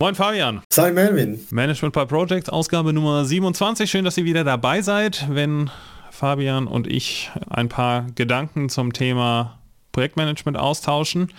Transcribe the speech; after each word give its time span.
Moin 0.00 0.16
Fabian. 0.16 0.60
Sei 0.72 0.90
Melvin. 0.90 1.38
Management 1.50 1.94
by 1.94 2.04
Project, 2.04 2.52
Ausgabe 2.52 2.92
Nummer 2.92 3.24
27. 3.24 3.88
Schön, 3.88 4.04
dass 4.04 4.18
ihr 4.18 4.24
wieder 4.24 4.42
dabei 4.42 4.82
seid, 4.82 5.24
wenn 5.30 5.70
Fabian 6.10 6.66
und 6.66 6.88
ich 6.88 7.30
ein 7.48 7.68
paar 7.68 8.04
Gedanken 8.16 8.68
zum 8.68 8.92
Thema 8.92 9.60
Projektmanagement 9.92 10.58
austauschen. 10.58 11.32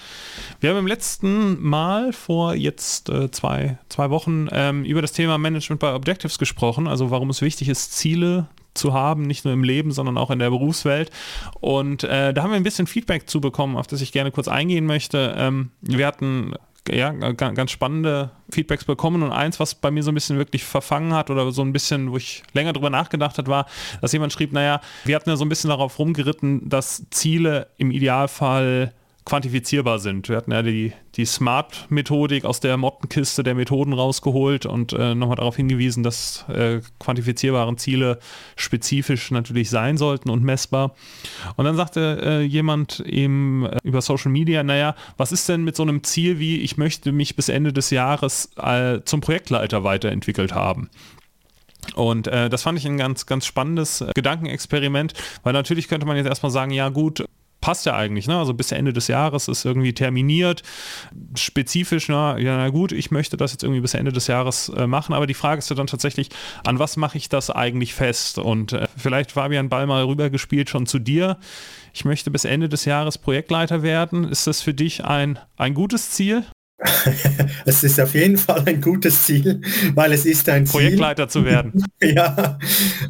Wir 0.62 0.70
haben 0.70 0.78
im 0.78 0.88
letzten 0.88 1.62
Mal 1.62 2.14
vor 2.14 2.56
jetzt 2.56 3.10
äh, 3.10 3.30
zwei, 3.30 3.78
zwei 3.90 4.10
Wochen 4.10 4.48
ähm, 4.54 4.86
über 4.86 5.02
das 5.02 5.12
Thema 5.12 5.38
Management 5.38 5.82
by 5.82 5.88
Objectives 5.88 6.40
gesprochen, 6.40 6.88
also 6.88 7.12
warum 7.12 7.32
es 7.32 7.42
wichtig 7.42 7.68
ist, 7.68 7.92
Ziele 7.92 8.48
zu 8.74 8.94
haben, 8.94 9.24
nicht 9.24 9.44
nur 9.44 9.54
im 9.54 9.66
Leben, 9.66 9.92
sondern 9.92 10.18
auch 10.18 10.32
in 10.32 10.40
der 10.40 10.50
Berufswelt. 10.50 11.12
Und 11.60 12.06
äh, 12.06 12.34
da 12.34 12.44
haben 12.44 12.52
wir 12.52 12.58
ein 12.58 12.64
bisschen 12.64 12.88
Feedback 12.88 13.30
zu 13.30 13.42
bekommen, 13.42 13.76
auf 13.76 13.88
das 13.88 14.00
ich 14.00 14.14
gerne 14.14 14.32
kurz 14.32 14.48
eingehen 14.48 14.86
möchte. 14.86 15.36
Ähm, 15.38 15.72
wir 15.82 16.08
hatten 16.08 16.54
ja, 16.92 17.12
ganz 17.12 17.72
spannende 17.72 18.32
Feedbacks 18.50 18.86
bekommen. 18.86 19.24
Und 19.24 19.32
eins, 19.32 19.60
was 19.60 19.76
bei 19.76 19.92
mir 19.92 20.04
so 20.04 20.12
ein 20.12 20.16
bisschen 20.16 20.38
wirklich 20.38 20.64
verfangen 20.64 21.14
hat 21.14 21.30
oder 21.30 21.52
so 21.52 21.62
ein 21.62 21.74
bisschen, 21.74 22.12
wo 22.12 22.18
ich 22.18 22.44
länger 22.54 22.74
drüber 22.74 22.90
nachgedacht 22.90 23.38
hat, 23.38 23.48
war, 23.48 23.66
dass 24.02 24.12
jemand 24.12 24.34
schrieb, 24.34 24.52
naja, 24.52 24.82
wir 25.04 25.16
hatten 25.16 25.30
ja 25.30 25.36
so 25.36 25.46
ein 25.46 25.50
bisschen 25.50 25.70
darauf 25.70 25.98
rumgeritten, 26.00 26.70
dass 26.70 27.06
Ziele 27.10 27.68
im 27.78 27.92
Idealfall 27.92 28.94
quantifizierbar 29.26 29.98
sind. 29.98 30.30
Wir 30.30 30.38
hatten 30.38 30.52
ja 30.52 30.62
die, 30.62 30.94
die 31.16 31.26
Smart-Methodik 31.26 32.46
aus 32.46 32.60
der 32.60 32.78
Mottenkiste 32.78 33.42
der 33.42 33.56
Methoden 33.56 33.92
rausgeholt 33.92 34.68
und 34.68 34.94
äh, 34.94 35.16
nochmal 35.16 35.38
darauf 35.38 35.56
hingewiesen, 35.56 36.04
dass 36.04 36.46
äh, 36.48 36.82
quantifizierbare 37.00 37.76
Ziele 37.76 38.20
spezifisch 38.56 39.32
natürlich 39.32 39.72
sein 39.72 39.98
sollten 39.98 40.30
und 40.30 40.44
messbar. 40.44 40.94
Und 41.56 41.66
dann 41.66 41.76
sagte 41.76 42.22
äh, 42.24 42.42
jemand 42.44 43.00
eben 43.00 43.66
äh, 43.66 43.80
über 43.84 44.02
Social 44.02 44.32
Media, 44.32 44.62
naja, 44.64 44.96
was 45.18 45.32
ist 45.32 45.50
denn 45.50 45.64
mit 45.64 45.76
so 45.76 45.82
einem 45.82 46.04
Ziel 46.04 46.38
wie, 46.38 46.60
ich 46.62 46.78
möchte 46.78 47.12
mich 47.12 47.36
bis 47.36 47.50
Ende 47.50 47.74
des 47.74 47.90
Jahres 47.90 48.52
äh, 48.58 49.00
zum 49.06 49.22
Projektleiter 49.22 49.84
weiterentwickelt 49.84 50.54
haben? 50.54 50.92
Und 51.94 52.28
äh, 52.28 52.50
das 52.50 52.64
fand 52.64 52.78
ich 52.78 52.86
ein 52.86 52.98
ganz, 52.98 53.26
ganz 53.26 53.46
spannendes 53.46 54.02
äh, 54.02 54.12
Gedankenexperiment, 54.16 55.14
weil 55.44 55.54
natürlich 55.54 55.88
könnte 55.88 56.06
man 56.06 56.18
jetzt 56.18 56.28
erstmal 56.28 56.52
sagen, 56.52 56.72
ja 56.72 56.90
gut, 56.90 57.26
passt 57.66 57.88
ja 57.88 57.96
eigentlich, 57.96 58.28
ne? 58.28 58.38
Also 58.38 58.54
bis 58.54 58.72
Ende 58.72 58.94
des 58.94 59.08
Jahres 59.08 59.48
ist 59.48 59.66
irgendwie 59.66 59.92
terminiert, 59.92 60.62
spezifisch, 61.34 62.10
na, 62.10 62.38
ja, 62.38 62.58
na 62.58 62.70
gut, 62.70 62.92
ich 62.92 63.10
möchte 63.10 63.38
das 63.38 63.54
jetzt 63.54 63.64
irgendwie 63.64 63.82
bis 63.82 63.96
Ende 63.96 64.12
des 64.12 64.28
Jahres 64.28 64.70
äh, 64.70 64.86
machen, 64.86 65.16
aber 65.16 65.26
die 65.26 65.34
Frage 65.34 65.58
ist 65.58 65.72
ja 65.72 65.76
dann 65.76 65.88
tatsächlich, 65.88 66.30
an 66.64 66.78
was 66.78 66.96
mache 66.96 67.18
ich 67.18 67.28
das 67.28 67.50
eigentlich 67.50 67.96
fest? 67.96 68.38
Und 68.38 68.74
äh, 68.74 68.88
vielleicht 68.96 69.32
Fabian 69.32 69.70
Ball 69.70 69.88
mal 69.88 70.04
rübergespielt 70.04 70.70
schon 70.70 70.86
zu 70.86 71.00
dir. 71.00 71.40
Ich 71.92 72.06
möchte 72.06 72.30
bis 72.30 72.46
Ende 72.46 72.70
des 72.70 72.86
Jahres 72.86 73.18
Projektleiter 73.18 73.82
werden. 73.82 74.26
Ist 74.26 74.46
das 74.46 74.62
für 74.62 74.76
dich 74.76 75.04
ein, 75.04 75.40
ein 75.58 75.74
gutes 75.74 76.12
Ziel? 76.12 76.44
es 77.66 77.84
ist 77.84 78.00
auf 78.00 78.14
jeden 78.14 78.38
Fall 78.38 78.62
ein 78.68 78.80
gutes 78.80 79.26
Ziel, 79.26 79.60
weil 79.96 80.14
es 80.14 80.28
ist 80.28 80.48
ein 80.50 80.66
Projektleiter 80.66 81.28
Ziel. 81.28 81.42
zu 81.42 81.48
werden. 81.48 81.84
ja, 82.00 82.60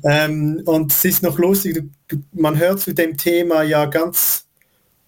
ähm, 0.05 0.61
und 0.63 0.93
es 0.93 1.03
ist 1.03 1.23
noch 1.23 1.37
lustig, 1.37 1.83
man 2.31 2.57
hört 2.57 2.79
zu 2.79 2.93
dem 2.93 3.17
Thema 3.17 3.63
ja 3.63 3.85
ganz 3.87 4.44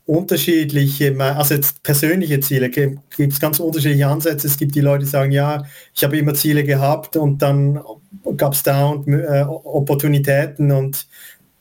unterschiedliche, 0.08 1.16
also 1.20 1.54
jetzt 1.54 1.84
persönliche 1.84 2.40
Ziele, 2.40 2.70
gibt 2.70 3.00
es 3.20 3.40
ganz 3.40 3.60
unterschiedliche 3.60 4.08
Ansätze. 4.08 4.48
Es 4.48 4.58
gibt 4.58 4.74
die 4.74 4.82
Leute, 4.82 5.04
die 5.04 5.10
sagen, 5.12 5.32
ja, 5.34 5.64
ich 5.94 6.04
habe 6.04 6.18
immer 6.18 6.34
Ziele 6.34 6.64
gehabt 6.64 7.18
und 7.18 7.42
dann 7.42 7.80
gab 8.38 8.54
es 8.54 8.64
da 8.64 8.88
und, 8.88 9.08
äh, 9.10 9.44
Opportunitäten 9.48 10.72
und 10.72 11.08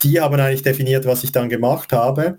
die 0.03 0.21
haben 0.21 0.39
eigentlich 0.41 0.63
definiert, 0.63 1.07
was 1.07 1.25
ich 1.25 1.33
dann 1.33 1.49
gemacht 1.49 1.93
habe. 1.93 2.39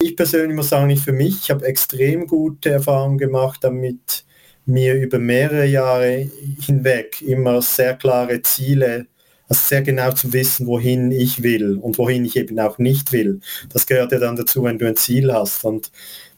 Ich 0.00 0.16
persönlich 0.16 0.56
muss 0.56 0.70
sagen, 0.70 0.88
nicht 0.88 1.04
für 1.04 1.12
mich. 1.12 1.42
Ich 1.44 1.50
habe 1.50 1.64
extrem 1.66 2.26
gute 2.26 2.70
Erfahrungen 2.70 3.18
gemacht, 3.18 3.60
damit 3.62 4.24
mir 4.66 4.94
über 4.94 5.18
mehrere 5.18 5.66
Jahre 5.66 6.28
hinweg 6.60 7.22
immer 7.22 7.62
sehr 7.62 7.94
klare 7.94 8.42
Ziele 8.42 9.06
also 9.54 9.68
sehr 9.68 9.82
genau 9.82 10.12
zu 10.12 10.32
wissen, 10.32 10.66
wohin 10.66 11.10
ich 11.10 11.42
will 11.42 11.76
und 11.76 11.98
wohin 11.98 12.24
ich 12.24 12.36
eben 12.36 12.58
auch 12.58 12.78
nicht 12.78 13.12
will. 13.12 13.40
Das 13.72 13.86
gehört 13.86 14.12
ja 14.12 14.18
dann 14.18 14.36
dazu, 14.36 14.64
wenn 14.64 14.78
du 14.78 14.86
ein 14.86 14.96
Ziel 14.96 15.32
hast. 15.32 15.64
Und 15.64 15.90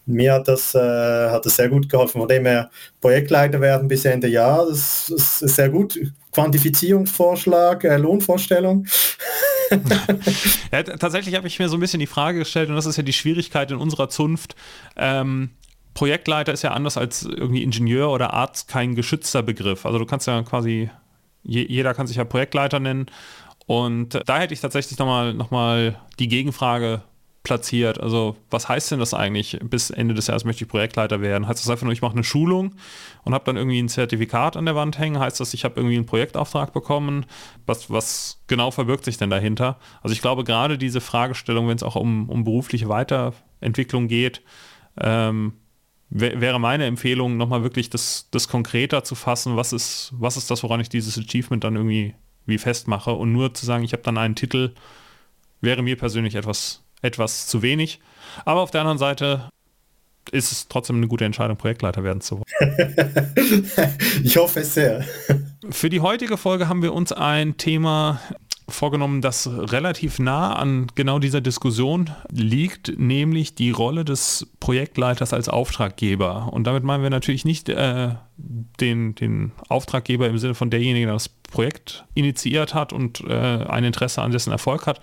mir 0.06 0.34
hat 0.34 0.48
das, 0.48 0.74
äh, 0.74 1.30
hat 1.30 1.44
das 1.46 1.56
sehr 1.56 1.68
gut 1.68 1.88
geholfen. 1.88 2.20
Von 2.20 2.28
dem 2.28 2.46
her 2.46 2.70
Projektleiter 3.00 3.60
werden 3.60 3.88
bis 3.88 4.04
Ende 4.04 4.28
Jahr, 4.28 4.66
das, 4.68 5.10
das 5.10 5.42
ist 5.42 5.56
sehr 5.56 5.68
gut. 5.68 5.98
Quantifizierungsvorschlag, 6.32 7.84
äh, 7.84 7.96
Lohnvorstellung. 7.96 8.86
ja, 10.72 10.82
tatsächlich 10.82 11.34
habe 11.34 11.48
ich 11.48 11.58
mir 11.58 11.68
so 11.68 11.76
ein 11.76 11.80
bisschen 11.80 11.98
die 11.98 12.06
Frage 12.06 12.40
gestellt, 12.40 12.68
und 12.68 12.76
das 12.76 12.86
ist 12.86 12.96
ja 12.96 13.02
die 13.02 13.12
Schwierigkeit 13.12 13.70
in 13.70 13.78
unserer 13.78 14.08
Zunft. 14.08 14.54
Ähm, 14.96 15.50
Projektleiter 15.94 16.52
ist 16.52 16.62
ja 16.62 16.72
anders 16.72 16.98
als 16.98 17.22
irgendwie 17.22 17.62
Ingenieur 17.62 18.10
oder 18.10 18.34
Arzt 18.34 18.68
kein 18.68 18.94
geschützter 18.94 19.42
Begriff. 19.42 19.86
Also 19.86 19.98
du 19.98 20.04
kannst 20.04 20.26
ja 20.26 20.42
quasi 20.42 20.90
jeder 21.46 21.94
kann 21.94 22.06
sich 22.06 22.16
ja 22.16 22.24
Projektleiter 22.24 22.80
nennen. 22.80 23.06
Und 23.66 24.20
da 24.26 24.38
hätte 24.38 24.54
ich 24.54 24.60
tatsächlich 24.60 24.98
nochmal 24.98 25.34
noch 25.34 25.50
mal 25.50 26.00
die 26.18 26.28
Gegenfrage 26.28 27.02
platziert. 27.46 28.00
Also 28.00 28.36
was 28.50 28.68
heißt 28.68 28.90
denn 28.90 28.98
das 28.98 29.14
eigentlich? 29.14 29.58
Bis 29.62 29.90
Ende 29.90 30.14
des 30.14 30.26
Jahres 30.26 30.44
möchte 30.44 30.64
ich 30.64 30.70
Projektleiter 30.70 31.20
werden. 31.20 31.46
Heißt 31.46 31.60
das 31.60 31.70
einfach 31.70 31.84
nur, 31.84 31.92
ich 31.92 32.02
mache 32.02 32.14
eine 32.14 32.24
Schulung 32.24 32.74
und 33.22 33.34
habe 33.34 33.44
dann 33.44 33.56
irgendwie 33.56 33.80
ein 33.80 33.88
Zertifikat 33.88 34.56
an 34.56 34.64
der 34.66 34.74
Wand 34.74 34.98
hängen? 34.98 35.20
Heißt 35.20 35.38
das, 35.38 35.54
ich 35.54 35.64
habe 35.64 35.76
irgendwie 35.76 35.94
einen 35.94 36.06
Projektauftrag 36.06 36.72
bekommen? 36.72 37.24
Was, 37.64 37.88
was 37.88 38.42
genau 38.48 38.72
verbirgt 38.72 39.04
sich 39.04 39.16
denn 39.16 39.30
dahinter? 39.30 39.78
Also 40.02 40.12
ich 40.12 40.22
glaube 40.22 40.42
gerade 40.42 40.76
diese 40.76 41.00
Fragestellung, 41.00 41.68
wenn 41.68 41.76
es 41.76 41.84
auch 41.84 41.94
um, 41.94 42.28
um 42.28 42.42
berufliche 42.42 42.88
Weiterentwicklung 42.88 44.08
geht, 44.08 44.42
ähm, 45.00 45.52
wäre 46.08 46.60
meine 46.60 46.86
Empfehlung, 46.86 47.36
nochmal 47.36 47.62
wirklich 47.62 47.90
das, 47.90 48.28
das 48.30 48.48
konkreter 48.48 49.04
zu 49.04 49.14
fassen, 49.14 49.56
was 49.56 49.72
ist, 49.72 50.12
was 50.16 50.36
ist 50.36 50.50
das, 50.50 50.62
woran 50.62 50.80
ich 50.80 50.88
dieses 50.88 51.18
Achievement 51.18 51.64
dann 51.64 51.76
irgendwie 51.76 52.14
wie 52.46 52.58
festmache 52.58 53.12
und 53.12 53.32
nur 53.32 53.54
zu 53.54 53.66
sagen, 53.66 53.84
ich 53.84 53.92
habe 53.92 54.04
dann 54.04 54.18
einen 54.18 54.36
Titel, 54.36 54.72
wäre 55.60 55.82
mir 55.82 55.96
persönlich 55.96 56.36
etwas, 56.36 56.84
etwas 57.02 57.48
zu 57.48 57.62
wenig. 57.62 58.00
Aber 58.44 58.60
auf 58.60 58.70
der 58.70 58.82
anderen 58.82 58.98
Seite 58.98 59.50
ist 60.30 60.52
es 60.52 60.68
trotzdem 60.68 60.96
eine 60.96 61.08
gute 61.08 61.24
Entscheidung, 61.24 61.56
Projektleiter 61.56 62.04
werden 62.04 62.20
zu 62.20 62.40
wollen. 62.40 63.66
ich 64.24 64.36
hoffe 64.36 64.60
es 64.60 64.74
sehr. 64.74 65.04
Für 65.70 65.90
die 65.90 66.00
heutige 66.00 66.36
Folge 66.36 66.68
haben 66.68 66.82
wir 66.82 66.92
uns 66.92 67.12
ein 67.12 67.56
Thema 67.56 68.20
vorgenommen, 68.68 69.20
das 69.20 69.48
relativ 69.48 70.18
nah 70.18 70.54
an 70.54 70.88
genau 70.94 71.18
dieser 71.18 71.40
Diskussion 71.40 72.10
liegt, 72.30 72.98
nämlich 72.98 73.54
die 73.54 73.70
Rolle 73.70 74.04
des 74.04 74.48
Projektleiters 74.58 75.32
als 75.32 75.48
Auftraggeber. 75.48 76.52
Und 76.52 76.66
damit 76.66 76.82
meinen 76.82 77.02
wir 77.02 77.10
natürlich 77.10 77.44
nicht 77.44 77.68
äh, 77.68 78.14
den, 78.36 79.14
den 79.14 79.52
Auftraggeber 79.68 80.28
im 80.28 80.38
Sinne 80.38 80.54
von 80.54 80.70
derjenige, 80.70 81.06
der 81.06 81.14
das 81.14 81.28
Projekt 81.28 82.04
initiiert 82.14 82.74
hat 82.74 82.92
und 82.92 83.20
äh, 83.20 83.32
ein 83.32 83.84
Interesse 83.84 84.20
an 84.20 84.32
dessen 84.32 84.50
Erfolg 84.50 84.86
hat, 84.86 85.00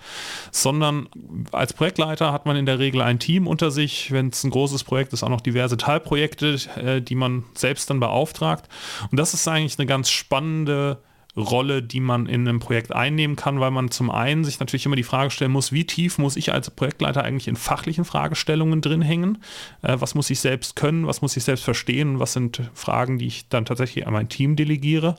sondern 0.50 1.08
als 1.50 1.72
Projektleiter 1.72 2.32
hat 2.32 2.44
man 2.44 2.56
in 2.56 2.66
der 2.66 2.78
Regel 2.78 3.00
ein 3.00 3.18
Team 3.18 3.46
unter 3.46 3.70
sich, 3.70 4.12
wenn 4.12 4.28
es 4.28 4.44
ein 4.44 4.50
großes 4.50 4.84
Projekt 4.84 5.14
ist, 5.14 5.22
auch 5.22 5.30
noch 5.30 5.40
diverse 5.40 5.78
Teilprojekte, 5.78 6.58
äh, 6.76 7.00
die 7.00 7.14
man 7.14 7.44
selbst 7.54 7.88
dann 7.88 7.98
beauftragt. 7.98 8.68
Und 9.10 9.18
das 9.18 9.32
ist 9.32 9.48
eigentlich 9.48 9.78
eine 9.78 9.86
ganz 9.86 10.10
spannende 10.10 10.98
Rolle, 11.36 11.82
die 11.82 11.98
man 11.98 12.26
in 12.26 12.46
einem 12.46 12.60
Projekt 12.60 12.94
einnehmen 12.94 13.34
kann, 13.34 13.58
weil 13.58 13.72
man 13.72 13.90
zum 13.90 14.10
einen 14.10 14.44
sich 14.44 14.60
natürlich 14.60 14.86
immer 14.86 14.94
die 14.94 15.02
Frage 15.02 15.30
stellen 15.30 15.50
muss, 15.50 15.72
wie 15.72 15.84
tief 15.84 16.18
muss 16.18 16.36
ich 16.36 16.52
als 16.52 16.70
Projektleiter 16.70 17.24
eigentlich 17.24 17.48
in 17.48 17.56
fachlichen 17.56 18.04
Fragestellungen 18.04 18.80
drin 18.80 19.02
hängen? 19.02 19.38
Äh, 19.82 19.96
was 19.98 20.14
muss 20.14 20.30
ich 20.30 20.38
selbst 20.38 20.76
können? 20.76 21.06
Was 21.08 21.22
muss 21.22 21.36
ich 21.36 21.42
selbst 21.42 21.64
verstehen? 21.64 22.20
Was 22.20 22.34
sind 22.34 22.62
Fragen, 22.72 23.18
die 23.18 23.26
ich 23.26 23.48
dann 23.48 23.64
tatsächlich 23.64 24.06
an 24.06 24.12
mein 24.12 24.28
Team 24.28 24.54
delegiere? 24.54 25.16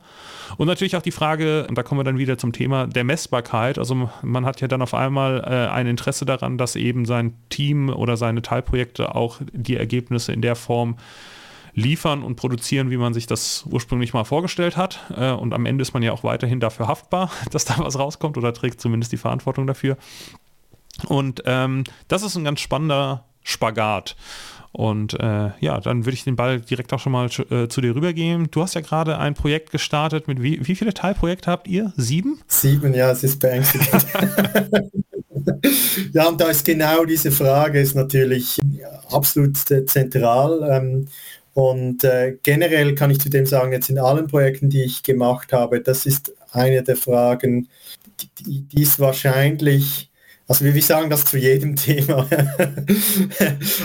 Und 0.58 0.68
natürlich 0.68 0.96
auch 0.96 1.02
die 1.02 1.12
Frage, 1.12 1.68
da 1.70 1.84
kommen 1.84 2.00
wir 2.00 2.06
dann 2.06 2.18
wieder 2.18 2.38
zum 2.38 2.54
Thema 2.54 2.88
der 2.88 3.04
Messbarkeit. 3.04 3.78
Also 3.78 4.10
man 4.22 4.46
hat 4.46 4.62
ja 4.62 4.70
dann 4.70 4.82
auf 4.82 4.94
einmal 4.94 5.44
äh, 5.46 5.70
ein 5.70 5.88
Interesse 5.88 6.26
daran, 6.26 6.58
dass 6.58 6.78
eben 6.78 7.04
sein 7.04 7.34
Team 7.50 7.90
oder 7.90 8.16
seine 8.16 8.42
Teilprojekte 8.42 9.16
auch 9.16 9.42
die 9.52 9.76
Ergebnisse 9.76 10.32
in 10.32 10.42
der 10.42 10.56
Form 10.56 10.96
liefern 11.76 12.24
und 12.24 12.38
produzieren, 12.38 12.90
wie 12.90 12.98
man 12.98 13.14
sich 13.14 13.28
das 13.28 13.66
ursprünglich 13.70 14.14
mal 14.14 14.24
vorgestellt 14.24 14.78
hat. 14.78 15.00
Äh, 15.16 15.32
und 15.32 15.54
am 15.54 15.66
Ende 15.66 15.82
ist 15.82 15.94
man 15.94 16.02
ja 16.02 16.14
auch 16.14 16.24
weiterhin 16.24 16.60
dafür 16.60 16.88
haftbar, 16.88 17.30
dass 17.52 17.66
da 17.66 17.76
was 17.78 18.00
rauskommt 18.00 18.38
oder 18.38 18.54
trägt 18.54 18.82
zumindest 18.82 19.12
die 19.12 19.18
Verantwortung 19.18 19.68
dafür. 19.68 19.98
Und 21.08 21.44
ähm, 21.46 21.84
das 22.08 22.24
ist 22.24 22.36
ein 22.38 22.46
ganz 22.46 22.62
spannender 22.62 23.26
Spagat. 23.44 24.16
Und 24.72 25.14
äh, 25.22 25.52
ja, 25.60 25.80
dann 25.80 26.06
würde 26.06 26.16
ich 26.16 26.26
den 26.26 26.36
Ball 26.36 26.60
direkt 26.60 26.92
auch 26.92 27.00
schon 27.00 27.14
mal 27.14 27.28
äh, 27.28 27.68
zu 27.70 27.80
dir 27.80 27.96
rübergeben. 27.96 28.52
Du 28.52 28.62
hast 28.62 28.74
ja 28.76 28.82
gerade 28.82 29.18
ein 29.18 29.34
Projekt 29.34 29.72
gestartet 29.72 30.28
mit 30.28 30.42
wie, 30.42 30.68
wie 30.68 30.76
viele 30.76 30.94
Teilprojekte 30.94 31.50
habt 31.50 31.68
ihr? 31.68 31.94
Sieben? 31.96 32.42
Sieben, 32.48 32.94
ja, 32.94 33.12
es 33.12 33.24
ist 33.24 33.40
beängstigend. 33.40 34.06
ja, 36.14 36.28
und 36.28 36.42
da 36.42 36.50
ist 36.50 36.66
genau 36.66 37.06
diese 37.06 37.32
Frage 37.32 37.80
ist 37.80 37.96
natürlich 37.96 38.60
absolut 39.10 39.58
zentral. 39.58 40.68
Ähm, 40.70 41.08
und 41.56 42.04
äh, 42.04 42.38
generell 42.44 42.96
kann 42.96 43.12
ich 43.12 43.22
zu 43.22 43.30
dem 43.30 43.46
sagen, 43.48 43.74
jetzt 43.74 43.90
in 43.90 44.00
allen 44.00 44.28
Projekten, 44.28 44.70
die 44.70 44.84
ich 44.84 45.04
gemacht 45.04 45.54
habe, 45.54 45.82
das 45.82 46.06
ist 46.06 46.34
eine 46.52 46.84
der 46.84 46.98
Fragen, 46.98 47.70
die, 48.40 48.62
die 48.64 48.82
ist 48.84 49.00
wahrscheinlich 49.00 50.12
Also 50.48 50.66
wir 50.66 50.82
sagen 50.82 51.10
das 51.10 51.26
zu 51.26 51.38
jedem 51.38 51.76
Thema. 51.78 52.28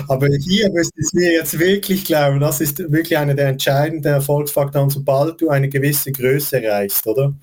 Aber 0.09 0.29
hier 0.29 0.71
müsste 0.73 1.01
ich 1.01 1.13
mir 1.13 1.33
jetzt 1.33 1.59
wirklich 1.59 2.05
glauben, 2.05 2.41
das 2.41 2.61
ist 2.61 2.79
wirklich 2.93 3.17
einer 3.19 3.35
der 3.35 3.49
entscheidenden 3.49 4.15
Erfolgsfaktoren, 4.15 4.91
sobald 4.91 5.41
du 5.41 5.51
eine 5.51 5.69
gewisse 5.69 6.13
Größe 6.13 6.63
erreichst, 6.63 7.07
oder? 7.07 7.35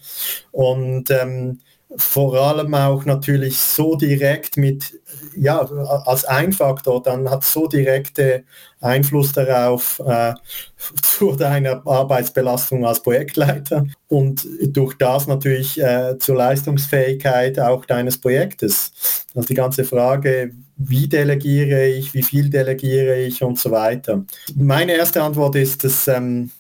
Und 0.51 1.09
ähm, 1.11 1.59
vor 1.95 2.35
allem 2.35 2.73
auch 2.75 3.05
natürlich 3.05 3.57
so 3.59 3.95
direkt 3.95 4.57
mit, 4.57 4.93
ja, 5.39 5.59
als 6.05 6.25
Einfaktor, 6.25 7.01
dann 7.01 7.29
hat 7.29 7.43
so 7.43 7.67
direkte 7.67 8.43
Einfluss 8.81 9.33
darauf 9.33 10.01
äh, 10.05 10.33
zu 11.01 11.35
deiner 11.35 11.85
Arbeitsbelastung 11.85 12.85
als 12.85 13.01
Projektleiter 13.01 13.85
und 14.07 14.47
durch 14.61 14.95
das 14.97 15.27
natürlich 15.27 15.81
äh, 15.81 16.17
zur 16.19 16.35
Leistungsfähigkeit 16.37 17.59
auch 17.59 17.85
deines 17.85 18.17
Projektes. 18.17 18.91
Also 19.35 19.47
die 19.47 19.53
ganze 19.53 19.83
Frage, 19.83 20.51
wie 20.77 21.07
delegiere 21.07 21.87
ich, 21.87 22.13
wie 22.13 22.23
viel 22.23 22.49
delegiere 22.49 23.17
ich 23.19 23.43
und 23.43 23.57
so 23.57 23.71
weiter. 23.71 24.23
Meine 24.55 24.93
erste 24.93 25.23
Antwort 25.23 25.55
ist, 25.55 25.83
dass 25.83 26.07
ähm, 26.07 26.51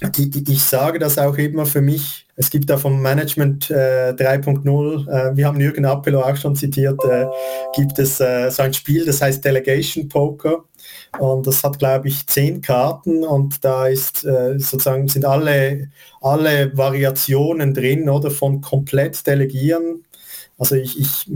ich, 0.00 0.62
sage 0.62 0.98
das 0.98 1.18
auch 1.18 1.36
immer 1.36 1.66
für 1.66 1.80
mich, 1.80 2.26
es 2.36 2.50
gibt 2.50 2.70
da 2.70 2.78
vom 2.78 3.02
Management 3.02 3.70
äh, 3.70 4.12
3.0, 4.12 5.08
äh, 5.08 5.36
wir 5.36 5.46
haben 5.46 5.60
Jürgen 5.60 5.84
Appelo 5.84 6.22
auch 6.22 6.36
schon 6.36 6.56
zitiert, 6.56 6.98
äh, 7.04 7.26
gibt 7.74 7.98
es 7.98 8.18
äh, 8.20 8.50
so 8.50 8.62
ein 8.62 8.72
Spiel, 8.72 9.04
das 9.04 9.20
heißt 9.20 9.44
Delegation 9.44 10.08
Poker. 10.08 10.64
Und 11.18 11.46
das 11.46 11.62
hat, 11.64 11.78
glaube 11.78 12.08
ich, 12.08 12.26
zehn 12.26 12.60
Karten 12.60 13.24
und 13.24 13.64
da 13.64 13.88
ist 13.88 14.24
äh, 14.24 14.58
sozusagen 14.58 15.08
sind 15.08 15.24
alle, 15.24 15.90
alle 16.20 16.76
Variationen 16.76 17.74
drin 17.74 18.08
oder 18.08 18.30
von 18.30 18.60
komplett 18.60 19.26
delegieren. 19.26 20.04
Also 20.56 20.76
ich, 20.76 20.98
ich 20.98 21.26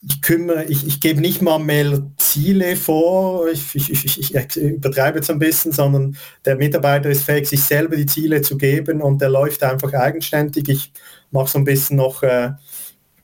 ich 0.00 0.22
kümmere, 0.22 0.64
ich, 0.64 0.86
ich 0.86 1.00
gebe 1.00 1.20
nicht 1.20 1.42
mal 1.42 1.58
mehr 1.58 2.00
Ziele 2.18 2.76
vor, 2.76 3.48
ich, 3.48 3.74
ich, 3.74 3.90
ich, 3.90 4.34
ich 4.34 4.56
übertreibe 4.56 5.18
jetzt 5.18 5.30
ein 5.30 5.40
bisschen, 5.40 5.72
sondern 5.72 6.16
der 6.44 6.56
Mitarbeiter 6.56 7.10
ist 7.10 7.24
fähig, 7.24 7.48
sich 7.48 7.62
selber 7.62 7.96
die 7.96 8.06
Ziele 8.06 8.42
zu 8.42 8.56
geben 8.56 9.02
und 9.02 9.20
der 9.20 9.30
läuft 9.30 9.62
einfach 9.64 9.92
eigenständig. 9.92 10.68
Ich 10.68 10.92
mache 11.32 11.50
so 11.50 11.58
ein 11.58 11.64
bisschen 11.64 11.96
noch, 11.96 12.22
äh, 12.22 12.52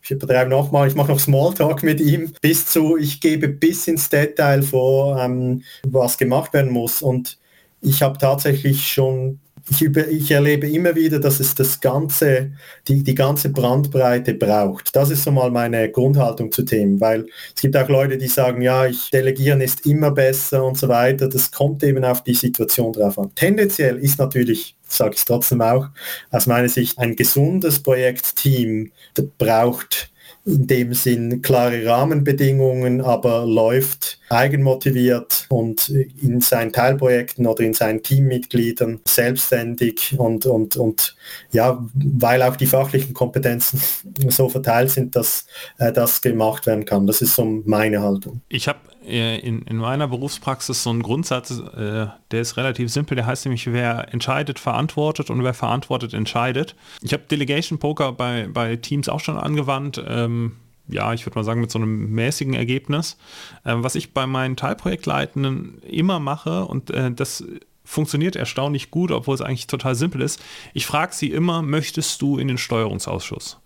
ich 0.02 0.10
übertreibe 0.10 0.50
nochmal, 0.50 0.88
ich 0.88 0.96
mache 0.96 1.12
noch 1.12 1.20
Smalltalk 1.20 1.84
mit 1.84 2.00
ihm, 2.00 2.32
bis 2.42 2.66
zu, 2.66 2.96
ich 2.96 3.20
gebe 3.20 3.48
bis 3.48 3.86
ins 3.86 4.08
Detail 4.08 4.62
vor, 4.62 5.20
ähm, 5.20 5.62
was 5.84 6.18
gemacht 6.18 6.52
werden 6.52 6.72
muss. 6.72 7.02
Und 7.02 7.38
ich 7.80 8.02
habe 8.02 8.18
tatsächlich 8.18 8.88
schon 8.88 9.38
ich, 9.70 9.82
über, 9.82 10.06
ich 10.08 10.30
erlebe 10.30 10.68
immer 10.68 10.94
wieder, 10.94 11.18
dass 11.18 11.40
es 11.40 11.54
das 11.54 11.80
ganze, 11.80 12.52
die, 12.86 13.02
die 13.02 13.14
ganze 13.14 13.48
Brandbreite 13.48 14.34
braucht. 14.34 14.94
Das 14.94 15.10
ist 15.10 15.24
so 15.24 15.30
mal 15.30 15.50
meine 15.50 15.90
Grundhaltung 15.90 16.52
zu 16.52 16.64
Themen, 16.64 17.00
weil 17.00 17.26
es 17.54 17.62
gibt 17.62 17.76
auch 17.76 17.88
Leute, 17.88 18.18
die 18.18 18.28
sagen, 18.28 18.60
ja, 18.60 18.86
ich 18.86 19.10
delegieren 19.10 19.60
ist 19.60 19.86
immer 19.86 20.10
besser 20.10 20.64
und 20.64 20.76
so 20.76 20.88
weiter. 20.88 21.28
Das 21.28 21.50
kommt 21.50 21.82
eben 21.82 22.04
auf 22.04 22.22
die 22.22 22.34
Situation 22.34 22.92
drauf 22.92 23.18
an. 23.18 23.30
Tendenziell 23.34 23.98
ist 23.98 24.18
natürlich 24.18 24.76
sage 24.86 25.14
ich 25.16 25.24
trotzdem 25.24 25.60
auch, 25.60 25.88
aus 26.30 26.46
meiner 26.46 26.68
Sicht 26.68 26.98
ein 26.98 27.16
gesundes 27.16 27.82
Projektteam 27.82 28.92
braucht 29.38 30.12
in 30.46 30.66
dem 30.66 30.94
Sinn 30.94 31.42
klare 31.42 31.86
Rahmenbedingungen, 31.86 33.00
aber 33.00 33.46
läuft 33.46 34.18
eigenmotiviert 34.28 35.46
und 35.48 35.88
in 35.88 36.40
seinen 36.40 36.72
Teilprojekten 36.72 37.46
oder 37.46 37.62
in 37.62 37.72
seinen 37.72 38.02
Teammitgliedern 38.02 39.00
selbstständig 39.06 40.14
und, 40.18 40.44
und, 40.46 40.76
und 40.76 41.16
ja, 41.52 41.84
weil 41.94 42.42
auch 42.42 42.56
die 42.56 42.66
fachlichen 42.66 43.14
Kompetenzen 43.14 43.80
so 44.28 44.48
verteilt 44.48 44.90
sind, 44.90 45.16
dass 45.16 45.46
äh, 45.78 45.92
das 45.92 46.20
gemacht 46.20 46.66
werden 46.66 46.84
kann. 46.84 47.06
Das 47.06 47.22
ist 47.22 47.34
so 47.34 47.44
meine 47.64 48.02
Haltung. 48.02 48.42
Ich 48.48 48.68
habe 48.68 48.80
in, 49.06 49.62
in 49.62 49.76
meiner 49.76 50.08
Berufspraxis 50.08 50.82
so 50.82 50.90
einen 50.90 51.02
Grundsatz, 51.02 51.50
äh, 51.50 52.06
der 52.30 52.40
ist 52.40 52.56
relativ 52.56 52.90
simpel, 52.90 53.16
der 53.16 53.26
heißt 53.26 53.44
nämlich, 53.44 53.70
wer 53.72 54.12
entscheidet, 54.12 54.58
verantwortet 54.58 55.30
und 55.30 55.44
wer 55.44 55.54
verantwortet, 55.54 56.14
entscheidet. 56.14 56.74
Ich 57.02 57.12
habe 57.12 57.24
Delegation 57.30 57.78
Poker 57.78 58.12
bei, 58.12 58.48
bei 58.52 58.76
Teams 58.76 59.08
auch 59.08 59.20
schon 59.20 59.36
angewandt. 59.36 60.02
Ähm, 60.06 60.56
ja, 60.88 61.12
ich 61.14 61.24
würde 61.24 61.38
mal 61.38 61.44
sagen, 61.44 61.60
mit 61.60 61.70
so 61.70 61.78
einem 61.78 62.10
mäßigen 62.10 62.54
Ergebnis. 62.54 63.16
Ähm, 63.64 63.82
was 63.82 63.94
ich 63.94 64.12
bei 64.12 64.26
meinen 64.26 64.56
Teilprojektleitenden 64.56 65.80
immer 65.82 66.20
mache 66.20 66.64
und 66.64 66.90
äh, 66.90 67.10
das 67.12 67.44
funktioniert 67.84 68.36
erstaunlich 68.36 68.90
gut, 68.90 69.10
obwohl 69.10 69.34
es 69.34 69.42
eigentlich 69.42 69.66
total 69.66 69.94
simpel 69.94 70.22
ist. 70.22 70.42
Ich 70.72 70.86
frage 70.86 71.14
sie 71.14 71.30
immer, 71.30 71.62
möchtest 71.62 72.22
du 72.22 72.38
in 72.38 72.48
den 72.48 72.58
Steuerungsausschuss? 72.58 73.60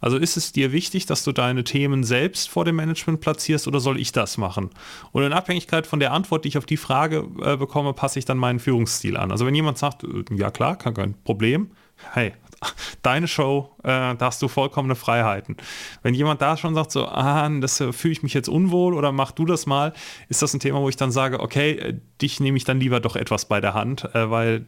Also 0.00 0.16
ist 0.16 0.36
es 0.36 0.52
dir 0.52 0.72
wichtig, 0.72 1.06
dass 1.06 1.24
du 1.24 1.32
deine 1.32 1.64
Themen 1.64 2.04
selbst 2.04 2.48
vor 2.48 2.64
dem 2.64 2.76
Management 2.76 3.20
platzierst 3.20 3.68
oder 3.68 3.80
soll 3.80 4.00
ich 4.00 4.12
das 4.12 4.38
machen? 4.38 4.70
Und 5.12 5.22
in 5.22 5.32
Abhängigkeit 5.32 5.86
von 5.86 6.00
der 6.00 6.12
Antwort, 6.12 6.44
die 6.44 6.48
ich 6.48 6.58
auf 6.58 6.66
die 6.66 6.76
Frage 6.76 7.28
äh, 7.42 7.56
bekomme, 7.56 7.92
passe 7.92 8.18
ich 8.18 8.24
dann 8.24 8.38
meinen 8.38 8.58
Führungsstil 8.58 9.16
an. 9.16 9.30
Also 9.30 9.46
wenn 9.46 9.54
jemand 9.54 9.78
sagt, 9.78 10.04
äh, 10.04 10.24
ja 10.34 10.50
klar, 10.50 10.76
kein 10.76 11.14
Problem, 11.24 11.70
hey, 12.12 12.32
deine 13.02 13.28
Show, 13.28 13.70
äh, 13.82 14.14
da 14.14 14.18
hast 14.20 14.42
du 14.42 14.48
vollkommene 14.48 14.94
Freiheiten. 14.94 15.56
Wenn 16.02 16.14
jemand 16.14 16.42
da 16.42 16.56
schon 16.56 16.74
sagt, 16.74 16.92
so, 16.92 17.06
ah, 17.06 17.48
das 17.60 17.80
äh, 17.80 17.92
fühle 17.92 18.12
ich 18.12 18.22
mich 18.22 18.34
jetzt 18.34 18.48
unwohl 18.48 18.94
oder 18.94 19.12
mach 19.12 19.32
du 19.32 19.44
das 19.44 19.66
mal, 19.66 19.92
ist 20.28 20.42
das 20.42 20.54
ein 20.54 20.60
Thema, 20.60 20.80
wo 20.80 20.88
ich 20.88 20.96
dann 20.96 21.10
sage, 21.10 21.40
okay, 21.40 21.72
äh, 21.72 22.00
dich 22.20 22.40
nehme 22.40 22.56
ich 22.56 22.64
dann 22.64 22.80
lieber 22.80 23.00
doch 23.00 23.16
etwas 23.16 23.46
bei 23.46 23.60
der 23.60 23.74
Hand, 23.74 24.08
weil 24.12 24.66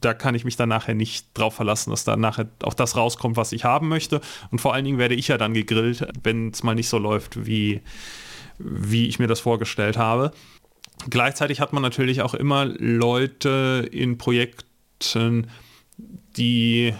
da 0.00 0.14
kann 0.14 0.34
ich 0.34 0.44
mich 0.44 0.56
dann 0.56 0.68
nachher 0.68 0.94
nicht 0.94 1.28
drauf 1.34 1.54
verlassen, 1.54 1.90
dass 1.90 2.04
da 2.04 2.16
nachher 2.16 2.48
auch 2.62 2.74
das 2.74 2.96
rauskommt, 2.96 3.36
was 3.36 3.52
ich 3.52 3.64
haben 3.64 3.88
möchte. 3.88 4.20
Und 4.50 4.60
vor 4.60 4.74
allen 4.74 4.84
Dingen 4.84 4.98
werde 4.98 5.14
ich 5.14 5.28
ja 5.28 5.38
dann 5.38 5.54
gegrillt, 5.54 6.06
wenn 6.22 6.50
es 6.50 6.62
mal 6.62 6.74
nicht 6.74 6.88
so 6.88 6.98
läuft, 6.98 7.46
wie, 7.46 7.80
wie 8.58 9.06
ich 9.06 9.18
mir 9.18 9.26
das 9.26 9.40
vorgestellt 9.40 9.96
habe. 9.96 10.32
Gleichzeitig 11.08 11.60
hat 11.60 11.72
man 11.72 11.82
natürlich 11.82 12.22
auch 12.22 12.34
immer 12.34 12.66
Leute 12.66 13.88
in 13.90 14.18
Projekten, 14.18 15.48
die 16.36 16.94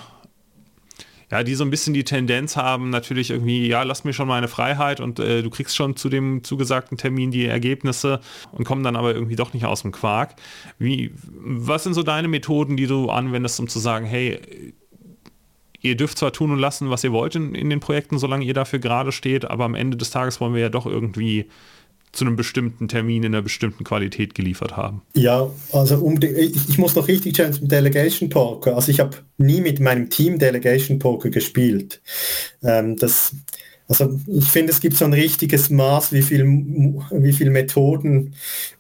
ja, 1.34 1.42
die 1.42 1.56
so 1.56 1.64
ein 1.64 1.70
bisschen 1.70 1.94
die 1.94 2.04
Tendenz 2.04 2.56
haben, 2.56 2.90
natürlich 2.90 3.30
irgendwie, 3.30 3.66
ja, 3.66 3.82
lass 3.82 4.04
mir 4.04 4.12
schon 4.12 4.28
meine 4.28 4.46
Freiheit 4.46 5.00
und 5.00 5.18
äh, 5.18 5.42
du 5.42 5.50
kriegst 5.50 5.74
schon 5.74 5.96
zu 5.96 6.08
dem 6.08 6.44
zugesagten 6.44 6.96
Termin 6.96 7.32
die 7.32 7.46
Ergebnisse 7.46 8.20
und 8.52 8.62
kommen 8.62 8.84
dann 8.84 8.94
aber 8.94 9.12
irgendwie 9.14 9.34
doch 9.34 9.52
nicht 9.52 9.64
aus 9.64 9.82
dem 9.82 9.90
Quark. 9.90 10.36
Wie, 10.78 11.10
was 11.32 11.82
sind 11.82 11.94
so 11.94 12.04
deine 12.04 12.28
Methoden, 12.28 12.76
die 12.76 12.86
du 12.86 13.10
anwendest, 13.10 13.58
um 13.58 13.66
zu 13.66 13.80
sagen, 13.80 14.06
hey, 14.06 14.38
ihr 15.80 15.96
dürft 15.96 16.18
zwar 16.18 16.32
tun 16.32 16.52
und 16.52 16.60
lassen, 16.60 16.88
was 16.88 17.02
ihr 17.02 17.10
wollt 17.10 17.34
in, 17.34 17.56
in 17.56 17.68
den 17.68 17.80
Projekten, 17.80 18.16
solange 18.16 18.44
ihr 18.44 18.54
dafür 18.54 18.78
gerade 18.78 19.10
steht, 19.10 19.44
aber 19.44 19.64
am 19.64 19.74
Ende 19.74 19.96
des 19.96 20.10
Tages 20.10 20.40
wollen 20.40 20.54
wir 20.54 20.60
ja 20.60 20.68
doch 20.68 20.86
irgendwie 20.86 21.46
zu 22.14 22.24
einem 22.24 22.36
bestimmten 22.36 22.88
Termin 22.88 23.22
in 23.22 23.34
einer 23.34 23.42
bestimmten 23.42 23.84
Qualität 23.84 24.34
geliefert 24.34 24.76
haben. 24.76 25.02
Ja, 25.14 25.50
also 25.72 25.98
um 25.98 26.20
die, 26.20 26.28
ich, 26.28 26.68
ich, 26.68 26.78
muss 26.78 26.94
noch 26.94 27.08
richtig 27.08 27.34
stellen 27.34 27.52
zum 27.52 27.68
Delegation 27.68 28.28
Poker. 28.28 28.76
Also 28.76 28.90
ich 28.90 29.00
habe 29.00 29.16
nie 29.36 29.60
mit 29.60 29.80
meinem 29.80 30.10
Team 30.10 30.38
Delegation 30.38 30.98
Poker 30.98 31.30
gespielt. 31.30 32.00
Ähm, 32.62 32.96
das, 32.96 33.34
also 33.88 34.18
ich 34.26 34.50
finde, 34.50 34.72
es 34.72 34.80
gibt 34.80 34.96
so 34.96 35.04
ein 35.04 35.12
richtiges 35.12 35.70
Maß, 35.70 36.12
wie 36.12 36.22
viel, 36.22 36.44
wie 36.44 37.32
viel 37.32 37.50
Methoden 37.50 38.34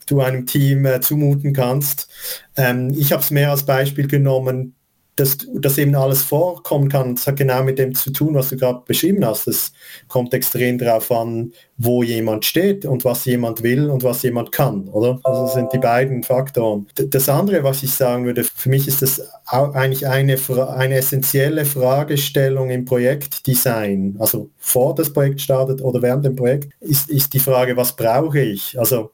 du 0.06 0.20
einem 0.20 0.46
Team 0.46 0.86
äh, 0.86 1.00
zumuten 1.00 1.52
kannst. 1.52 2.08
Ähm, 2.56 2.92
ich 2.96 3.12
habe 3.12 3.22
es 3.22 3.30
mehr 3.30 3.50
als 3.50 3.66
Beispiel 3.66 4.06
genommen, 4.06 4.74
dass, 5.16 5.38
dass 5.52 5.78
eben 5.78 5.94
alles 5.94 6.22
vorkommen 6.22 6.88
kann, 6.88 7.14
das 7.14 7.26
hat 7.26 7.36
genau 7.36 7.62
mit 7.62 7.78
dem 7.78 7.94
zu 7.94 8.10
tun, 8.10 8.34
was 8.34 8.48
du 8.48 8.56
gerade 8.56 8.82
beschrieben 8.86 9.24
hast. 9.24 9.46
Es 9.46 9.72
kommt 10.08 10.34
extrem 10.34 10.78
darauf 10.78 11.10
an, 11.12 11.52
wo 11.76 12.02
jemand 12.02 12.44
steht 12.44 12.84
und 12.84 13.04
was 13.04 13.24
jemand 13.24 13.62
will 13.62 13.90
und 13.90 14.02
was 14.02 14.22
jemand 14.22 14.52
kann, 14.52 14.88
oder? 14.88 15.20
Also 15.24 15.42
das 15.42 15.54
sind 15.54 15.72
die 15.72 15.78
beiden 15.78 16.22
Faktoren. 16.22 16.86
Das 16.94 17.28
andere, 17.28 17.62
was 17.62 17.82
ich 17.82 17.92
sagen 17.92 18.24
würde, 18.24 18.44
für 18.44 18.68
mich 18.68 18.88
ist 18.88 19.02
das 19.02 19.22
eigentlich 19.46 20.06
eine, 20.06 20.36
eine 20.76 20.96
essentielle 20.96 21.64
Fragestellung 21.64 22.70
im 22.70 22.84
Projektdesign, 22.84 24.16
also 24.18 24.50
vor 24.58 24.94
das 24.94 25.12
Projekt 25.12 25.40
startet 25.40 25.80
oder 25.82 26.02
während 26.02 26.24
dem 26.24 26.36
Projekt, 26.36 26.72
ist, 26.80 27.08
ist 27.08 27.32
die 27.34 27.40
Frage, 27.40 27.76
was 27.76 27.94
brauche 27.94 28.40
ich? 28.40 28.78
Also 28.78 29.10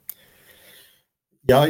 ja, 1.49 1.67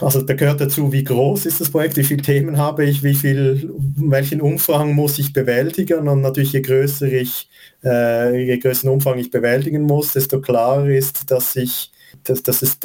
also 0.00 0.22
da 0.22 0.34
gehört 0.34 0.60
dazu, 0.60 0.92
wie 0.92 1.04
groß 1.04 1.46
ist 1.46 1.60
das 1.60 1.70
Projekt, 1.70 1.96
wie 1.96 2.04
viele 2.04 2.22
Themen 2.22 2.56
habe 2.56 2.84
ich, 2.84 3.02
wie 3.02 3.14
viel, 3.14 3.70
welchen 3.96 4.40
Umfang 4.40 4.94
muss 4.94 5.18
ich 5.18 5.32
bewältigen 5.32 6.08
und 6.08 6.22
natürlich 6.22 6.52
je 6.52 6.62
größer 6.62 7.06
ich, 7.06 7.48
äh, 7.84 8.36
je 8.44 8.58
größeren 8.58 8.90
Umfang 8.90 9.18
ich 9.18 9.30
bewältigen 9.30 9.82
muss, 9.82 10.12
desto 10.14 10.40
klarer 10.40 10.88
ist, 10.88 11.30
dass 11.30 11.56
ich 11.56 11.90
dass, 12.22 12.42
dass, 12.42 12.62
es 12.62 12.78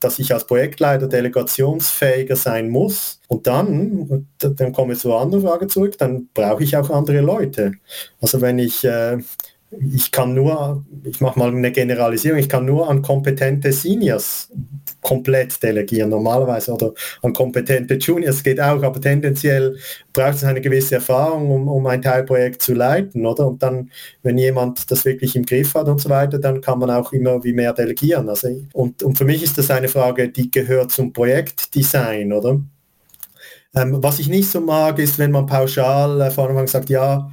dass 0.00 0.18
ich 0.18 0.32
als 0.32 0.46
Projektleiter 0.46 1.06
delegationsfähiger 1.06 2.36
sein 2.36 2.70
muss. 2.70 3.20
Und 3.28 3.46
dann, 3.46 4.26
dann 4.38 4.72
komme 4.72 4.94
ich 4.94 4.98
zur 4.98 5.20
anderen 5.20 5.44
Frage 5.44 5.68
zurück, 5.68 5.98
dann 5.98 6.28
brauche 6.34 6.64
ich 6.64 6.76
auch 6.76 6.90
andere 6.90 7.20
Leute. 7.20 7.74
Also 8.20 8.40
wenn 8.40 8.58
ich 8.58 8.82
äh, 8.82 9.18
ich 9.94 10.10
kann 10.10 10.34
nur, 10.34 10.84
ich 11.04 11.20
mache 11.20 11.38
mal 11.38 11.48
eine 11.48 11.72
Generalisierung, 11.72 12.38
ich 12.38 12.48
kann 12.48 12.66
nur 12.66 12.90
an 12.90 13.02
kompetente 13.02 13.72
Seniors 13.72 14.50
komplett 15.02 15.62
delegieren 15.62 16.08
normalerweise 16.10 16.72
oder 16.72 16.94
an 17.20 17.34
kompetente 17.34 17.94
Juniors 17.94 18.42
geht 18.42 18.60
auch, 18.60 18.82
aber 18.82 19.00
tendenziell 19.00 19.76
braucht 20.12 20.36
es 20.36 20.44
eine 20.44 20.60
gewisse 20.60 20.94
Erfahrung, 20.94 21.50
um, 21.50 21.68
um 21.68 21.86
ein 21.86 22.00
Teilprojekt 22.00 22.62
zu 22.62 22.72
leiten, 22.72 23.26
oder? 23.26 23.46
Und 23.46 23.62
dann, 23.62 23.90
wenn 24.22 24.38
jemand 24.38 24.90
das 24.90 25.04
wirklich 25.04 25.36
im 25.36 25.44
Griff 25.44 25.74
hat 25.74 25.88
und 25.88 26.00
so 26.00 26.08
weiter, 26.08 26.38
dann 26.38 26.60
kann 26.60 26.78
man 26.78 26.90
auch 26.90 27.12
immer 27.12 27.44
wie 27.44 27.52
mehr 27.52 27.74
delegieren. 27.74 28.28
Also, 28.28 28.48
und, 28.72 29.02
und 29.02 29.18
für 29.18 29.24
mich 29.24 29.42
ist 29.42 29.58
das 29.58 29.70
eine 29.70 29.88
Frage, 29.88 30.30
die 30.30 30.50
gehört 30.50 30.92
zum 30.92 31.12
Projektdesign, 31.12 32.32
oder? 32.32 32.60
Ähm, 33.74 34.02
was 34.02 34.18
ich 34.18 34.28
nicht 34.28 34.50
so 34.50 34.60
mag, 34.60 34.98
ist, 34.98 35.18
wenn 35.18 35.30
man 35.30 35.46
pauschal 35.46 36.20
äh, 36.20 36.30
von 36.30 36.50
Anfang 36.50 36.66
sagt, 36.66 36.90
ja, 36.90 37.30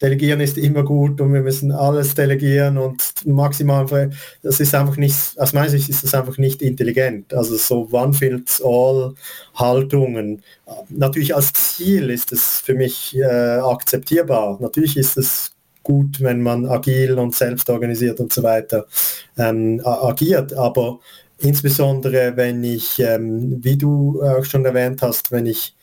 Delegieren 0.00 0.40
ist 0.40 0.58
immer 0.58 0.82
gut 0.82 1.20
und 1.20 1.32
wir 1.32 1.40
müssen 1.40 1.72
alles 1.72 2.14
delegieren 2.14 2.76
und 2.78 3.02
maximal, 3.24 4.10
das 4.42 4.60
ist 4.60 4.74
einfach 4.74 4.96
nicht, 4.96 5.16
aus 5.38 5.52
meiner 5.52 5.70
Sicht 5.70 5.88
ist 5.88 6.04
das 6.04 6.14
einfach 6.14 6.38
nicht 6.38 6.60
intelligent. 6.60 7.32
Also 7.32 7.56
so 7.56 7.88
One-Fits-All 7.90 9.14
Haltungen. 9.54 10.42
Natürlich 10.88 11.34
als 11.34 11.52
Ziel 11.52 12.10
ist 12.10 12.32
es 12.32 12.60
für 12.60 12.74
mich 12.74 13.16
äh, 13.16 13.24
akzeptierbar. 13.24 14.58
Natürlich 14.60 14.96
ist 14.96 15.16
es 15.16 15.52
gut, 15.82 16.20
wenn 16.20 16.42
man 16.42 16.66
agil 16.66 17.18
und 17.18 17.34
selbst 17.34 17.68
organisiert 17.70 18.20
und 18.20 18.32
so 18.32 18.42
weiter 18.42 18.86
ähm, 19.36 19.80
agiert, 19.84 20.52
aber 20.54 21.00
insbesondere 21.38 22.36
wenn 22.36 22.62
ich, 22.62 22.98
ähm, 23.00 23.58
wie 23.62 23.76
du 23.76 24.22
auch 24.22 24.44
schon 24.44 24.64
erwähnt 24.64 25.02
hast, 25.02 25.32
wenn 25.32 25.46
ich 25.46 25.74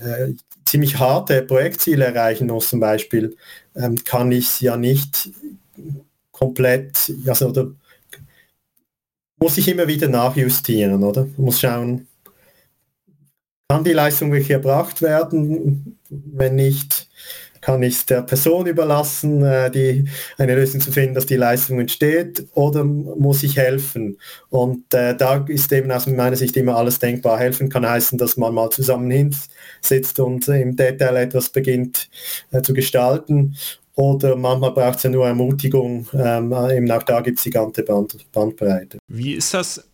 äh, 0.00 0.32
ziemlich 0.68 0.98
harte 0.98 1.42
Projektziele 1.42 2.04
erreichen 2.04 2.46
muss 2.48 2.68
zum 2.68 2.80
Beispiel, 2.80 3.36
ähm, 3.74 3.96
kann 4.04 4.30
ich 4.32 4.46
es 4.46 4.60
ja 4.60 4.76
nicht 4.76 5.30
komplett, 6.30 7.12
also 7.26 7.48
oder 7.48 7.72
muss 9.40 9.56
ich 9.58 9.68
immer 9.68 9.86
wieder 9.86 10.08
nachjustieren, 10.08 11.02
oder? 11.02 11.28
Muss 11.36 11.60
schauen, 11.60 12.06
kann 13.68 13.84
die 13.84 13.92
Leistung 13.92 14.32
wirklich 14.32 14.50
erbracht 14.50 15.02
werden? 15.02 15.98
Wenn 16.08 16.56
nicht, 16.56 17.08
kann 17.68 17.82
ich 17.82 17.96
es 17.96 18.06
der 18.06 18.22
Person 18.22 18.66
überlassen, 18.66 19.44
äh, 19.44 19.70
die, 19.70 20.08
eine 20.38 20.54
Lösung 20.54 20.80
zu 20.80 20.90
finden, 20.90 21.14
dass 21.14 21.26
die 21.26 21.36
Leistung 21.36 21.78
entsteht, 21.78 22.46
oder 22.54 22.82
muss 22.82 23.42
ich 23.42 23.58
helfen? 23.58 24.16
Und 24.48 24.94
äh, 24.94 25.14
da 25.14 25.44
ist 25.46 25.70
eben 25.72 25.92
aus 25.92 26.06
meiner 26.06 26.36
Sicht 26.36 26.56
immer 26.56 26.76
alles 26.76 26.98
denkbar. 26.98 27.38
Helfen 27.38 27.68
kann 27.68 27.86
heißen, 27.86 28.16
dass 28.16 28.38
man 28.38 28.54
mal 28.54 28.70
zusammen 28.70 29.10
hinsitzt 29.10 30.18
und 30.18 30.48
im 30.48 30.76
Detail 30.76 31.16
etwas 31.16 31.50
beginnt 31.50 32.08
äh, 32.52 32.62
zu 32.62 32.72
gestalten. 32.72 33.54
Oder 33.96 34.34
manchmal 34.36 34.72
braucht 34.72 34.96
es 34.96 35.02
ja 35.02 35.10
nur 35.10 35.26
Ermutigung. 35.26 36.08
Ähm, 36.14 36.54
eben 36.70 36.90
auch 36.90 37.02
da 37.02 37.20
gibt 37.20 37.36
es 37.36 37.44
die 37.44 37.50
ganze 37.50 37.82
Band, 37.82 38.16
Bandbreite. 38.32 38.96
Wie 39.08 39.34
ist 39.34 39.52
das 39.52 39.86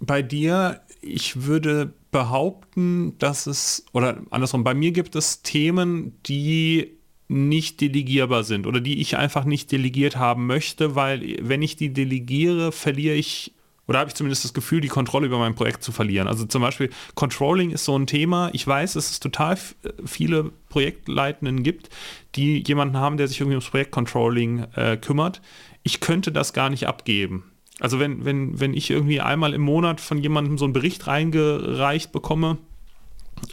bei 0.00 0.20
dir? 0.20 0.82
Ich 1.06 1.44
würde 1.44 1.92
behaupten, 2.10 3.18
dass 3.18 3.46
es, 3.46 3.84
oder 3.92 4.22
andersrum, 4.30 4.64
bei 4.64 4.74
mir 4.74 4.92
gibt 4.92 5.16
es 5.16 5.42
Themen, 5.42 6.16
die 6.24 6.96
nicht 7.28 7.80
delegierbar 7.80 8.44
sind 8.44 8.66
oder 8.66 8.80
die 8.80 9.00
ich 9.00 9.16
einfach 9.16 9.44
nicht 9.44 9.72
delegiert 9.72 10.16
haben 10.16 10.46
möchte, 10.46 10.94
weil 10.94 11.36
wenn 11.40 11.62
ich 11.62 11.76
die 11.76 11.92
delegiere, 11.92 12.70
verliere 12.72 13.14
ich 13.14 13.52
oder 13.86 13.98
habe 13.98 14.08
ich 14.08 14.14
zumindest 14.14 14.44
das 14.44 14.54
Gefühl, 14.54 14.80
die 14.80 14.88
Kontrolle 14.88 15.26
über 15.26 15.38
mein 15.38 15.54
Projekt 15.54 15.82
zu 15.82 15.92
verlieren. 15.92 16.26
Also 16.26 16.46
zum 16.46 16.62
Beispiel 16.62 16.90
Controlling 17.14 17.70
ist 17.70 17.84
so 17.84 17.96
ein 17.98 18.06
Thema. 18.06 18.48
Ich 18.52 18.66
weiß, 18.66 18.94
dass 18.94 19.10
es 19.10 19.20
total 19.20 19.58
viele 20.06 20.52
Projektleitenden 20.70 21.62
gibt, 21.62 21.90
die 22.34 22.64
jemanden 22.66 22.96
haben, 22.96 23.18
der 23.18 23.28
sich 23.28 23.40
irgendwie 23.40 23.56
ums 23.56 23.68
Projektcontrolling 23.68 24.66
äh, 24.74 24.96
kümmert. 24.96 25.42
Ich 25.82 26.00
könnte 26.00 26.32
das 26.32 26.54
gar 26.54 26.70
nicht 26.70 26.86
abgeben. 26.86 27.44
Also 27.80 27.98
wenn, 27.98 28.24
wenn, 28.24 28.60
wenn 28.60 28.74
ich 28.74 28.90
irgendwie 28.90 29.20
einmal 29.20 29.52
im 29.52 29.62
Monat 29.62 30.00
von 30.00 30.18
jemandem 30.18 30.58
so 30.58 30.64
einen 30.64 30.72
Bericht 30.72 31.06
reingereicht 31.06 32.12
bekomme, 32.12 32.58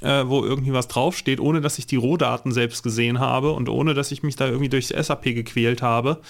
äh, 0.01 0.23
wo 0.25 0.43
irgendwie 0.43 0.73
was 0.73 0.87
draufsteht, 0.87 1.39
ohne 1.39 1.61
dass 1.61 1.79
ich 1.79 1.87
die 1.87 1.95
Rohdaten 1.95 2.51
selbst 2.51 2.83
gesehen 2.83 3.19
habe 3.19 3.51
und 3.51 3.67
ohne 3.67 3.93
dass 3.93 4.11
ich 4.11 4.23
mich 4.23 4.35
da 4.35 4.45
irgendwie 4.47 4.69
durchs 4.69 4.89
SAP 4.89 5.23
gequält 5.23 5.81
habe, 5.81 6.21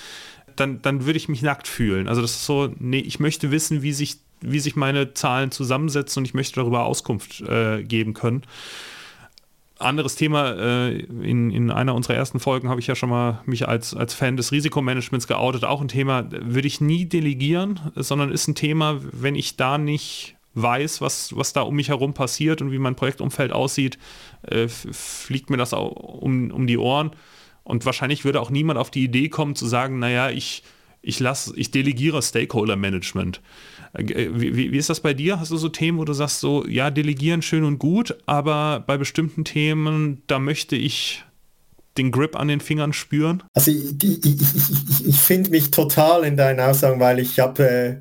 dann, 0.55 0.81
dann 0.81 1.05
würde 1.05 1.17
ich 1.17 1.29
mich 1.29 1.41
nackt 1.41 1.67
fühlen. 1.67 2.07
Also 2.07 2.21
das 2.21 2.31
ist 2.31 2.45
so, 2.45 2.73
nee, 2.79 2.99
ich 2.99 3.19
möchte 3.19 3.51
wissen, 3.51 3.81
wie 3.81 3.93
sich, 3.93 4.17
wie 4.39 4.59
sich 4.59 4.75
meine 4.75 5.13
Zahlen 5.13 5.51
zusammensetzen 5.51 6.21
und 6.21 6.25
ich 6.25 6.33
möchte 6.33 6.55
darüber 6.55 6.85
Auskunft 6.85 7.41
äh, 7.41 7.83
geben 7.83 8.13
können 8.13 8.43
anderes 9.81 10.15
Thema, 10.15 10.51
äh, 10.53 10.99
in, 10.99 11.51
in 11.51 11.71
einer 11.71 11.95
unserer 11.95 12.15
ersten 12.15 12.39
Folgen 12.39 12.69
habe 12.69 12.79
ich 12.79 12.87
ja 12.87 12.95
schon 12.95 13.09
mal 13.09 13.41
mich 13.45 13.67
als, 13.67 13.95
als 13.95 14.13
Fan 14.13 14.37
des 14.37 14.51
Risikomanagements 14.51 15.27
geoutet. 15.27 15.65
Auch 15.65 15.81
ein 15.81 15.87
Thema, 15.87 16.27
würde 16.31 16.67
ich 16.67 16.81
nie 16.81 17.05
delegieren, 17.05 17.79
sondern 17.95 18.31
ist 18.31 18.47
ein 18.47 18.55
Thema, 18.55 18.99
wenn 19.11 19.35
ich 19.35 19.57
da 19.57 19.77
nicht 19.77 20.35
weiß, 20.53 21.01
was, 21.01 21.35
was 21.35 21.53
da 21.53 21.61
um 21.61 21.75
mich 21.75 21.89
herum 21.89 22.13
passiert 22.13 22.61
und 22.61 22.71
wie 22.71 22.79
mein 22.79 22.95
Projektumfeld 22.95 23.51
aussieht, 23.51 23.97
äh, 24.43 24.67
fliegt 24.67 25.49
mir 25.49 25.57
das 25.57 25.73
auch 25.73 25.91
um, 25.91 26.51
um 26.51 26.67
die 26.67 26.77
Ohren. 26.77 27.11
Und 27.63 27.85
wahrscheinlich 27.85 28.25
würde 28.25 28.41
auch 28.41 28.49
niemand 28.49 28.79
auf 28.79 28.91
die 28.91 29.03
Idee 29.03 29.29
kommen 29.29 29.55
zu 29.55 29.67
sagen, 29.67 29.99
naja, 29.99 30.29
ich, 30.29 30.63
ich, 31.01 31.19
lass, 31.19 31.53
ich 31.55 31.71
delegiere 31.71 32.21
Stakeholder 32.21 32.75
Management. 33.93 34.17
Äh, 34.17 34.41
wie, 34.41 34.71
wie, 34.71 34.77
ist 34.77 34.89
das 34.89 34.99
bei 34.99 35.13
dir? 35.13 35.39
Hast 35.39 35.51
du 35.51 35.57
so 35.57 35.69
Themen, 35.69 35.97
wo 35.97 36.05
du 36.05 36.13
sagst, 36.13 36.39
so, 36.39 36.65
ja, 36.67 36.91
delegieren 36.91 37.41
schön 37.41 37.63
und 37.63 37.79
gut, 37.79 38.17
aber 38.25 38.83
bei 38.85 38.97
bestimmten 38.97 39.45
Themen, 39.45 40.23
da 40.27 40.39
möchte 40.39 40.75
ich 40.75 41.23
den 41.97 42.11
Grip 42.11 42.39
an 42.39 42.47
den 42.47 42.61
Fingern 42.61 42.93
spüren? 42.93 43.43
Also 43.53 43.71
ich, 43.71 44.01
ich, 44.01 44.25
ich, 44.25 45.07
ich 45.07 45.19
finde 45.19 45.49
mich 45.49 45.71
total 45.71 46.23
in 46.23 46.37
deinen 46.37 46.59
Aussagen, 46.59 46.99
weil 46.99 47.19
ich 47.19 47.39
habe 47.39 47.63
äh, 47.63 47.95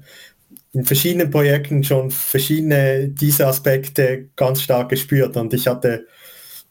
in 0.73 0.85
verschiedenen 0.85 1.30
Projekten 1.30 1.82
schon 1.82 2.11
verschiedene 2.11 3.09
dieser 3.09 3.49
Aspekte 3.49 4.28
ganz 4.37 4.62
stark 4.62 4.90
gespürt 4.90 5.37
und 5.37 5.52
ich 5.52 5.66
hatte 5.66 6.06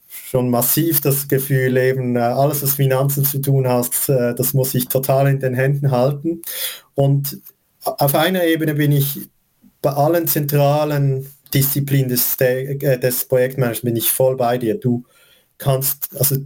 schon 0.08 0.50
massiv 0.50 1.02
das 1.02 1.28
Gefühl, 1.28 1.76
eben 1.78 2.16
äh, 2.16 2.20
alles, 2.20 2.62
was 2.64 2.76
Finanzen 2.76 3.26
zu 3.26 3.40
tun 3.40 3.68
hat, 3.68 3.90
äh, 4.08 4.34
das 4.36 4.54
muss 4.54 4.76
ich 4.76 4.88
total 4.88 5.28
in 5.28 5.40
den 5.40 5.56
Händen 5.56 5.92
halten. 5.92 6.42
Und 6.94 7.42
auf 7.98 8.16
einer 8.16 8.44
Ebene 8.44 8.74
bin 8.76 8.92
ich 8.92 9.30
bei 9.82 9.92
allen 9.92 10.28
zentralen 10.28 11.28
Disziplinen 11.54 12.10
des, 12.10 12.36
äh, 12.40 13.00
des 13.00 13.26
Projektmanagements 13.26 13.82
bin 13.82 13.96
ich 13.96 14.12
voll 14.12 14.36
bei 14.36 14.58
dir. 14.58 14.76
Du 14.76 15.04
kannst, 15.58 16.10
also 16.18 16.38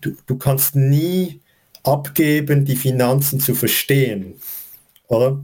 du, 0.00 0.16
du 0.26 0.36
kannst 0.36 0.76
nie 0.76 1.40
abgeben, 1.82 2.64
die 2.64 2.76
Finanzen 2.76 3.40
zu 3.40 3.54
verstehen, 3.54 4.34
oder? 5.08 5.42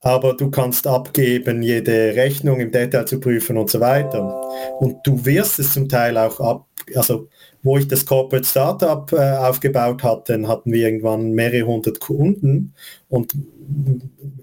Aber 0.00 0.34
du 0.34 0.50
kannst 0.50 0.86
abgeben, 0.86 1.62
jede 1.62 2.14
Rechnung 2.14 2.60
im 2.60 2.70
Detail 2.70 3.06
zu 3.06 3.18
prüfen 3.18 3.56
und 3.56 3.70
so 3.70 3.80
weiter. 3.80 4.40
Und 4.78 5.04
du 5.04 5.24
wirst 5.24 5.58
es 5.58 5.72
zum 5.72 5.88
Teil 5.88 6.16
auch 6.16 6.38
ab, 6.38 6.66
also 6.94 7.28
wo 7.62 7.78
ich 7.78 7.88
das 7.88 8.06
Corporate 8.06 8.46
Startup 8.46 9.10
äh, 9.12 9.36
aufgebaut 9.38 10.02
hatte, 10.02 10.46
hatten 10.46 10.72
wir 10.72 10.86
irgendwann 10.86 11.32
mehrere 11.32 11.66
hundert 11.66 12.00
Kunden 12.00 12.74
und 13.08 13.34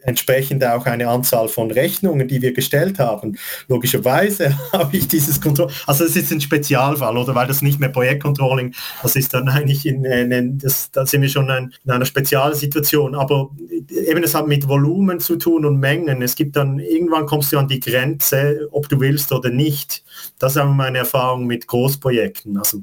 entsprechend 0.02 0.64
auch 0.66 0.86
eine 0.86 1.08
Anzahl 1.08 1.48
von 1.48 1.72
Rechnungen, 1.72 2.28
die 2.28 2.42
wir 2.42 2.54
gestellt 2.54 3.00
haben. 3.00 3.38
Logischerweise 3.68 4.58
habe 4.74 4.98
ich 4.98 5.08
dieses 5.08 5.40
Kontroll, 5.40 5.72
also 5.88 6.04
es 6.04 6.16
ist 6.16 6.32
ein 6.32 6.42
Spezialfall, 6.42 7.18
oder 7.18 7.34
weil 7.36 7.48
das 7.48 7.62
nicht 7.62 7.80
mehr 7.80 7.90
Projektcontrolling, 7.90 8.74
das 9.02 9.16
ist 9.16 9.34
dann 9.34 9.48
eigentlich 9.48 9.86
in, 9.86 10.04
in 10.06 10.58
das, 10.58 10.92
da 10.92 11.06
sind 11.06 11.22
wir 11.22 11.30
schon 11.30 11.50
in, 11.50 11.74
in 11.86 11.92
einer 11.92 12.06
Spezialsituation, 12.06 13.16
aber 13.16 13.50
eben 13.90 14.24
es 14.24 14.36
hat 14.36 14.48
mit 14.48 14.68
Volumen 14.68 15.20
zu 15.20 15.38
tun 15.38 15.66
und 15.66 15.80
Mengen. 15.80 16.22
Es 16.22 16.36
gibt 16.36 16.56
dann, 16.56 16.80
irgendwann 16.80 17.26
kommst 17.26 17.52
du 17.54 17.58
an 17.58 17.68
die 17.68 17.80
Grenze, 17.80 18.68
ob 18.72 18.90
du 18.90 19.00
willst 19.00 19.32
oder 19.32 19.50
nicht. 19.50 20.04
Das 20.40 20.54
ist 20.54 20.62
auch 20.62 20.72
meine 20.74 21.00
Erfahrung 21.00 21.46
mit 21.46 21.68
Großprojekten. 21.68 22.58
Also 22.58 22.82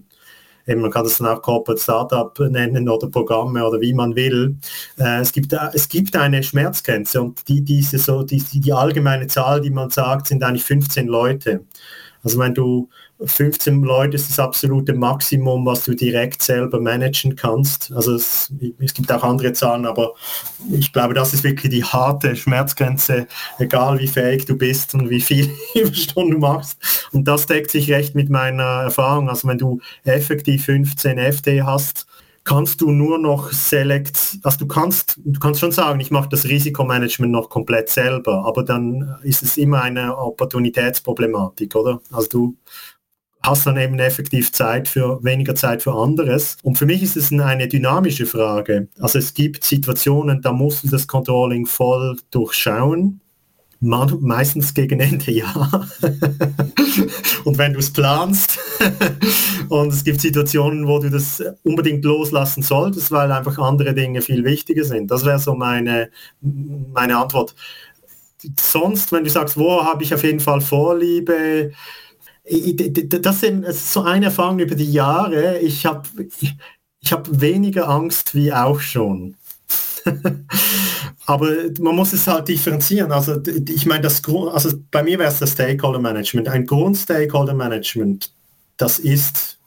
man 0.77 0.91
kann 0.91 1.05
das 1.05 1.19
dann 1.19 1.29
auch 1.29 1.43
Corporate 1.43 1.81
Startup 1.81 2.39
nennen 2.39 2.89
oder 2.89 3.09
Programme 3.09 3.67
oder 3.67 3.81
wie 3.81 3.93
man 3.93 4.15
will. 4.15 4.57
Äh, 4.99 5.21
es, 5.21 5.33
gibt, 5.33 5.53
es 5.53 5.89
gibt 5.89 6.17
eine 6.17 6.43
Schmerzgrenze 6.43 7.21
und 7.21 7.49
die, 7.49 7.63
diese 7.63 7.99
so, 7.99 8.23
die, 8.23 8.43
die 8.43 8.73
allgemeine 8.73 9.27
Zahl, 9.27 9.61
die 9.61 9.71
man 9.71 9.91
sagt, 9.91 10.29
sind 10.29 10.43
eigentlich 10.43 10.65
15 10.65 11.07
Leute. 11.07 11.65
Also 12.23 12.39
wenn 12.39 12.55
du 12.55 12.89
15 13.25 13.83
Leute 13.83 14.17
ist 14.17 14.31
das 14.31 14.39
absolute 14.39 14.95
Maximum, 14.95 15.67
was 15.67 15.85
du 15.85 15.95
direkt 15.95 16.43
selber 16.43 16.81
managen 16.81 17.37
kannst. 17.37 17.93
Also 17.95 18.15
es, 18.15 18.53
es, 18.79 18.95
gibt 18.95 19.13
auch 19.13 19.23
andere 19.23 19.53
Zahlen, 19.53 19.85
aber 19.85 20.15
ich 20.71 20.93
glaube, 20.93 21.15
das 21.15 21.35
ist 21.35 21.45
wirklich 21.45 21.71
die 21.71 21.85
harte 21.85 22.35
Schmerzgrenze, 22.35 23.27
egal 23.59 23.99
wie 23.99 24.07
fähig 24.07 24.47
du 24.47 24.57
bist 24.57 24.95
und 24.95 25.11
wie 25.11 25.21
viel 25.21 25.51
Überstunden 25.75 26.33
du 26.33 26.39
machst. 26.39 26.79
Und 27.13 27.27
das 27.27 27.47
deckt 27.47 27.71
sich 27.71 27.91
recht 27.91 28.15
mit 28.15 28.31
meiner 28.31 28.83
Erfahrung. 28.83 29.29
Also 29.29 29.49
wenn 29.49 29.59
du 29.59 29.81
effektiv 30.05 30.65
15 30.65 31.19
FD 31.19 31.63
hast, 31.63 32.07
kannst 32.45 32.81
du 32.81 32.91
nur 32.91 33.19
noch 33.19 33.53
select, 33.53 34.39
also 34.43 34.59
du 34.59 34.67
kannst, 34.67 35.21
du 35.25 35.39
kannst 35.39 35.61
schon 35.61 35.73
sagen, 35.73 36.01
ich 36.01 36.11
mache 36.11 36.29
das 36.29 36.47
Risikomanagement 36.47 37.33
noch 37.33 37.51
komplett 37.51 37.89
selber, 37.89 38.45
aber 38.45 38.65
dann 38.65 39.17
ist 39.23 39.43
es 39.43 39.57
immer 39.57 39.83
eine 39.83 40.17
Opportunitätsproblematik, 40.17 41.77
oder? 41.77 42.01
Also 42.11 42.29
du 42.29 42.57
hast 43.43 43.67
dann 43.67 43.77
eben 43.77 43.99
effektiv 43.99 44.53
Zeit 44.53 44.89
für 44.89 45.23
weniger 45.25 45.55
Zeit 45.55 45.83
für 45.83 45.95
anderes. 45.95 46.57
Und 46.63 46.77
für 46.77 46.87
mich 46.87 47.03
ist 47.03 47.17
es 47.17 47.33
eine 47.33 47.69
dynamische 47.69 48.27
Frage. 48.27 48.89
Also 48.99 49.19
es 49.19 49.33
gibt 49.35 49.65
Situationen, 49.65 50.43
da 50.43 50.53
musst 50.53 50.85
du 50.85 50.89
das 50.89 51.07
Controlling 51.07 51.67
voll 51.67 52.19
durchschauen. 52.31 53.21
Meistens 53.81 54.75
gegen 54.75 55.01
Ende 55.01 55.31
ja. 55.31 55.71
und 57.45 57.57
wenn 57.57 57.73
du 57.73 57.79
es 57.79 57.91
planst 57.91 58.59
und 59.69 59.93
es 59.93 60.05
gibt 60.05 60.21
Situationen, 60.21 60.87
wo 60.87 60.99
du 60.99 61.09
das 61.09 61.43
unbedingt 61.63 62.05
loslassen 62.05 62.63
solltest, 62.63 63.11
weil 63.11 63.33
einfach 63.33 63.59
andere 63.59 63.95
Dinge 63.95 64.21
viel 64.21 64.45
wichtiger 64.45 64.85
sind. 64.85 65.11
Das 65.11 65.25
wäre 65.25 65.39
so 65.39 65.55
meine, 65.55 66.11
meine 66.41 67.17
Antwort. 67.17 67.55
Sonst, 68.59 69.13
wenn 69.13 69.25
du 69.25 69.31
sagst, 69.31 69.57
wo 69.57 69.83
habe 69.83 70.03
ich 70.03 70.13
auf 70.13 70.25
jeden 70.25 70.41
Fall 70.41 70.61
Vorliebe, 70.61 71.73
das 72.45 73.43
ist 73.43 73.93
so 73.93 74.03
eine 74.03 74.27
Erfahrung 74.27 74.59
über 74.59 74.75
die 74.75 74.93
Jahre. 74.93 75.59
Ich 75.59 75.87
habe 75.87 76.09
ich 77.01 77.13
hab 77.13 77.41
weniger 77.41 77.89
Angst 77.89 78.35
wie 78.35 78.53
auch 78.53 78.81
schon. 78.81 79.37
Aber 81.27 81.49
man 81.81 81.95
muss 81.95 82.13
es 82.13 82.27
halt 82.27 82.49
differenzieren. 82.49 83.13
Also 83.13 83.41
ich 83.69 83.87
meine, 83.87 84.03
das 84.03 84.23
also 84.25 84.71
bei 84.91 85.03
mir 85.03 85.19
wäre 85.19 85.31
es 85.31 85.39
das 85.39 85.53
Stakeholder 85.53 86.01
Management. 86.01 86.49
Ein 86.49 86.67
Grund-Stakeholder 86.67 87.55
Management, 87.55 88.33
das 88.77 88.99
ist 88.99 89.59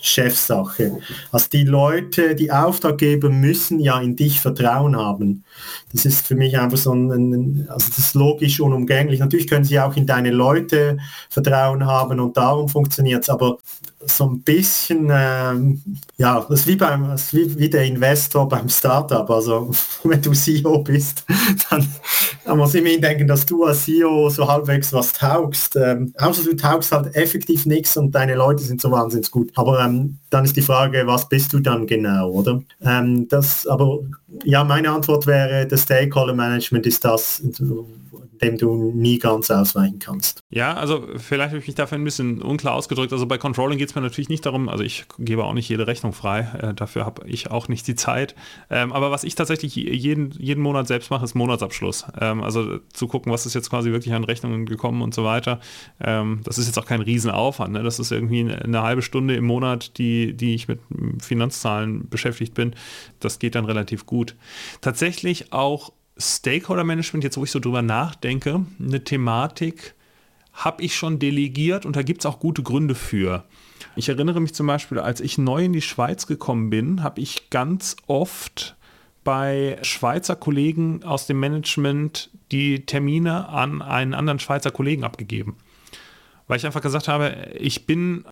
Chefsache. 0.00 0.98
Also 1.30 1.46
die 1.52 1.64
Leute, 1.64 2.34
die 2.34 2.50
Auftraggeber 2.50 3.28
müssen 3.28 3.80
ja 3.80 4.00
in 4.00 4.16
dich 4.16 4.40
Vertrauen 4.40 4.96
haben. 4.96 5.44
Das 5.92 6.06
ist 6.06 6.26
für 6.26 6.34
mich 6.34 6.58
einfach 6.58 6.78
so 6.78 6.94
ein, 6.94 7.66
also 7.68 7.88
das 7.88 7.98
ist 7.98 8.14
logisch 8.14 8.60
unumgänglich. 8.60 9.20
Natürlich 9.20 9.46
können 9.46 9.64
sie 9.64 9.78
auch 9.78 9.96
in 9.96 10.06
deine 10.06 10.30
Leute 10.30 10.96
Vertrauen 11.28 11.84
haben 11.84 12.18
und 12.18 12.36
darum 12.36 12.68
funktioniert 12.68 13.24
es, 13.24 13.28
aber 13.28 13.58
so 14.06 14.24
ein 14.24 14.40
bisschen, 14.40 15.10
ähm, 15.12 15.82
ja, 16.16 16.40
das 16.48 16.60
ist 16.60 16.66
wie 16.66 16.76
beim, 16.76 17.08
das 17.08 17.24
ist 17.24 17.34
wie, 17.34 17.58
wie 17.58 17.68
der 17.68 17.84
Investor 17.84 18.48
beim 18.48 18.68
Startup. 18.68 19.28
Also 19.28 19.70
wenn 20.04 20.22
du 20.22 20.32
CEO 20.32 20.78
bist, 20.78 21.24
dann, 21.70 21.86
dann 22.44 22.58
muss 22.58 22.74
ich 22.74 22.82
mir 22.82 22.98
denken, 22.98 23.26
dass 23.26 23.44
du 23.44 23.64
als 23.64 23.84
CEO 23.84 24.30
so 24.30 24.48
halbwegs 24.48 24.92
was 24.94 25.12
taugst. 25.12 25.76
Ähm, 25.76 26.14
außer 26.18 26.44
du 26.44 26.56
taugst 26.56 26.92
halt 26.92 27.14
effektiv 27.14 27.66
nichts 27.66 27.96
und 27.96 28.14
deine 28.14 28.34
Leute 28.36 28.62
sind 28.62 28.80
so 28.80 28.90
wahnsinnig 28.90 29.30
gut. 29.30 29.50
Aber 29.56 29.80
ähm, 29.84 30.18
dann 30.30 30.44
ist 30.44 30.56
die 30.56 30.62
Frage, 30.62 31.06
was 31.06 31.28
bist 31.28 31.52
du 31.52 31.60
dann 31.60 31.86
genau, 31.86 32.30
oder? 32.30 32.62
Ähm, 32.82 33.28
das, 33.28 33.66
aber 33.66 33.98
ja, 34.44 34.64
meine 34.64 34.90
Antwort 34.90 35.26
wäre, 35.26 35.66
das 35.66 35.82
Stakeholder 35.82 36.34
Management 36.34 36.86
ist 36.86 37.04
das, 37.04 37.42
dem 38.42 38.56
du 38.56 38.92
nie 38.92 39.18
ganz 39.18 39.50
ausweichen 39.50 39.98
kannst. 39.98 40.40
Ja, 40.50 40.74
also 40.74 41.06
vielleicht 41.16 41.50
habe 41.50 41.58
ich 41.58 41.66
mich 41.66 41.76
dafür 41.76 41.98
ein 41.98 42.04
bisschen 42.04 42.42
unklar 42.42 42.74
ausgedrückt. 42.74 43.12
Also 43.12 43.26
bei 43.26 43.38
Controlling 43.38 43.78
geht 43.78 43.90
es 43.90 43.94
mir 43.94 44.00
natürlich 44.00 44.28
nicht 44.28 44.46
darum, 44.46 44.68
also 44.68 44.82
ich 44.82 45.04
gebe 45.18 45.44
auch 45.44 45.52
nicht 45.52 45.68
jede 45.68 45.86
Rechnung 45.86 46.12
frei, 46.12 46.48
äh, 46.60 46.74
dafür 46.74 47.04
habe 47.04 47.28
ich 47.28 47.50
auch 47.50 47.68
nicht 47.68 47.86
die 47.86 47.94
Zeit. 47.94 48.34
Ähm, 48.70 48.92
aber 48.92 49.10
was 49.10 49.24
ich 49.24 49.34
tatsächlich 49.34 49.74
jeden, 49.74 50.30
jeden 50.32 50.62
Monat 50.62 50.86
selbst 50.86 51.10
mache, 51.10 51.24
ist 51.24 51.34
Monatsabschluss. 51.34 52.06
Ähm, 52.20 52.42
also 52.42 52.78
zu 52.92 53.08
gucken, 53.08 53.32
was 53.32 53.46
ist 53.46 53.54
jetzt 53.54 53.70
quasi 53.70 53.92
wirklich 53.92 54.14
an 54.14 54.24
Rechnungen 54.24 54.66
gekommen 54.66 55.02
und 55.02 55.14
so 55.14 55.24
weiter. 55.24 55.60
Ähm, 56.00 56.40
das 56.44 56.58
ist 56.58 56.66
jetzt 56.66 56.78
auch 56.78 56.86
kein 56.86 57.00
Riesenaufwand. 57.00 57.72
Ne? 57.72 57.82
Das 57.82 57.98
ist 57.98 58.10
irgendwie 58.10 58.40
eine, 58.40 58.82
halbe 58.82 59.02
Stunde 59.02 59.36
im 59.36 59.44
Monat, 59.44 59.98
die, 59.98 60.32
die 60.32 60.54
ich 60.54 60.66
mit 60.66 60.80
Finanzzahlen 61.20 62.08
beschäftigt 62.08 62.54
bin. 62.54 62.74
Das 63.20 63.38
geht 63.38 63.54
dann 63.54 63.66
relativ 63.66 64.06
gut. 64.06 64.34
Tatsächlich 64.80 65.52
auch 65.52 65.92
Stakeholder 66.20 66.84
Management, 66.84 67.24
jetzt 67.24 67.36
wo 67.36 67.44
ich 67.44 67.50
so 67.50 67.58
drüber 67.58 67.82
nachdenke, 67.82 68.64
eine 68.78 69.02
Thematik 69.02 69.94
habe 70.52 70.82
ich 70.82 70.94
schon 70.94 71.18
delegiert 71.18 71.86
und 71.86 71.96
da 71.96 72.02
gibt 72.02 72.20
es 72.20 72.26
auch 72.26 72.38
gute 72.38 72.62
Gründe 72.62 72.94
für. 72.94 73.44
Ich 73.96 74.08
erinnere 74.08 74.40
mich 74.40 74.54
zum 74.54 74.66
Beispiel, 74.66 74.98
als 74.98 75.20
ich 75.20 75.38
neu 75.38 75.64
in 75.64 75.72
die 75.72 75.80
Schweiz 75.80 76.26
gekommen 76.26 76.70
bin, 76.70 77.02
habe 77.02 77.20
ich 77.20 77.50
ganz 77.50 77.96
oft 78.06 78.76
bei 79.24 79.78
Schweizer 79.82 80.36
Kollegen 80.36 81.02
aus 81.02 81.26
dem 81.26 81.40
Management 81.40 82.30
die 82.52 82.84
Termine 82.86 83.48
an 83.48 83.82
einen 83.82 84.14
anderen 84.14 84.38
Schweizer 84.38 84.70
Kollegen 84.70 85.04
abgegeben. 85.04 85.56
Weil 86.46 86.58
ich 86.58 86.66
einfach 86.66 86.80
gesagt 86.80 87.08
habe, 87.08 87.52
ich 87.58 87.86
bin 87.86 88.24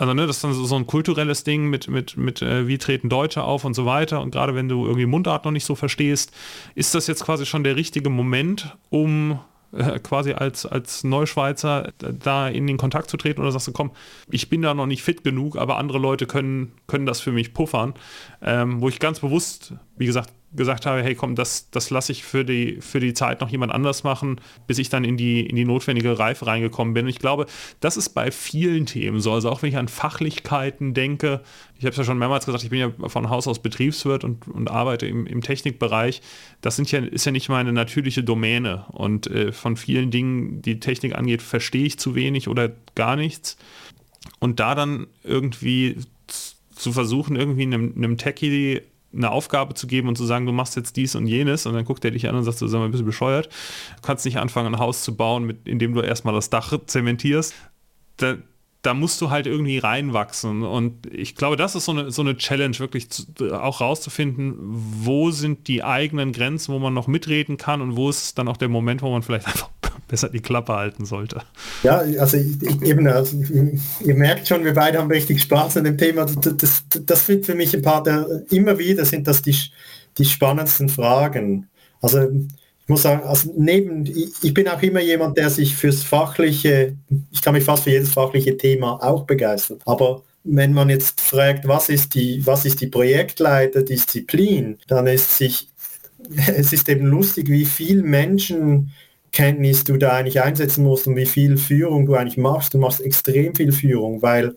also 0.00 0.14
ne, 0.14 0.26
das 0.26 0.36
ist 0.36 0.44
dann 0.44 0.54
so, 0.54 0.76
ein 0.76 0.86
kulturelles 0.86 1.44
Ding 1.44 1.68
mit, 1.68 1.88
mit, 1.88 2.16
mit 2.16 2.40
äh, 2.40 2.66
wie 2.66 2.78
treten 2.78 3.10
Deutsche 3.10 3.42
auf 3.42 3.66
und 3.66 3.74
so 3.74 3.84
weiter. 3.84 4.22
Und 4.22 4.30
gerade 4.30 4.54
wenn 4.54 4.66
du 4.66 4.86
irgendwie 4.86 5.04
Mundart 5.04 5.44
noch 5.44 5.52
nicht 5.52 5.66
so 5.66 5.74
verstehst, 5.74 6.32
ist 6.74 6.94
das 6.94 7.06
jetzt 7.06 7.22
quasi 7.22 7.44
schon 7.44 7.64
der 7.64 7.76
richtige 7.76 8.08
Moment, 8.08 8.78
um 8.88 9.40
äh, 9.72 9.98
quasi 9.98 10.32
als, 10.32 10.64
als 10.64 11.04
Neuschweizer 11.04 11.92
da 11.98 12.48
in 12.48 12.66
den 12.66 12.78
Kontakt 12.78 13.10
zu 13.10 13.18
treten 13.18 13.42
oder 13.42 13.52
sagst 13.52 13.68
du, 13.68 13.72
komm, 13.72 13.90
ich 14.30 14.48
bin 14.48 14.62
da 14.62 14.72
noch 14.72 14.86
nicht 14.86 15.02
fit 15.02 15.22
genug, 15.22 15.56
aber 15.56 15.76
andere 15.76 15.98
Leute 15.98 16.26
können, 16.26 16.72
können 16.86 17.04
das 17.04 17.20
für 17.20 17.32
mich 17.32 17.52
puffern. 17.52 17.92
Ähm, 18.40 18.80
wo 18.80 18.88
ich 18.88 19.00
ganz 19.00 19.20
bewusst, 19.20 19.74
wie 20.00 20.06
gesagt, 20.06 20.32
gesagt 20.54 20.86
habe, 20.86 21.02
hey 21.02 21.14
komm, 21.14 21.34
das, 21.34 21.70
das 21.70 21.90
lasse 21.90 22.10
ich 22.10 22.24
für 22.24 22.42
die, 22.42 22.78
für 22.80 23.00
die 23.00 23.12
Zeit 23.12 23.42
noch 23.42 23.50
jemand 23.50 23.70
anders 23.70 24.02
machen, 24.02 24.40
bis 24.66 24.78
ich 24.78 24.88
dann 24.88 25.04
in 25.04 25.18
die, 25.18 25.44
in 25.44 25.56
die 25.56 25.66
notwendige 25.66 26.18
Reife 26.18 26.46
reingekommen 26.46 26.94
bin. 26.94 27.04
Und 27.04 27.10
ich 27.10 27.18
glaube, 27.18 27.44
das 27.80 27.98
ist 27.98 28.08
bei 28.08 28.30
vielen 28.30 28.86
Themen 28.86 29.20
so. 29.20 29.30
Also 29.30 29.50
auch 29.50 29.60
wenn 29.60 29.68
ich 29.68 29.76
an 29.76 29.88
Fachlichkeiten 29.88 30.94
denke, 30.94 31.42
ich 31.76 31.84
habe 31.84 31.90
es 31.90 31.98
ja 31.98 32.04
schon 32.04 32.16
mehrmals 32.16 32.46
gesagt, 32.46 32.64
ich 32.64 32.70
bin 32.70 32.78
ja 32.78 33.08
von 33.10 33.28
Haus 33.28 33.46
aus 33.46 33.58
Betriebswirt 33.58 34.24
und, 34.24 34.48
und 34.48 34.70
arbeite 34.70 35.06
im, 35.06 35.26
im 35.26 35.42
Technikbereich. 35.42 36.22
Das 36.62 36.76
sind 36.76 36.90
ja, 36.90 37.00
ist 37.00 37.26
ja 37.26 37.32
nicht 37.32 37.50
meine 37.50 37.74
natürliche 37.74 38.24
Domäne. 38.24 38.86
Und 38.92 39.26
äh, 39.26 39.52
von 39.52 39.76
vielen 39.76 40.10
Dingen, 40.10 40.62
die 40.62 40.80
Technik 40.80 41.14
angeht, 41.14 41.42
verstehe 41.42 41.84
ich 41.84 41.98
zu 41.98 42.14
wenig 42.14 42.48
oder 42.48 42.70
gar 42.94 43.16
nichts. 43.16 43.58
Und 44.38 44.60
da 44.60 44.74
dann 44.74 45.08
irgendwie 45.24 45.98
zu 46.74 46.92
versuchen, 46.92 47.36
irgendwie 47.36 47.64
einem, 47.64 47.92
einem 47.94 48.16
Techie 48.16 48.80
eine 49.12 49.30
Aufgabe 49.30 49.74
zu 49.74 49.86
geben 49.86 50.08
und 50.08 50.16
zu 50.16 50.24
sagen, 50.24 50.46
du 50.46 50.52
machst 50.52 50.76
jetzt 50.76 50.96
dies 50.96 51.14
und 51.14 51.26
jenes 51.26 51.66
und 51.66 51.74
dann 51.74 51.84
guckt 51.84 52.04
er 52.04 52.10
dich 52.10 52.28
an 52.28 52.36
und 52.36 52.44
sagt, 52.44 52.60
du 52.60 52.68
sag 52.68 52.78
mal, 52.78 52.84
ein 52.84 52.90
bisschen 52.90 53.06
bescheuert. 53.06 53.48
Du 53.96 54.02
kannst 54.02 54.24
nicht 54.24 54.38
anfangen, 54.38 54.74
ein 54.74 54.80
Haus 54.80 55.02
zu 55.02 55.16
bauen, 55.16 55.44
mit, 55.44 55.66
indem 55.66 55.94
du 55.94 56.00
erstmal 56.00 56.34
das 56.34 56.50
Dach 56.50 56.72
zementierst. 56.86 57.54
Da, 58.18 58.36
da 58.82 58.94
musst 58.94 59.20
du 59.20 59.30
halt 59.30 59.46
irgendwie 59.46 59.78
reinwachsen. 59.78 60.62
Und 60.62 61.06
ich 61.12 61.34
glaube, 61.34 61.56
das 61.56 61.74
ist 61.74 61.84
so 61.84 61.92
eine, 61.92 62.10
so 62.10 62.22
eine 62.22 62.36
Challenge, 62.36 62.78
wirklich 62.78 63.10
zu, 63.10 63.24
auch 63.52 63.80
rauszufinden, 63.80 64.54
wo 64.58 65.30
sind 65.30 65.66
die 65.68 65.82
eigenen 65.82 66.32
Grenzen, 66.32 66.72
wo 66.72 66.78
man 66.78 66.94
noch 66.94 67.06
mitreden 67.06 67.56
kann 67.56 67.80
und 67.82 67.96
wo 67.96 68.08
ist 68.08 68.38
dann 68.38 68.48
auch 68.48 68.56
der 68.56 68.68
Moment, 68.68 69.02
wo 69.02 69.10
man 69.10 69.22
vielleicht 69.22 69.46
einfach 69.48 69.70
besser 70.10 70.28
die 70.28 70.40
Klappe 70.40 70.74
halten 70.74 71.04
sollte. 71.04 71.42
Ja, 71.82 71.98
also 71.98 72.36
ich, 72.36 72.82
eben, 72.82 73.06
also, 73.06 73.36
ihr 74.04 74.14
merkt 74.14 74.48
schon, 74.48 74.64
wir 74.64 74.74
beide 74.74 74.98
haben 74.98 75.10
richtig 75.10 75.40
Spaß 75.42 75.76
an 75.76 75.84
dem 75.84 75.96
Thema. 75.96 76.26
Das, 76.26 76.56
das, 76.56 76.84
das 77.06 77.26
sind 77.26 77.46
für 77.46 77.54
mich 77.54 77.74
ein 77.74 77.82
paar 77.82 78.02
der, 78.02 78.42
immer 78.50 78.78
wieder 78.78 79.04
sind 79.04 79.26
das 79.26 79.40
die, 79.40 79.56
die 80.18 80.24
spannendsten 80.24 80.88
Fragen. 80.88 81.68
Also 82.00 82.22
ich 82.22 82.88
muss 82.88 83.02
sagen, 83.02 83.22
also 83.22 83.54
neben, 83.56 84.04
ich, 84.04 84.32
ich 84.42 84.52
bin 84.52 84.66
auch 84.68 84.82
immer 84.82 85.00
jemand, 85.00 85.38
der 85.38 85.48
sich 85.48 85.76
fürs 85.76 86.02
fachliche, 86.02 86.96
ich 87.30 87.40
kann 87.40 87.54
mich 87.54 87.64
fast 87.64 87.84
für 87.84 87.90
jedes 87.90 88.12
fachliche 88.12 88.56
Thema 88.56 88.98
auch 89.02 89.24
begeistern. 89.24 89.78
Aber 89.86 90.24
wenn 90.42 90.72
man 90.72 90.90
jetzt 90.90 91.20
fragt, 91.20 91.68
was 91.68 91.88
ist 91.88 92.14
die, 92.14 92.44
was 92.44 92.64
ist 92.64 92.80
die 92.80 92.88
Projektleiterdisziplin, 92.88 94.78
dann 94.88 95.06
ist 95.06 95.36
sich, 95.36 95.68
es 96.56 96.72
ist 96.72 96.88
eben 96.88 97.06
lustig, 97.06 97.48
wie 97.48 97.64
viel 97.64 98.02
Menschen 98.02 98.92
Kenntnis 99.32 99.84
du 99.84 99.96
da 99.96 100.12
eigentlich 100.12 100.42
einsetzen 100.42 100.84
musst 100.84 101.06
und 101.06 101.16
wie 101.16 101.26
viel 101.26 101.56
Führung 101.56 102.06
du 102.06 102.14
eigentlich 102.14 102.36
machst. 102.36 102.74
Du 102.74 102.78
machst 102.78 103.00
extrem 103.00 103.54
viel 103.54 103.72
Führung, 103.72 104.22
weil 104.22 104.56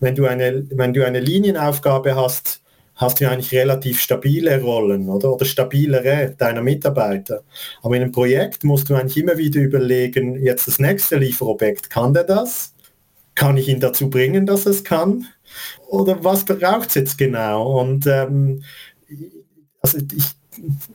wenn 0.00 0.14
du 0.14 0.26
eine, 0.26 0.66
wenn 0.70 0.92
du 0.92 1.06
eine 1.06 1.20
Linienaufgabe 1.20 2.16
hast, 2.16 2.62
hast 2.96 3.20
du 3.20 3.28
eigentlich 3.28 3.52
relativ 3.52 4.00
stabile 4.00 4.60
Rollen 4.62 5.08
oder, 5.08 5.32
oder 5.32 5.44
stabilere 5.44 6.34
deiner 6.38 6.62
Mitarbeiter. 6.62 7.42
Aber 7.82 7.96
in 7.96 8.02
einem 8.02 8.12
Projekt 8.12 8.64
musst 8.64 8.88
du 8.88 8.94
eigentlich 8.94 9.16
immer 9.16 9.36
wieder 9.36 9.60
überlegen, 9.60 10.40
jetzt 10.42 10.68
das 10.68 10.78
nächste 10.78 11.16
Lieferobjekt, 11.16 11.90
kann 11.90 12.14
der 12.14 12.24
das? 12.24 12.74
Kann 13.34 13.56
ich 13.56 13.68
ihn 13.68 13.80
dazu 13.80 14.10
bringen, 14.10 14.46
dass 14.46 14.64
es 14.66 14.84
kann? 14.84 15.26
Oder 15.88 16.22
was 16.22 16.44
braucht 16.44 16.88
es 16.88 16.94
jetzt 16.94 17.18
genau? 17.18 17.80
Und 17.80 18.06
ähm, 18.06 18.62
also 19.80 19.98
ich, 19.98 20.24